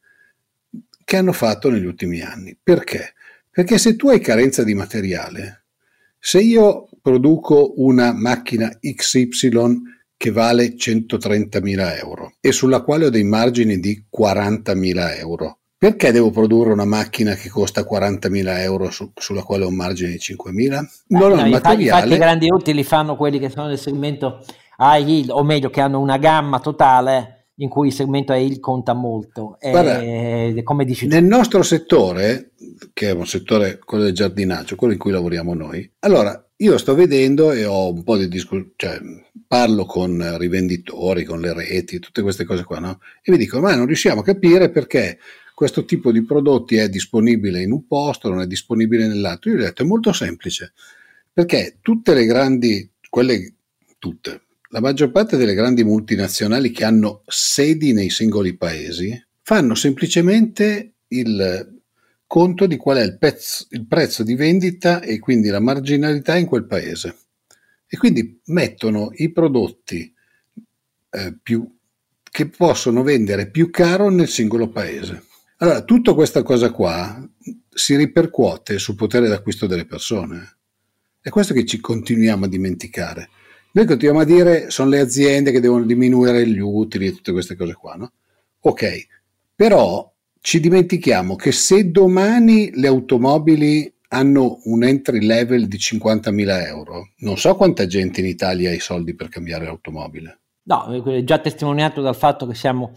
che 1.05 1.17
hanno 1.17 1.33
fatto 1.33 1.71
negli 1.71 1.87
ultimi 1.87 2.21
anni. 2.21 2.59
Perché? 2.63 3.15
Perché 3.51 3.79
se 3.79 3.97
tu 3.97 4.09
hai 4.09 4.21
carenza 4.21 4.63
di 4.65 4.75
materiale, 4.75 5.65
se 6.19 6.41
io 6.41 6.89
produco 7.01 7.81
una 7.81 8.13
macchina 8.13 8.77
XY 8.81 9.81
che 10.19 10.33
vale 10.33 10.75
130.000 10.75 11.97
euro 11.97 12.33
e 12.41 12.51
sulla 12.51 12.83
quale 12.83 13.07
ho 13.07 13.11
dei 13.11 13.23
margini 13.23 13.79
di 13.79 14.05
40.000 14.15 15.17
euro, 15.19 15.61
perché 15.79 16.11
devo 16.11 16.31
produrre 16.31 16.73
una 16.73 16.85
macchina 16.85 17.35
che 17.35 17.49
costa 17.49 17.83
40.000 17.83 18.59
euro 18.59 18.91
su, 18.91 19.13
sulla 19.15 19.45
quale 19.45 19.65
ho 19.65 19.69
un 19.69 19.77
margine 19.77 20.11
di 20.11 20.19
5.000? 20.19 20.87
Non 21.09 21.23
ho 21.23 21.35
no, 21.37 21.45
il 21.45 21.51
materiale. 21.51 21.83
Infatti, 21.85 22.13
i 22.13 22.19
grandi 22.19 22.51
utili 22.51 22.83
fanno 22.83 23.17
quelli 23.17 23.39
che 23.39 23.49
sono 23.49 23.69
nel 23.69 23.79
segmento 23.79 24.45
high 24.77 25.07
yield, 25.07 25.31
o 25.31 25.45
meglio 25.45 25.71
che 25.71 25.81
hanno 25.81 26.01
una 26.01 26.19
gamma 26.19 26.59
totale 26.59 27.35
in 27.61 27.69
cui 27.69 27.89
il 27.89 27.93
segmento 27.93 28.33
AIL 28.33 28.61
conta 28.61 28.95
molto. 28.95 29.57
Guarda, 29.61 30.01
e, 30.01 30.61
come 30.65 30.85
dici 30.85 31.07
nel 31.07 31.23
tu. 31.23 31.29
nostro 31.29 31.63
settore, 31.63 32.53
che 32.93 33.11
è 33.11 33.13
un 33.13 33.27
settore, 33.27 33.79
quello 33.85 34.05
del 34.05 34.15
giardinaggio, 34.15 34.77
quello 34.77 34.93
in 34.93 34.99
cui 34.99 35.13
lavoriamo 35.13 35.55
noi, 35.55 35.89
allora 36.01 36.41
io 36.61 36.77
sto 36.77 36.95
vedendo 36.95 37.53
e 37.53 37.65
ho 37.65 37.93
un 37.93 38.03
po' 38.03 38.17
di 38.17 38.29
discussione, 38.29 38.73
cioè 38.77 38.99
parlo 39.49 39.87
con 39.87 40.37
rivenditori, 40.37 41.25
con 41.25 41.41
le 41.41 41.55
reti, 41.55 41.99
tutte 41.99 42.21
queste 42.21 42.45
cose 42.45 42.65
qua, 42.65 42.79
no? 42.79 43.01
E 43.23 43.33
mi 43.33 43.39
dicono, 43.39 43.63
ma 43.63 43.75
non 43.75 43.87
riusciamo 43.87 44.21
a 44.21 44.25
capire 44.25 44.71
perché 44.71 45.19
questo 45.55 45.87
tipo 45.87 46.13
di 46.13 46.25
prodotti 46.25 46.77
è 46.77 46.89
disponibile 46.89 47.63
in 47.63 47.73
un 47.73 47.87
posto, 47.87 48.29
non 48.29 48.43
è 48.43 48.47
disponibile 48.47 49.09
nell'altro. 49.09 49.51
Io 49.51 49.57
gli 49.57 49.63
ho 49.63 49.65
detto, 49.65 49.83
è 49.83 49.87
molto 49.87 50.13
semplice, 50.13 50.75
perché 51.33 51.79
tutte 51.81 52.15
le 52.15 52.27
grandi, 52.27 52.89
quelle 53.09 53.55
tutte, 53.99 54.43
la 54.69 54.81
maggior 54.81 55.11
parte 55.11 55.39
delle 55.39 55.55
grandi 55.55 55.83
multinazionali 55.83 56.71
che 56.71 56.85
hanno 56.85 57.23
sedi 57.27 57.95
nei 57.95 58.11
singoli 58.11 58.55
paesi 58.55 59.11
fanno 59.41 59.75
semplicemente 59.75 60.97
il 61.09 61.81
conto 62.27 62.67
di 62.67 62.77
qual 62.77 62.99
è 62.99 63.03
il, 63.03 63.17
pezzo, 63.17 63.67
il 63.71 63.87
prezzo 63.87 64.23
di 64.23 64.35
vendita 64.35 65.01
e 65.01 65.19
quindi 65.19 65.49
la 65.49 65.59
marginalità 65.59 66.37
in 66.37 66.45
quel 66.45 66.67
paese. 66.67 67.17
E 67.89 67.97
quindi 67.97 68.41
mettono 68.47 69.11
i 69.15 69.33
prodotti 69.33 70.13
eh, 71.11 71.39
più, 71.43 71.67
che 72.23 72.49
possono 72.49 73.03
vendere 73.03 73.51
più 73.51 73.71
caro 73.71 74.11
nel 74.11 74.29
singolo 74.29 74.69
paese. 74.69 75.25
Allora, 75.59 75.83
tutta 75.83 76.15
questa 76.15 76.43
cosa 76.43 76.71
qua 76.71 77.27
si 77.69 77.97
ripercuote 77.97 78.79
sul 78.79 78.95
potere 78.95 79.29
d'acquisto 79.29 79.67
delle 79.67 79.87
persone. 79.87 80.59
È 81.21 81.31
questo 81.31 81.55
che 81.55 81.65
ci 81.65 81.81
continuiamo 81.81 82.45
a 82.45 82.49
dimenticare. 82.49 83.31
Noi 83.73 83.87
continuiamo 83.87 84.21
a 84.21 84.25
dire 84.25 84.71
sono 84.71 84.91
le 84.91 85.01
aziende 85.01 85.51
che 85.51 85.61
devono 85.61 85.85
diminuire 85.85 86.47
gli 86.47 86.59
utili 86.59 87.07
e 87.07 87.13
tutte 87.13 87.33
queste 87.33 87.57
cose 87.57 87.75
qua, 87.75 87.95
no? 87.95 88.13
Ok, 88.61 89.07
però 89.55 90.13
ci 90.41 90.61
dimentichiamo 90.61 91.37
che 91.37 91.53
se 91.53 91.91
domani 91.91 92.71
le 92.75 92.87
automobili 92.87 93.93
hanno 94.09 94.61
un 94.65 94.85
entry 94.85 95.25
level 95.25 95.67
di 95.67 95.77
50.000 95.77 96.67
euro, 96.67 97.13
non 97.19 97.37
so 97.37 97.55
quanta 97.57 97.87
gente 97.87 98.21
in 98.21 98.27
Italia 98.27 98.71
ha 98.71 98.75
i 98.75 98.81
soldi 98.81 99.15
per 99.15 99.29
cambiare 99.29 99.65
l'automobile. 99.65 100.41
No, 100.63 100.87
è 101.05 101.25
già 101.25 101.39
testimoniato 101.39 102.01
dal 102.01 102.17
fatto 102.17 102.47
che 102.47 102.55
siamo 102.55 102.93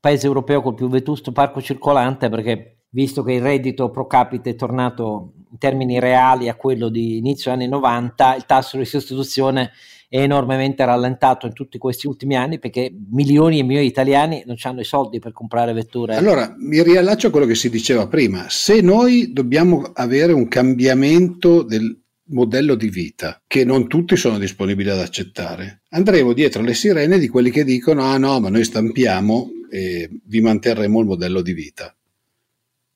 paese 0.00 0.26
europeo 0.26 0.60
col 0.60 0.74
più 0.74 0.88
vetusto 0.88 1.32
parco 1.32 1.62
circolante 1.62 2.28
perché 2.28 2.84
visto 2.90 3.22
che 3.22 3.32
il 3.32 3.40
reddito 3.40 3.90
pro 3.90 4.06
capite 4.06 4.50
è 4.50 4.54
tornato 4.54 5.32
in 5.54 5.60
termini 5.60 6.00
reali 6.00 6.48
a 6.48 6.56
quello 6.56 6.88
di 6.88 7.16
inizio 7.16 7.52
anni 7.52 7.68
90, 7.68 8.34
il 8.34 8.44
tasso 8.44 8.76
di 8.76 8.84
sostituzione 8.84 9.70
è 10.08 10.18
enormemente 10.18 10.84
rallentato 10.84 11.46
in 11.46 11.52
tutti 11.52 11.78
questi 11.78 12.08
ultimi 12.08 12.36
anni 12.36 12.58
perché 12.58 12.92
milioni 13.12 13.60
e 13.60 13.62
milioni 13.62 13.84
di 13.84 13.90
italiani 13.90 14.42
non 14.46 14.56
hanno 14.62 14.80
i 14.80 14.84
soldi 14.84 15.20
per 15.20 15.30
comprare 15.30 15.72
vetture. 15.72 16.16
Allora, 16.16 16.52
mi 16.58 16.82
riallaccio 16.82 17.28
a 17.28 17.30
quello 17.30 17.46
che 17.46 17.54
si 17.54 17.70
diceva 17.70 18.08
prima. 18.08 18.46
Se 18.48 18.80
noi 18.80 19.32
dobbiamo 19.32 19.92
avere 19.94 20.32
un 20.32 20.48
cambiamento 20.48 21.62
del 21.62 22.00
modello 22.26 22.74
di 22.74 22.88
vita 22.88 23.40
che 23.46 23.64
non 23.64 23.86
tutti 23.86 24.16
sono 24.16 24.38
disponibili 24.38 24.90
ad 24.90 24.98
accettare, 24.98 25.82
andremo 25.90 26.32
dietro 26.32 26.62
le 26.62 26.74
sirene 26.74 27.20
di 27.20 27.28
quelli 27.28 27.52
che 27.52 27.62
dicono 27.62 28.02
ah 28.02 28.18
no, 28.18 28.40
ma 28.40 28.48
noi 28.48 28.64
stampiamo 28.64 29.50
e 29.70 30.10
vi 30.24 30.40
manterremo 30.40 30.98
il 30.98 31.06
modello 31.06 31.42
di 31.42 31.52
vita. 31.52 31.94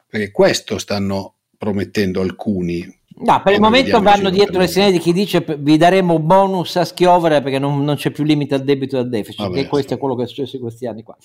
Perché 0.09 0.33
questo 0.33 0.79
stanno 0.79 1.35
promettendo 1.59 2.21
alcuni. 2.21 2.97
No, 3.21 3.43
per 3.43 3.53
il 3.53 3.61
momento 3.61 4.01
vanno 4.01 4.31
dietro 4.31 4.61
le 4.61 4.69
sirene 4.69 4.93
di 4.93 4.99
chi 5.01 5.13
dice 5.13 5.45
vi 5.59 5.77
daremo 5.77 6.21
bonus 6.21 6.77
a 6.77 6.85
schiovere 6.85 7.43
perché 7.43 7.59
non, 7.59 7.83
non 7.83 7.97
c'è 7.97 8.13
più 8.13 8.23
limite 8.23 8.55
al 8.55 8.63
debito 8.63 8.97
e 8.97 9.01
al 9.01 9.09
deficit, 9.09 9.43
Vabbè, 9.43 9.59
e 9.59 9.67
questo 9.67 9.95
è 9.95 9.99
quello 9.99 10.15
che 10.15 10.23
è 10.23 10.27
successo 10.27 10.55
in 10.55 10.63
questi 10.63 10.87
anni 10.87 11.03
qua. 11.03 11.17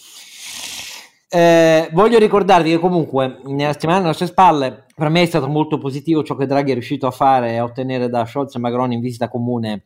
Eh, 1.29 1.89
voglio 1.93 2.17
ricordarvi 2.17 2.71
che 2.71 2.79
comunque 2.79 3.39
nella 3.45 3.73
settimana 3.73 3.99
alle 3.99 4.07
nostre 4.07 4.27
spalle 4.27 4.85
per 4.95 5.09
me 5.09 5.23
è 5.23 5.25
stato 5.25 5.47
molto 5.47 5.77
positivo 5.79 6.23
ciò 6.23 6.35
che 6.35 6.45
Draghi 6.45 6.71
è 6.71 6.73
riuscito 6.73 7.07
a 7.07 7.11
fare 7.11 7.51
e 7.51 7.57
a 7.57 7.63
ottenere 7.63 8.09
da 8.09 8.25
Scholz 8.25 8.55
e 8.55 8.59
Macron 8.59 8.91
in 8.91 8.99
visita 8.99 9.29
comune 9.29 9.85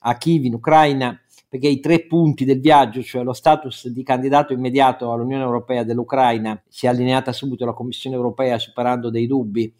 a 0.00 0.16
Kiev 0.16 0.44
in 0.44 0.54
Ucraina 0.54 1.18
perché 1.54 1.68
i 1.68 1.78
tre 1.78 2.00
punti 2.00 2.44
del 2.44 2.58
viaggio, 2.58 3.00
cioè 3.00 3.22
lo 3.22 3.32
status 3.32 3.86
di 3.86 4.02
candidato 4.02 4.52
immediato 4.52 5.12
all'Unione 5.12 5.44
Europea 5.44 5.84
dell'Ucraina, 5.84 6.60
si 6.66 6.86
è 6.86 6.88
allineata 6.88 7.30
subito 7.32 7.64
la 7.64 7.72
Commissione 7.72 8.16
Europea 8.16 8.58
superando 8.58 9.08
dei 9.08 9.28
dubbi, 9.28 9.72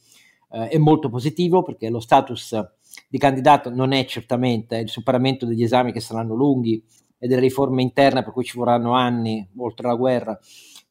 eh, 0.53 0.69
è 0.69 0.79
molto 0.79 1.09
positivo 1.09 1.65
perché 1.65 1.91
lo 1.91 1.99
status 1.99 2.57
di 3.09 3.19
candidato 3.19 3.71
non 3.71 3.91
è 3.91 4.05
certamente 4.05 4.77
il 4.77 4.89
superamento 4.89 5.47
degli 5.47 5.65
esami 5.65 5.91
che 5.91 5.99
saranno 5.99 6.37
lunghi 6.37 6.81
e 7.19 7.27
delle 7.27 7.41
riforme 7.41 7.83
interne 7.83 8.23
per 8.23 8.33
cui 8.33 8.45
ci 8.45 8.57
vorranno 8.57 8.93
anni, 8.93 9.45
oltre 9.57 9.89
la 9.89 9.97
guerra, 9.97 10.39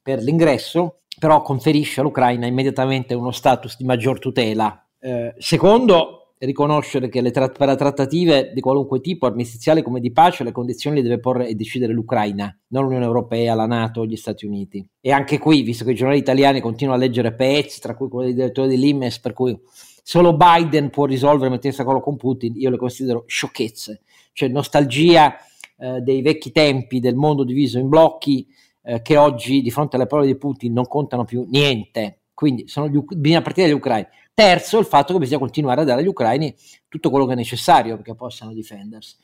per 0.01 0.21
l'ingresso, 0.21 1.03
però 1.17 1.41
conferisce 1.43 2.01
all'Ucraina 2.01 2.45
immediatamente 2.45 3.13
uno 3.13 3.31
status 3.31 3.77
di 3.77 3.86
maggior 3.86 4.19
tutela. 4.19 4.86
Eh, 4.99 5.34
secondo, 5.38 6.22
riconoscere 6.45 7.09
che 7.09 7.21
tra- 7.31 7.49
per 7.49 7.67
le 7.67 7.75
trattative 7.75 8.51
di 8.53 8.61
qualunque 8.61 9.01
tipo, 9.01 9.25
armistiziali 9.25 9.81
come 9.81 9.99
di 9.99 10.11
pace, 10.11 10.43
le 10.43 10.51
condizioni 10.51 10.97
le 10.97 11.03
deve 11.03 11.19
porre 11.19 11.47
e 11.47 11.55
decidere 11.55 11.93
l'Ucraina, 11.93 12.55
non 12.67 12.83
l'Unione 12.83 13.05
Europea, 13.05 13.55
la 13.55 13.65
Nato 13.65 14.05
gli 14.05 14.15
Stati 14.15 14.45
Uniti. 14.45 14.85
E 14.99 15.11
anche 15.11 15.37
qui, 15.37 15.61
visto 15.61 15.83
che 15.85 15.91
i 15.91 15.95
giornali 15.95 16.19
italiani 16.19 16.59
continuano 16.59 17.01
a 17.01 17.03
leggere 17.03 17.33
pezzi, 17.33 17.79
tra 17.79 17.95
cui 17.95 18.09
quello 18.09 18.25
del 18.27 18.35
direttore 18.35 18.67
dell'Imes, 18.67 19.19
per 19.19 19.33
cui 19.33 19.57
solo 20.03 20.35
Biden 20.35 20.89
può 20.89 21.05
risolvere 21.05 21.49
mettersi 21.49 21.81
a 21.81 21.85
con 21.85 22.17
Putin, 22.17 22.53
io 22.55 22.69
le 22.69 22.77
considero 22.77 23.23
sciocchezze, 23.25 24.01
cioè 24.33 24.49
nostalgia 24.49 25.35
eh, 25.77 26.01
dei 26.01 26.21
vecchi 26.21 26.51
tempi 26.51 26.99
del 26.99 27.15
mondo 27.15 27.43
diviso 27.43 27.79
in 27.79 27.89
blocchi 27.89 28.45
eh, 28.83 29.01
che 29.01 29.17
oggi 29.17 29.61
di 29.61 29.71
fronte 29.71 29.95
alle 29.95 30.07
parole 30.07 30.27
di 30.27 30.35
Putin 30.35 30.73
non 30.73 30.87
contano 30.87 31.23
più 31.23 31.45
niente. 31.49 32.19
Quindi 32.33 32.67
sono 32.67 32.89
gli, 32.89 32.99
bisogna 33.15 33.41
partire 33.41 33.67
dagli 33.67 33.75
ucraini. 33.77 34.07
Terzo, 34.36 34.79
il 34.79 34.86
fatto 34.86 35.13
che 35.13 35.19
bisogna 35.19 35.38
continuare 35.38 35.81
a 35.81 35.84
dare 35.84 36.01
agli 36.01 36.07
ucraini 36.07 36.55
tutto 36.88 37.11
quello 37.11 37.27
che 37.27 37.34
è 37.34 37.36
necessario 37.36 37.95
perché 37.95 38.15
possano 38.15 38.51
difendersi. 38.51 39.15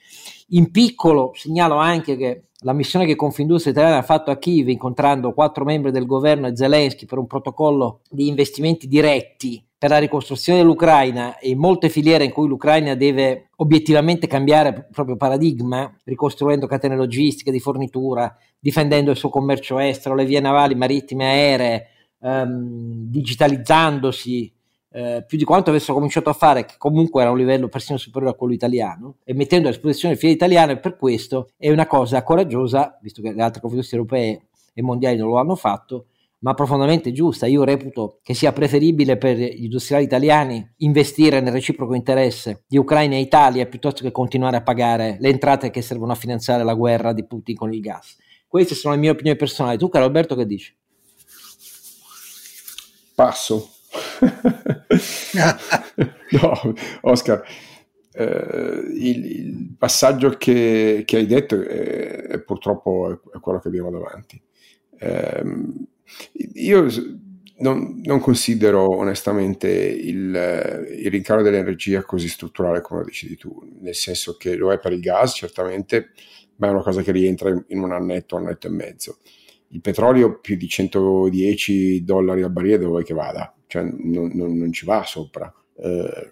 In 0.49 0.69
piccolo 0.69 1.31
segnalo 1.33 1.77
anche 1.77 2.15
che 2.15 2.49
la 2.59 2.73
missione 2.73 3.07
che 3.07 3.15
Confindustria 3.15 3.73
Italiana 3.73 3.97
ha 3.97 4.03
fatto 4.03 4.29
a 4.29 4.37
Kiev 4.37 4.67
incontrando 4.67 5.33
quattro 5.33 5.63
membri 5.63 5.89
del 5.89 6.05
governo 6.05 6.45
e 6.45 6.55
Zelensky 6.55 7.07
per 7.07 7.17
un 7.17 7.25
protocollo 7.25 8.01
di 8.07 8.27
investimenti 8.27 8.87
diretti 8.87 9.65
per 9.75 9.89
la 9.89 9.97
ricostruzione 9.97 10.59
dell'Ucraina 10.59 11.39
e 11.39 11.49
in 11.49 11.57
molte 11.57 11.89
filiere 11.89 12.25
in 12.25 12.31
cui 12.31 12.47
l'Ucraina 12.47 12.93
deve 12.93 13.49
obiettivamente 13.55 14.27
cambiare 14.27 14.69
il 14.69 14.87
proprio 14.91 15.15
paradigma, 15.15 15.91
ricostruendo 16.03 16.67
catene 16.67 16.95
logistiche 16.95 17.51
di 17.51 17.59
fornitura, 17.59 18.37
difendendo 18.59 19.09
il 19.09 19.17
suo 19.17 19.29
commercio 19.29 19.79
estero, 19.79 20.13
le 20.13 20.25
vie 20.25 20.41
navali, 20.41 20.75
marittime, 20.75 21.25
aeree, 21.25 21.87
ehm, 22.21 23.09
digitalizzandosi, 23.09 24.53
eh, 24.91 25.23
più 25.27 25.37
di 25.37 25.43
quanto 25.43 25.69
avessero 25.69 25.93
cominciato 25.93 26.29
a 26.29 26.33
fare, 26.33 26.65
che 26.65 26.75
comunque 26.77 27.21
era 27.21 27.31
un 27.31 27.37
livello 27.37 27.67
persino 27.67 27.97
superiore 27.97 28.33
a 28.33 28.37
quello 28.37 28.53
italiano, 28.53 29.17
e 29.23 29.33
mettendo 29.33 29.67
a 29.67 29.71
disposizione 29.71 30.13
le 30.13 30.19
file 30.19 30.33
italiane, 30.33 30.79
per 30.79 30.97
questo 30.97 31.49
è 31.57 31.69
una 31.69 31.87
cosa 31.87 32.23
coraggiosa, 32.23 32.97
visto 33.01 33.21
che 33.21 33.33
le 33.33 33.41
altre 33.41 33.61
confederazioni 33.61 34.03
europee 34.03 34.47
e 34.73 34.81
mondiali 34.81 35.17
non 35.17 35.29
lo 35.29 35.37
hanno 35.37 35.55
fatto, 35.55 36.07
ma 36.39 36.53
profondamente 36.53 37.11
giusta. 37.11 37.45
Io 37.47 37.63
reputo 37.63 38.19
che 38.23 38.33
sia 38.33 38.53
preferibile 38.53 39.17
per 39.17 39.37
gli 39.37 39.63
industriali 39.63 40.05
italiani 40.05 40.65
investire 40.77 41.41
nel 41.41 41.51
reciproco 41.51 41.95
interesse 41.95 42.63
di 42.67 42.77
Ucraina 42.77 43.15
e 43.15 43.19
Italia 43.19 43.65
piuttosto 43.65 44.03
che 44.03 44.11
continuare 44.11 44.57
a 44.57 44.61
pagare 44.61 45.17
le 45.19 45.29
entrate 45.29 45.69
che 45.69 45.81
servono 45.81 46.13
a 46.13 46.15
finanziare 46.15 46.63
la 46.63 46.73
guerra 46.73 47.13
di 47.13 47.25
Putin 47.25 47.55
con 47.55 47.73
il 47.73 47.81
gas. 47.81 48.15
Queste 48.47 48.73
sono 48.73 48.93
le 48.93 48.99
mie 48.99 49.09
opinioni 49.11 49.37
personali. 49.37 49.77
Tu, 49.77 49.89
caro 49.89 50.05
Alberto, 50.05 50.35
che 50.35 50.45
dici? 50.45 50.75
Passo. 53.13 53.78
no, 56.31 56.73
Oscar, 57.01 57.43
eh, 58.13 58.83
il, 58.93 59.25
il, 59.25 59.75
passaggio 59.77 60.29
che, 60.31 61.03
che 61.05 61.17
hai 61.17 61.25
detto 61.25 61.61
è, 61.61 62.27
è, 62.27 62.41
purtroppo 62.41 63.21
è 63.33 63.39
quello 63.39 63.59
che 63.59 63.67
abbiamo 63.67 63.91
davanti. 63.91 64.41
Eh, 64.99 65.43
io 66.55 66.87
non, 67.59 68.01
non, 68.03 68.19
considero 68.19 68.95
onestamente 68.95 69.69
il, 69.69 70.95
il, 70.99 71.09
rincaro 71.09 71.41
dell'energia 71.41 72.03
così 72.03 72.27
strutturale 72.27 72.81
come 72.81 73.01
lo 73.01 73.05
decidi 73.05 73.37
tu, 73.37 73.61
nel 73.81 73.95
senso 73.95 74.37
che 74.37 74.55
lo 74.55 74.71
è 74.71 74.79
per 74.79 74.93
il 74.93 74.99
gas 74.99 75.33
certamente, 75.35 76.11
ma 76.57 76.67
è 76.67 76.71
una 76.71 76.83
cosa 76.83 77.01
che 77.01 77.11
rientra 77.11 77.49
in 77.67 77.81
un 77.81 77.91
annetto, 77.91 78.35
un 78.35 78.45
annetto 78.45 78.67
e 78.67 78.71
mezzo. 78.71 79.17
Il 79.69 79.81
petrolio 79.81 80.39
più 80.39 80.57
di 80.57 80.67
110 80.67 82.03
dollari 82.03 82.41
al 82.41 82.51
barile 82.51 82.77
dove 82.77 82.89
vuoi 82.89 83.03
che 83.03 83.13
vada? 83.13 83.53
Cioè 83.69 83.83
non, 83.83 84.31
non, 84.33 84.57
non 84.57 84.73
ci 84.73 84.85
va 84.85 85.03
sopra. 85.03 85.53
Eh, 85.77 86.31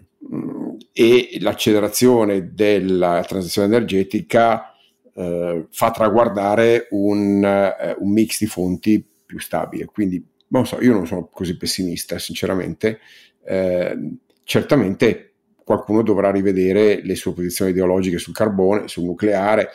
e 0.91 1.37
l'accelerazione 1.39 2.53
della 2.53 3.23
transizione 3.25 3.67
energetica 3.67 4.73
eh, 5.13 5.67
fa 5.69 5.91
traguardare 5.91 6.87
un, 6.89 7.43
eh, 7.45 7.95
un, 7.99 8.11
mix 8.11 8.39
di 8.39 8.47
fonti 8.47 9.05
più 9.25 9.39
stabile. 9.39 9.85
Quindi, 9.85 10.25
non 10.47 10.65
so, 10.65 10.81
io 10.81 10.93
non 10.93 11.05
sono 11.05 11.27
così 11.27 11.55
pessimista, 11.55 12.17
sinceramente. 12.17 12.99
Eh, 13.45 13.95
certamente 14.43 15.33
qualcuno 15.63 16.01
dovrà 16.01 16.31
rivedere 16.31 17.01
le 17.03 17.15
sue 17.15 17.33
posizioni 17.33 17.71
ideologiche 17.71 18.17
sul 18.17 18.33
carbone, 18.33 18.87
sul 18.87 19.03
nucleare. 19.03 19.69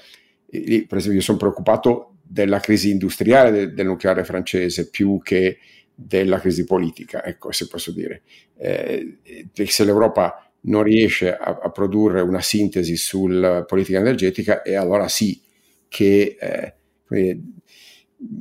E 0.51 0.59
lì, 0.59 0.87
per 0.87 0.99
esempio, 0.99 1.21
io 1.21 1.25
sono 1.25 1.39
preoccupato 1.39 2.17
della 2.21 2.59
crisi 2.59 2.91
industriale 2.91 3.53
del, 3.53 3.75
del 3.75 3.87
nucleare 3.87 4.25
francese 4.25 4.91
più 4.91 5.21
che 5.23 5.59
della 6.07 6.41
crisi 6.41 6.65
politica, 6.65 7.25
ecco 7.25 7.53
se 7.53 7.67
posso 7.69 7.93
dire. 7.93 8.23
Eh, 8.59 9.19
se 9.53 9.85
l'Europa 9.85 10.53
non 10.63 10.83
riesce 10.83 11.35
a, 11.35 11.59
a, 11.63 11.71
produrre 11.71 12.21
una 12.21 12.41
sintesi 12.41 12.97
sulla 12.97 13.65
politica 13.65 13.99
energetica, 13.99 14.63
e 14.63 14.77
allora 14.77 15.09
sì 15.09 15.41
che, 15.89 16.37
eh, 16.39 17.41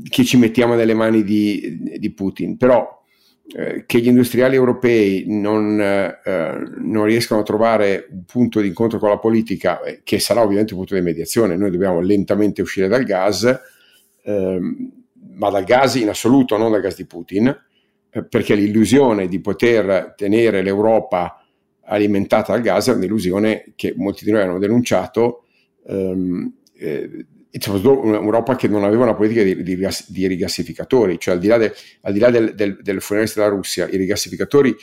che 0.09 0.23
ci 0.23 0.37
mettiamo 0.37 0.75
nelle 0.75 0.93
mani 0.93 1.23
di, 1.23 1.97
di 1.97 2.11
Putin. 2.11 2.57
Però 2.57 2.99
eh, 3.53 3.83
che 3.85 3.99
gli 3.99 4.07
industriali 4.07 4.55
europei 4.55 5.25
non, 5.27 5.79
eh, 5.81 6.19
non, 6.77 7.03
riescano 7.03 7.41
a 7.41 7.43
trovare 7.43 8.07
un 8.09 8.23
punto 8.23 8.61
di 8.61 8.67
incontro 8.67 8.97
con 8.97 9.09
la 9.09 9.17
politica, 9.17 9.81
eh, 9.81 10.01
che 10.03 10.19
sarà 10.19 10.41
ovviamente 10.41 10.73
un 10.73 10.79
punto 10.79 10.95
di 10.95 11.01
mediazione, 11.01 11.57
noi 11.57 11.71
dobbiamo 11.71 11.99
lentamente 11.99 12.61
uscire 12.61 12.87
dal 12.87 13.03
gas. 13.03 13.59
Ehm, 14.23 15.00
ma 15.33 15.49
dal 15.49 15.63
gas 15.63 15.95
in 15.95 16.09
assoluto, 16.09 16.57
non 16.57 16.71
dal 16.71 16.81
gas 16.81 16.95
di 16.95 17.05
Putin, 17.05 17.47
eh, 18.09 18.23
perché 18.25 18.55
l'illusione 18.55 19.27
di 19.27 19.39
poter 19.39 20.13
tenere 20.17 20.61
l'Europa 20.61 21.43
alimentata 21.83 22.53
dal 22.53 22.61
gas 22.61 22.89
è 22.89 22.93
un'illusione 22.93 23.73
che 23.75 23.93
molti 23.95 24.25
di 24.25 24.31
noi 24.31 24.41
hanno 24.41 24.59
denunciato, 24.59 25.45
ehm, 25.87 26.53
eh, 26.73 27.25
un'Europa 27.73 28.55
che 28.55 28.67
non 28.67 28.83
aveva 28.83 29.03
una 29.03 29.15
politica 29.15 29.43
di, 29.43 29.61
di, 29.61 29.77
di 30.07 30.27
rigassificatori, 30.27 31.19
cioè 31.19 31.33
al 31.33 31.39
di 31.39 31.47
là, 31.47 31.57
de, 31.57 31.73
al 32.01 32.13
di 32.13 32.19
là 32.19 32.29
del, 32.29 32.55
del, 32.55 32.79
del 32.81 33.01
della 33.33 33.47
Russia, 33.47 33.89
i 33.89 33.97
rigassificatori 33.97 34.75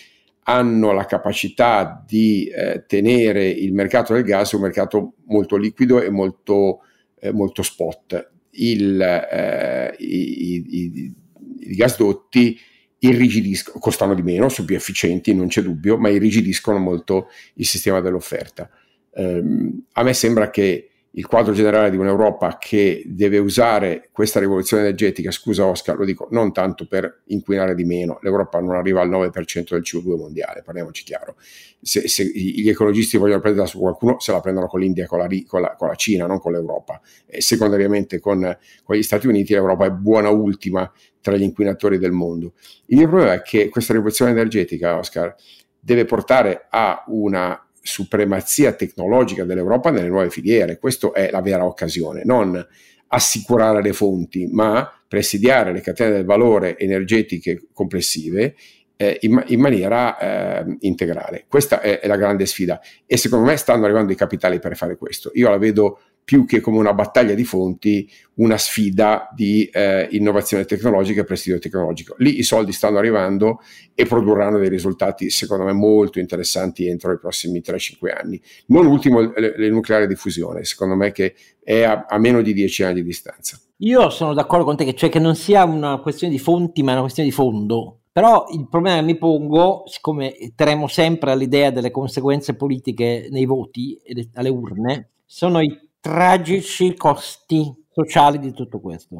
hanno 0.45 0.93
la 0.93 1.05
capacità 1.05 2.03
di 2.07 2.47
eh, 2.47 2.85
tenere 2.87 3.47
il 3.47 3.73
mercato 3.75 4.15
del 4.15 4.23
gas 4.23 4.53
un 4.53 4.63
mercato 4.63 5.15
molto 5.27 5.57
liquido 5.57 6.01
e 6.01 6.11
molto, 6.11 6.81
eh, 7.21 7.33
molto 7.33 7.63
spot 7.63 8.37
il, 8.59 9.01
eh, 9.01 9.95
i, 9.99 10.55
i, 10.55 11.15
i, 11.61 11.77
gasdotti 11.77 12.59
irrigidiscono, 13.01 13.79
costano 13.79 14.15
di 14.15 14.23
meno, 14.23 14.49
sono 14.49 14.67
più 14.67 14.77
efficienti, 14.77 15.35
non 15.35 15.49
c'è 15.49 15.63
dubbio, 15.63 15.97
ma 15.99 16.09
irrigidiscono 16.09 16.79
molto 16.79 17.29
il 17.55 17.67
sistema 17.67 18.01
dell'offerta. 18.01 18.69
Um, 19.11 19.85
a 19.93 20.03
me 20.03 20.13
sembra 20.15 20.51
che 20.51 20.88
il 21.13 21.27
quadro 21.27 21.53
generale 21.53 21.91
di 21.91 21.97
un'Europa 21.97 22.59
che 22.59 23.03
deve 23.07 23.39
usare 23.39 24.09
questa 24.13 24.41
rivoluzione 24.41 24.83
energetica, 24.83 25.31
scusa 25.31 25.65
Oscar, 25.65 25.97
lo 25.97 26.05
dico 26.05 26.29
non 26.31 26.53
tanto 26.53 26.87
per 26.87 27.23
inquinare 27.27 27.75
di 27.75 27.85
meno, 27.85 28.19
l'Europa 28.23 28.61
non 28.61 28.77
arriva 28.77 29.01
al 29.01 29.09
9% 29.09 29.71
del 29.71 29.83
CO2 29.83 30.17
mondiale, 30.17 30.63
parliamoci 30.63 31.05
chiaro. 31.05 31.37
Se, 31.81 32.09
se 32.09 32.25
gli 32.25 32.69
ecologisti 32.69 33.17
vogliono 33.17 33.41
prenderla 33.41 33.67
su 33.67 33.79
qualcuno, 33.79 34.21
se 34.21 34.33
la 34.33 34.41
prendono 34.41 34.67
con 34.67 34.81
l'India, 34.81 35.07
con 35.07 35.19
la, 35.19 35.29
con 35.47 35.61
la, 35.63 35.75
con 35.77 35.89
la 35.89 35.95
Cina, 35.95 36.27
non 36.27 36.41
con 36.41 36.53
l'Europa. 36.53 37.01
E 37.27 37.41
secondariamente 37.41 38.21
con, 38.21 38.57
con 38.83 38.97
gli 38.97 39.03
Stati 39.03 39.27
Uniti 39.27 39.55
l'Europa 39.55 39.87
è 39.87 39.91
buona 39.91 40.29
ultima 40.29 40.91
tra 41.21 41.37
gli 41.37 41.43
inquinatori 41.43 41.99
del 41.99 42.13
mondo. 42.13 42.53
Il 42.87 42.99
mio 42.99 43.09
problema 43.09 43.33
è 43.33 43.43
che 43.43 43.69
questa 43.69 43.93
rivoluzione 43.93 44.31
energetica, 44.31 44.99
Oscar, 44.99 45.35
deve 45.81 46.05
portare 46.05 46.67
a 46.69 47.05
una 47.09 47.68
supremazia 47.89 48.75
tecnologica 48.75 49.45
dell'Europa 49.45 49.91
nelle 49.91 50.09
nuove 50.09 50.29
filiere. 50.29 50.79
Questa 50.79 51.11
è 51.13 51.31
la 51.31 51.41
vera 51.41 51.65
occasione, 51.65 52.23
non 52.25 52.65
assicurare 53.09 53.81
le 53.81 53.95
fonti, 53.95 54.47
ma 54.47 54.93
presidiare 55.09 55.73
le 55.73 55.81
catene 55.81 56.13
del 56.13 56.27
valore 56.27 56.79
energetiche 56.79 57.69
complessive 57.73 58.55
eh, 58.97 59.17
in, 59.23 59.43
in, 59.47 59.59
maniera 59.59 60.19
eh, 60.19 60.77
integrale. 60.81 61.47
Questa 61.49 61.81
è, 61.81 62.01
è, 62.01 62.07
la 62.07 62.17
grande 62.17 62.45
sfida 62.45 62.79
e 63.07 63.17
secondo 63.17 63.47
me 63.47 63.57
stanno 63.57 63.85
arrivando 63.87 64.13
i 64.13 64.17
capitali 64.17 64.59
per 64.59 64.77
fare 64.77 64.97
questo. 64.97 65.31
Io 65.33 65.49
la 65.49 65.57
vedo 65.57 66.01
più 66.29 66.45
che 66.45 66.61
come 66.61 66.77
una 66.77 66.93
battaglia 66.93 67.33
di 67.33 67.43
fonti, 67.43 68.07
una 68.35 68.59
sfida 68.59 69.31
di 69.35 69.65
eh, 69.73 70.09
innovazione 70.11 70.67
tecnologica 70.67 71.23
e 71.23 71.25
presidio 71.25 71.59
tecnologico. 71.59 72.17
Lì 72.19 72.39
i 72.39 72.43
soldi 72.43 72.73
stanno 72.73 72.99
arrivando 72.99 73.63
e 73.95 74.05
produrranno 74.05 74.59
dei 74.59 74.69
risultati, 74.69 75.31
secondo 75.31 75.65
me, 75.65 75.73
molto 75.73 76.19
interessanti 76.19 76.87
entro 76.87 77.13
i 77.15 77.19
prossimi 77.19 77.63
3-5 77.65 78.15
anni. 78.15 78.39
Non 78.67 78.85
ultimo 78.85 79.21
il 79.21 79.73
nucleare 79.73 80.07
di 80.07 80.17
fusione, 80.17 80.65
secondo 80.65 80.97
me 80.97 81.13
che 81.13 81.35
è 81.65 81.85
a, 81.85 82.05
a 82.07 82.19
meno 82.19 82.43
di 82.43 82.53
10 82.53 82.83
anni 82.83 82.95
di 82.97 83.05
distanza. 83.05 83.59
Io 83.79 84.11
sono 84.11 84.35
d'accordo 84.35 84.67
con 84.67 84.77
te, 84.77 84.85
che, 84.85 84.95
cioè 84.95 85.09
che 85.09 85.21
non 85.21 85.35
sia 85.35 85.65
una 85.65 85.97
questione 85.97 86.35
di 86.35 86.39
fonti, 86.39 86.83
ma 86.83 86.93
una 86.93 87.01
questione 87.01 87.31
di 87.31 87.35
fondo. 87.35 88.01
Però 88.13 88.49
il 88.53 88.69
problema 88.69 88.99
che 88.99 89.03
mi 89.03 89.17
pongo, 89.17 89.85
siccome 89.87 90.37
terremo 90.55 90.89
sempre 90.89 91.31
all'idea 91.31 91.71
delle 91.71 91.91
conseguenze 91.91 92.55
politiche 92.55 93.29
nei 93.31 93.47
voti 93.47 93.99
e 94.05 94.29
alle 94.35 94.51
urne, 94.51 95.13
sono 95.25 95.63
i 95.63 95.88
tragici 96.09 96.95
costi 96.95 97.71
sociali 97.91 98.39
di 98.39 98.53
tutto 98.53 98.81
questo. 98.81 99.17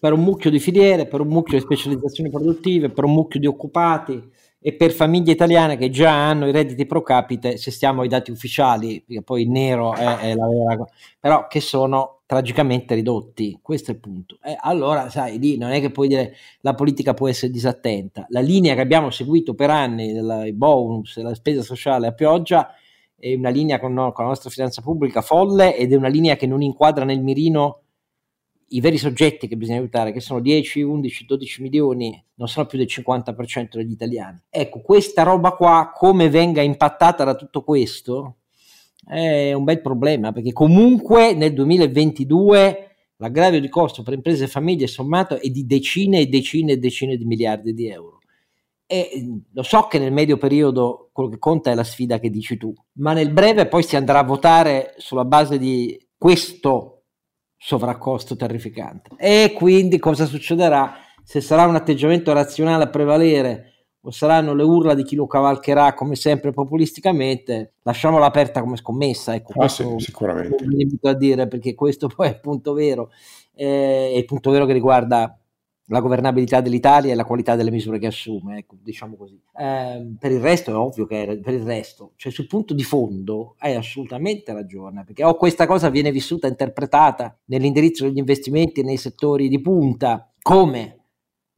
Per 0.00 0.12
un 0.12 0.20
mucchio 0.20 0.50
di 0.50 0.58
filiere, 0.58 1.06
per 1.06 1.20
un 1.20 1.28
mucchio 1.28 1.56
di 1.56 1.62
specializzazioni 1.62 2.30
produttive, 2.30 2.90
per 2.90 3.04
un 3.04 3.12
mucchio 3.12 3.38
di 3.38 3.46
occupati 3.46 4.20
e 4.60 4.74
per 4.74 4.90
famiglie 4.90 5.30
italiane 5.30 5.76
che 5.76 5.88
già 5.88 6.10
hanno 6.10 6.48
i 6.48 6.52
redditi 6.52 6.84
pro 6.84 7.02
capite, 7.02 7.58
se 7.58 7.70
stiamo 7.70 8.02
ai 8.02 8.08
dati 8.08 8.32
ufficiali, 8.32 9.00
perché 9.06 9.22
poi 9.22 9.42
il 9.42 9.50
nero 9.50 9.94
è, 9.94 10.16
è 10.18 10.34
la 10.34 10.48
vera 10.48 10.84
però 11.20 11.46
che 11.46 11.60
sono 11.60 12.22
tragicamente 12.26 12.96
ridotti, 12.96 13.56
questo 13.62 13.92
è 13.92 13.94
il 13.94 14.00
punto. 14.00 14.38
Eh, 14.42 14.56
allora, 14.58 15.10
sai, 15.10 15.38
lì 15.38 15.56
non 15.56 15.70
è 15.70 15.80
che 15.80 15.90
puoi 15.90 16.08
dire 16.08 16.34
la 16.62 16.74
politica 16.74 17.14
può 17.14 17.28
essere 17.28 17.52
disattenta. 17.52 18.26
La 18.30 18.40
linea 18.40 18.74
che 18.74 18.80
abbiamo 18.80 19.10
seguito 19.10 19.54
per 19.54 19.70
anni, 19.70 20.10
i 20.46 20.52
bonus, 20.52 21.16
la 21.18 21.34
spesa 21.34 21.62
sociale 21.62 22.08
a 22.08 22.12
pioggia, 22.12 22.74
è 23.18 23.34
una 23.34 23.50
linea 23.50 23.80
con, 23.80 23.92
no, 23.92 24.12
con, 24.12 24.24
la 24.24 24.30
nostra 24.30 24.50
finanza 24.50 24.80
pubblica 24.80 25.22
folle 25.22 25.76
ed 25.76 25.92
è 25.92 25.96
una 25.96 26.08
linea 26.08 26.36
che 26.36 26.46
non 26.46 26.62
inquadra 26.62 27.04
nel 27.04 27.20
mirino 27.20 27.82
i 28.70 28.80
veri 28.80 28.98
soggetti 28.98 29.48
che 29.48 29.56
bisogna 29.56 29.78
aiutare, 29.78 30.12
che 30.12 30.20
sono 30.20 30.40
10, 30.40 30.82
11, 30.82 31.24
12 31.24 31.62
milioni, 31.62 32.24
non 32.34 32.48
sono 32.48 32.66
più 32.66 32.78
del 32.78 32.86
50% 32.88 33.76
degli 33.76 33.92
italiani. 33.92 34.42
Ecco, 34.50 34.80
questa 34.80 35.22
roba 35.22 35.52
qua, 35.52 35.90
come 35.94 36.28
venga 36.28 36.60
impattata 36.60 37.24
da 37.24 37.34
tutto 37.34 37.64
questo, 37.64 38.36
è 39.06 39.54
un 39.54 39.64
bel 39.64 39.80
problema 39.80 40.32
perché 40.32 40.52
comunque 40.52 41.32
nel 41.32 41.54
2022 41.54 42.88
l'aggravio 43.16 43.58
di 43.58 43.68
costo 43.70 44.02
per 44.02 44.12
imprese 44.12 44.44
e 44.44 44.48
famiglie 44.48 44.86
sommato 44.86 45.40
è 45.40 45.48
di 45.48 45.64
decine 45.64 46.20
e 46.20 46.26
decine 46.26 46.72
e 46.72 46.78
decine 46.78 47.16
di 47.16 47.24
miliardi 47.24 47.72
di 47.72 47.88
euro. 47.88 48.17
E 48.90 49.42
lo 49.52 49.62
so 49.62 49.82
che 49.82 49.98
nel 49.98 50.12
medio 50.12 50.38
periodo 50.38 51.10
quello 51.12 51.28
che 51.28 51.38
conta 51.38 51.70
è 51.70 51.74
la 51.74 51.84
sfida 51.84 52.18
che 52.18 52.30
dici 52.30 52.56
tu, 52.56 52.72
ma 52.94 53.12
nel 53.12 53.30
breve 53.32 53.66
poi 53.66 53.82
si 53.82 53.96
andrà 53.96 54.20
a 54.20 54.24
votare 54.24 54.94
sulla 54.96 55.26
base 55.26 55.58
di 55.58 56.08
questo 56.16 57.02
sovraccosto 57.54 58.34
terrificante. 58.34 59.10
E 59.18 59.52
quindi 59.54 59.98
cosa 59.98 60.24
succederà? 60.24 60.94
Se 61.22 61.42
sarà 61.42 61.66
un 61.66 61.74
atteggiamento 61.74 62.32
razionale 62.32 62.84
a 62.84 62.88
prevalere 62.88 63.72
o 64.00 64.10
saranno 64.10 64.54
le 64.54 64.62
urla 64.62 64.94
di 64.94 65.02
chi 65.02 65.16
lo 65.16 65.26
cavalcherà 65.26 65.92
come 65.92 66.14
sempre 66.14 66.52
populisticamente, 66.52 67.74
lasciamola 67.82 68.24
aperta 68.24 68.62
come 68.62 68.76
scommessa. 68.76 69.34
Ecco, 69.34 69.52
ah, 69.60 69.68
sì, 69.68 69.84
sicuramente. 69.98 70.64
Mi 70.66 70.88
a 71.02 71.12
dire 71.12 71.46
perché 71.46 71.74
questo 71.74 72.06
poi 72.14 72.28
è 72.28 72.30
il 72.30 72.40
punto 72.40 72.72
vero, 72.72 73.10
eh, 73.54 74.12
è 74.14 74.16
il 74.16 74.24
punto 74.24 74.50
vero 74.50 74.64
che 74.64 74.72
riguarda 74.72 75.38
la 75.88 76.00
governabilità 76.00 76.60
dell'Italia 76.60 77.12
e 77.12 77.14
la 77.14 77.24
qualità 77.24 77.56
delle 77.56 77.70
misure 77.70 77.98
che 77.98 78.06
assume, 78.06 78.58
ecco, 78.58 78.76
diciamo 78.82 79.16
così. 79.16 79.40
Eh, 79.56 80.14
per 80.18 80.30
il 80.30 80.40
resto 80.40 80.70
è 80.70 80.74
ovvio 80.74 81.06
che 81.06 81.24
è, 81.24 81.38
per 81.38 81.54
il 81.54 81.62
resto, 81.62 82.12
cioè 82.16 82.32
sul 82.32 82.46
punto 82.46 82.74
di 82.74 82.82
fondo 82.82 83.54
hai 83.58 83.74
assolutamente 83.74 84.52
ragione, 84.52 85.04
perché 85.04 85.24
o 85.24 85.34
questa 85.34 85.66
cosa 85.66 85.88
viene 85.88 86.10
vissuta, 86.10 86.46
interpretata 86.46 87.36
nell'indirizzo 87.46 88.04
degli 88.04 88.18
investimenti 88.18 88.82
nei 88.82 88.96
settori 88.96 89.48
di 89.48 89.60
punta 89.60 90.30
come 90.40 90.97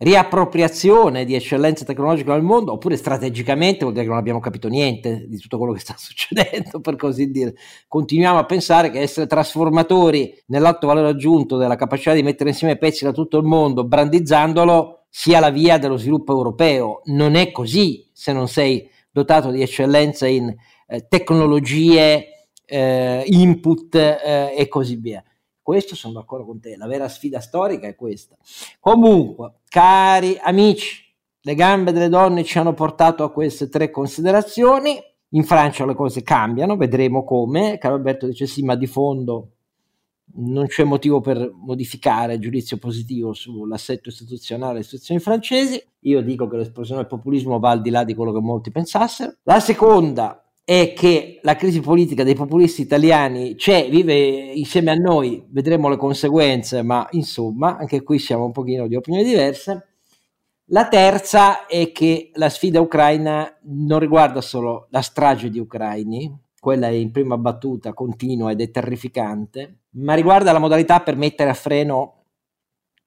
riappropriazione 0.03 1.27
di 1.27 1.35
eccellenza 1.35 1.85
tecnologica 1.85 2.33
nel 2.33 2.43
mondo, 2.43 2.73
oppure 2.73 2.97
strategicamente 2.97 3.81
vuol 3.81 3.93
dire 3.93 4.05
che 4.05 4.11
non 4.11 4.19
abbiamo 4.19 4.41
capito 4.41 4.69
niente 4.69 5.27
di 5.29 5.37
tutto 5.37 5.59
quello 5.59 5.75
che 5.75 5.81
sta 5.81 5.95
succedendo, 5.99 6.81
per 6.81 6.97
così 6.97 7.31
dire. 7.31 7.55
Continuiamo 7.87 8.39
a 8.39 8.47
pensare 8.47 8.91
che 8.91 9.01
essere 9.01 9.27
trasformatori 9.27 10.35
nell'alto 10.47 10.87
valore 10.87 11.09
aggiunto 11.09 11.59
della 11.59 11.77
capacità 11.77 12.15
di 12.15 12.23
mettere 12.23 12.51
insieme 12.51 12.79
pezzi 12.79 13.05
da 13.05 13.13
tutto 13.13 13.37
il 13.37 13.45
mondo, 13.45 13.85
brandizzandolo, 13.85 15.05
sia 15.11 15.39
la 15.39 15.51
via 15.51 15.77
dello 15.77 15.99
sviluppo 15.99 16.33
europeo. 16.33 17.03
Non 17.07 17.35
è 17.35 17.51
così 17.51 18.09
se 18.13 18.33
non 18.33 18.49
sei 18.49 18.89
dotato 19.11 19.51
di 19.51 19.61
eccellenza 19.61 20.27
in 20.27 20.55
eh, 20.87 21.07
tecnologie, 21.09 22.47
eh, 22.65 23.23
input 23.27 23.95
eh, 23.97 24.55
e 24.57 24.69
così 24.69 24.97
via. 24.97 25.23
Questo 25.71 25.95
sono 25.95 26.15
d'accordo 26.15 26.47
con 26.47 26.59
te, 26.59 26.77
la 26.77 26.89
vera 26.89 27.09
sfida 27.09 27.39
storica 27.39 27.87
è 27.87 27.95
questa. 27.95 28.37
Comunque, 28.81 29.61
cari 29.69 30.37
amici, 30.43 31.01
le 31.43 31.55
gambe 31.55 31.93
delle 31.93 32.09
donne 32.09 32.43
ci 32.43 32.59
hanno 32.59 32.75
portato 32.75 33.23
a 33.23 33.31
queste 33.31 33.69
tre 33.69 33.89
considerazioni. 33.89 35.01
In 35.29 35.45
Francia 35.45 35.87
le 35.87 35.95
cose 35.95 36.25
cambiano, 36.25 36.77
vedremo 36.77 37.23
come. 37.23 37.79
Caro 37.79 37.95
Alberto 37.95 38.27
dice 38.27 38.47
sì, 38.49 38.65
ma 38.65 38.75
di 38.75 38.89
fondo 38.89 39.51
non 40.39 40.67
c'è 40.67 40.83
motivo 40.83 41.21
per 41.21 41.49
modificare 41.55 42.35
il 42.35 42.41
giudizio 42.41 42.77
positivo 42.79 43.33
sull'assetto 43.33 44.09
istituzionale 44.09 44.73
delle 44.73 44.85
istituzioni 44.85 45.21
francesi. 45.21 45.81
Io 46.01 46.21
dico 46.21 46.49
che 46.49 46.57
l'esplosione 46.57 47.03
del 47.03 47.09
populismo 47.09 47.61
va 47.61 47.71
al 47.71 47.81
di 47.81 47.91
là 47.91 48.03
di 48.03 48.17
quello 48.17 48.33
che 48.33 48.41
molti 48.41 48.73
pensassero. 48.73 49.37
La 49.45 49.61
seconda 49.61 50.50
è 50.71 50.93
che 50.93 51.41
la 51.43 51.57
crisi 51.57 51.81
politica 51.81 52.23
dei 52.23 52.37
populisti 52.37 52.83
italiani 52.83 53.57
c'è, 53.57 53.89
vive 53.91 54.15
insieme 54.15 54.93
a 54.93 54.95
noi, 54.95 55.45
vedremo 55.49 55.89
le 55.89 55.97
conseguenze, 55.97 56.83
ma 56.83 57.09
insomma, 57.11 57.77
anche 57.77 58.05
qui 58.05 58.21
siamo 58.21 58.45
un 58.45 58.53
pochino 58.53 58.87
di 58.87 58.95
opinioni 58.95 59.27
diverse. 59.27 59.89
La 60.67 60.87
terza 60.87 61.67
è 61.67 61.91
che 61.91 62.31
la 62.35 62.49
sfida 62.49 62.81
ucraina 62.81 63.53
non 63.63 63.99
riguarda 63.99 64.41
solo 64.41 64.87
la 64.91 65.01
strage 65.01 65.51
di 65.51 65.59
ucraini, 65.59 66.33
quella 66.61 66.87
è 66.87 66.93
in 66.93 67.11
prima 67.11 67.37
battuta, 67.37 67.93
continua 67.93 68.53
ed 68.53 68.61
è 68.61 68.71
terrificante, 68.71 69.87
ma 69.95 70.15
riguarda 70.15 70.53
la 70.53 70.61
modalità 70.61 71.01
per 71.01 71.17
mettere 71.17 71.51
a 71.51 71.55
freno 71.55 72.27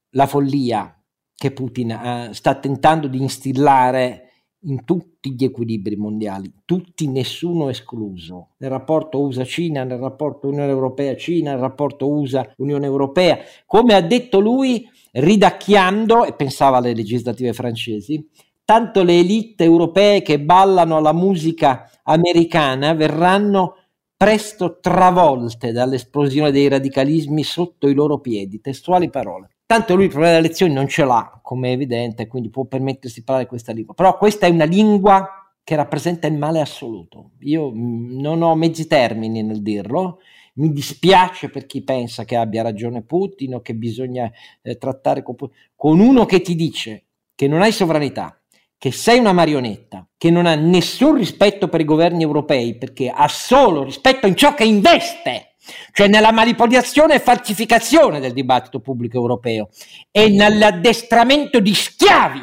la 0.09 0.27
follia 0.27 1.01
che 1.33 1.51
Putin 1.51 1.91
eh, 1.91 2.29
sta 2.33 2.55
tentando 2.55 3.07
di 3.07 3.21
instillare 3.21 4.32
in 4.65 4.85
tutti 4.85 5.33
gli 5.33 5.43
equilibri 5.43 5.95
mondiali, 5.95 6.51
tutti, 6.65 7.07
nessuno 7.07 7.69
escluso, 7.69 8.49
nel 8.57 8.69
rapporto 8.69 9.21
USA-Cina, 9.21 9.83
nel 9.83 9.99
rapporto 9.99 10.47
Unione 10.47 10.71
Europea-Cina, 10.71 11.51
nel 11.51 11.59
rapporto 11.59 12.09
USA-Unione 12.09 12.85
Europea, 12.85 13.39
come 13.65 13.93
ha 13.93 14.01
detto 14.01 14.39
lui, 14.39 14.87
ridacchiando, 15.11 16.25
e 16.25 16.33
pensava 16.33 16.77
alle 16.77 16.93
legislative 16.93 17.53
francesi, 17.53 18.27
tanto 18.65 19.03
le 19.03 19.19
elite 19.19 19.63
europee 19.63 20.21
che 20.21 20.39
ballano 20.39 20.97
alla 20.97 21.13
musica 21.13 21.89
americana 22.03 22.93
verranno 22.93 23.75
presto 24.15 24.79
travolte 24.79 25.71
dall'esplosione 25.71 26.51
dei 26.51 26.69
radicalismi 26.69 27.43
sotto 27.43 27.89
i 27.89 27.93
loro 27.93 28.19
piedi, 28.19 28.61
testuali 28.61 29.09
parole. 29.09 29.52
Tanto 29.65 29.95
lui 29.95 30.05
il 30.05 30.09
problema 30.09 30.35
delle 30.35 30.47
lezioni 30.47 30.73
non 30.73 30.87
ce 30.87 31.05
l'ha, 31.05 31.39
come 31.41 31.69
è 31.69 31.71
evidente, 31.71 32.27
quindi 32.27 32.49
può 32.49 32.65
permettersi 32.65 33.19
di 33.19 33.25
parlare 33.25 33.47
questa 33.47 33.71
lingua. 33.71 33.93
Però 33.93 34.17
questa 34.17 34.45
è 34.45 34.49
una 34.49 34.65
lingua 34.65 35.43
che 35.63 35.75
rappresenta 35.75 36.27
il 36.27 36.37
male 36.37 36.59
assoluto. 36.59 37.31
Io 37.39 37.71
mm, 37.71 38.19
non 38.19 38.41
ho 38.41 38.53
mezzi 38.55 38.87
termini 38.87 39.41
nel 39.41 39.61
dirlo. 39.61 40.19
Mi 40.55 40.71
dispiace 40.71 41.49
per 41.49 41.65
chi 41.65 41.83
pensa 41.83 42.25
che 42.25 42.35
abbia 42.35 42.61
ragione 42.61 43.01
Putin 43.01 43.55
o 43.55 43.61
che 43.61 43.73
bisogna 43.73 44.31
eh, 44.61 44.77
trattare 44.77 45.23
con, 45.23 45.35
con 45.75 45.99
uno 45.99 46.25
che 46.25 46.41
ti 46.41 46.55
dice 46.55 47.05
che 47.33 47.47
non 47.47 47.61
hai 47.61 47.71
sovranità, 47.71 48.39
che 48.77 48.91
sei 48.91 49.17
una 49.17 49.33
marionetta, 49.33 50.07
che 50.17 50.29
non 50.29 50.45
ha 50.45 50.53
nessun 50.55 51.15
rispetto 51.15 51.69
per 51.69 51.81
i 51.81 51.85
governi 51.85 52.21
europei 52.21 52.77
perché 52.77 53.09
ha 53.09 53.27
solo 53.27 53.83
rispetto 53.83 54.27
in 54.27 54.35
ciò 54.35 54.53
che 54.53 54.65
investe 54.65 55.52
cioè 55.91 56.07
nella 56.07 56.31
manipolazione 56.31 57.15
e 57.15 57.19
falsificazione 57.19 58.19
del 58.19 58.33
dibattito 58.33 58.79
pubblico 58.79 59.17
europeo 59.17 59.69
e 60.11 60.29
nell'addestramento 60.29 61.59
di 61.59 61.73
schiavi, 61.73 62.41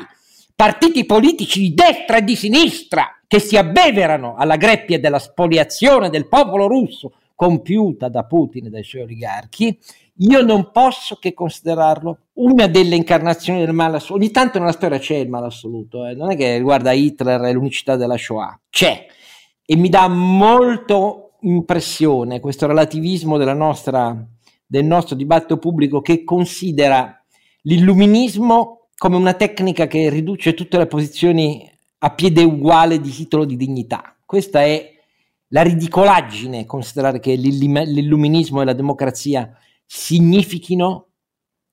partiti 0.54 1.04
politici 1.04 1.60
di 1.60 1.74
destra 1.74 2.18
e 2.18 2.24
di 2.24 2.36
sinistra 2.36 3.20
che 3.26 3.38
si 3.38 3.56
abbeverano 3.56 4.34
alla 4.36 4.56
greppia 4.56 4.98
della 4.98 5.18
spoliazione 5.18 6.10
del 6.10 6.28
popolo 6.28 6.66
russo 6.66 7.12
compiuta 7.34 8.08
da 8.08 8.24
Putin 8.24 8.66
e 8.66 8.70
dai 8.70 8.84
suoi 8.84 9.02
oligarchi, 9.02 9.78
io 10.16 10.42
non 10.42 10.70
posso 10.72 11.16
che 11.16 11.32
considerarlo 11.32 12.18
una 12.34 12.66
delle 12.66 12.96
incarnazioni 12.96 13.60
del 13.60 13.72
male 13.72 13.96
assoluto. 13.96 14.22
Ogni 14.22 14.30
tanto 14.30 14.58
nella 14.58 14.72
storia 14.72 14.98
c'è 14.98 15.16
il 15.16 15.30
male 15.30 15.46
assoluto, 15.46 16.04
eh? 16.06 16.14
non 16.14 16.30
è 16.30 16.36
che 16.36 16.56
riguarda 16.58 16.92
Hitler 16.92 17.42
e 17.44 17.52
l'unicità 17.52 17.96
della 17.96 18.18
Shoah, 18.18 18.60
c'è 18.68 19.06
e 19.64 19.76
mi 19.76 19.88
dà 19.88 20.08
molto 20.08 21.30
impressione, 21.43 22.41
questo 22.41 22.66
relativismo 22.66 23.36
nostra, 23.55 24.26
del 24.66 24.84
nostro 24.84 25.16
dibattito 25.16 25.59
pubblico 25.59 26.01
che 26.01 26.24
considera 26.24 27.22
l'illuminismo 27.62 28.88
come 28.97 29.16
una 29.16 29.34
tecnica 29.34 29.86
che 29.86 30.09
riduce 30.11 30.55
tutte 30.55 30.78
le 30.78 30.86
posizioni 30.86 31.68
a 31.99 32.11
piede 32.11 32.43
uguale 32.43 33.01
di 33.01 33.11
titolo 33.11 33.45
di 33.45 33.57
dignità. 33.57 34.16
Questa 34.24 34.62
è 34.62 34.99
la 35.49 35.62
ridicolaggine 35.62 36.64
considerare 36.64 37.18
che 37.18 37.34
l'illuminismo 37.34 38.62
e 38.62 38.64
la 38.64 38.72
democrazia 38.72 39.53
significhino 39.84 41.07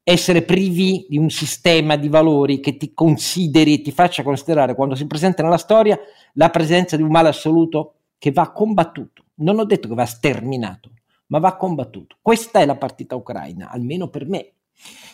essere 0.03 0.41
privi 0.41 1.05
di 1.09 1.17
un 1.17 1.29
sistema 1.29 1.97
di 1.97 2.07
valori 2.07 2.61
che 2.61 2.77
ti 2.77 2.93
consideri 2.93 3.73
e 3.73 3.81
ti 3.81 3.91
faccia 3.91 4.23
considerare 4.23 4.73
quando 4.73 4.95
si 4.95 5.05
presenta 5.05 5.43
nella 5.43 5.57
storia 5.57 5.99
la 6.33 6.49
presenza 6.49 6.95
di 6.95 7.03
un 7.03 7.11
male 7.11 7.27
assoluto 7.27 7.95
che 8.17 8.31
va 8.31 8.51
combattuto. 8.51 9.25
Non 9.37 9.59
ho 9.59 9.65
detto 9.65 9.87
che 9.87 9.93
va 9.93 10.05
sterminato, 10.05 10.91
ma 11.27 11.39
va 11.39 11.55
combattuto. 11.55 12.17
Questa 12.21 12.59
è 12.59 12.65
la 12.65 12.75
partita 12.77 13.15
ucraina, 13.15 13.69
almeno 13.69 14.09
per 14.09 14.27
me. 14.27 14.51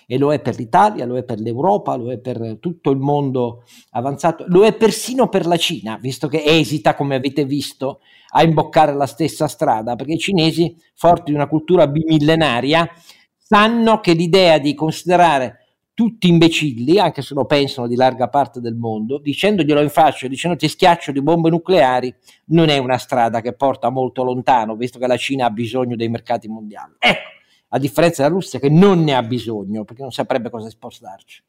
E 0.05 0.17
lo 0.17 0.33
è 0.33 0.41
per 0.41 0.57
l'Italia, 0.57 1.05
lo 1.05 1.17
è 1.17 1.23
per 1.23 1.39
l'Europa, 1.39 1.95
lo 1.95 2.11
è 2.11 2.19
per 2.19 2.57
tutto 2.59 2.91
il 2.91 2.97
mondo 2.97 3.63
avanzato, 3.91 4.43
lo 4.47 4.65
è 4.65 4.73
persino 4.75 5.29
per 5.29 5.45
la 5.45 5.55
Cina, 5.55 5.97
visto 5.97 6.27
che 6.27 6.43
esita, 6.43 6.95
come 6.95 7.15
avete 7.15 7.45
visto, 7.45 8.01
a 8.35 8.43
imboccare 8.43 8.93
la 8.93 9.05
stessa 9.05 9.47
strada, 9.47 9.95
perché 9.95 10.13
i 10.13 10.19
cinesi, 10.19 10.75
forti 10.93 11.31
di 11.31 11.37
una 11.37 11.47
cultura 11.47 11.87
bimillenaria, 11.87 12.89
sanno 13.37 13.99
che 13.99 14.13
l'idea 14.13 14.57
di 14.57 14.73
considerare 14.73 15.62
tutti 15.93 16.27
imbecilli, 16.27 16.99
anche 16.99 17.21
se 17.21 17.33
lo 17.33 17.45
pensano 17.45 17.87
di 17.87 17.95
larga 17.95 18.27
parte 18.27 18.59
del 18.59 18.75
mondo, 18.75 19.19
dicendoglielo 19.19 19.81
in 19.81 19.89
faccia, 19.89 20.27
dicendo 20.27 20.57
ti 20.57 20.67
schiaccio 20.67 21.11
di 21.11 21.21
bombe 21.21 21.49
nucleari, 21.49 22.13
non 22.45 22.69
è 22.69 22.77
una 22.77 22.97
strada 22.97 23.41
che 23.41 23.53
porta 23.53 23.89
molto 23.89 24.23
lontano, 24.23 24.75
visto 24.75 24.97
che 24.99 25.07
la 25.07 25.17
Cina 25.17 25.45
ha 25.45 25.51
bisogno 25.51 25.95
dei 25.95 26.09
mercati 26.09 26.47
mondiali. 26.47 26.93
Ecco, 26.97 27.29
a 27.69 27.79
differenza 27.79 28.23
della 28.23 28.33
Russia 28.33 28.59
che 28.59 28.69
non 28.69 29.03
ne 29.03 29.15
ha 29.15 29.23
bisogno, 29.23 29.83
perché 29.83 30.01
non 30.01 30.11
saprebbe 30.11 30.49
cosa 30.49 30.69
spostarci. 30.69 31.43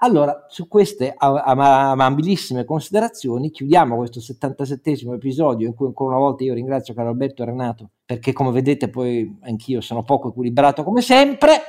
Allora, 0.00 0.46
su 0.48 0.68
queste 0.68 1.12
amabilissime 1.18 2.64
considerazioni 2.64 3.50
chiudiamo 3.50 3.96
questo 3.96 4.20
77 4.20 5.12
episodio 5.12 5.66
in 5.66 5.74
cui 5.74 5.86
ancora 5.86 6.14
una 6.14 6.24
volta 6.24 6.44
io 6.44 6.54
ringrazio 6.54 6.94
Carlo 6.94 7.10
Alberto 7.10 7.42
e 7.42 7.46
Renato 7.46 7.90
perché 8.04 8.32
come 8.32 8.52
vedete 8.52 8.88
poi 8.90 9.38
anch'io 9.40 9.80
sono 9.80 10.04
poco 10.04 10.28
equilibrato 10.28 10.84
come 10.84 11.00
sempre, 11.00 11.62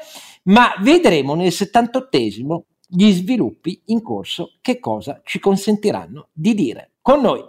ma 0.50 0.74
vedremo 0.82 1.36
nel 1.36 1.52
78 1.52 2.18
gli 2.88 3.12
sviluppi 3.12 3.82
in 3.86 4.02
corso 4.02 4.58
che 4.62 4.80
cosa 4.80 5.22
ci 5.24 5.40
consentiranno 5.40 6.30
di 6.34 6.54
dire. 6.54 6.94
Con 7.02 7.22
noi 7.22 7.44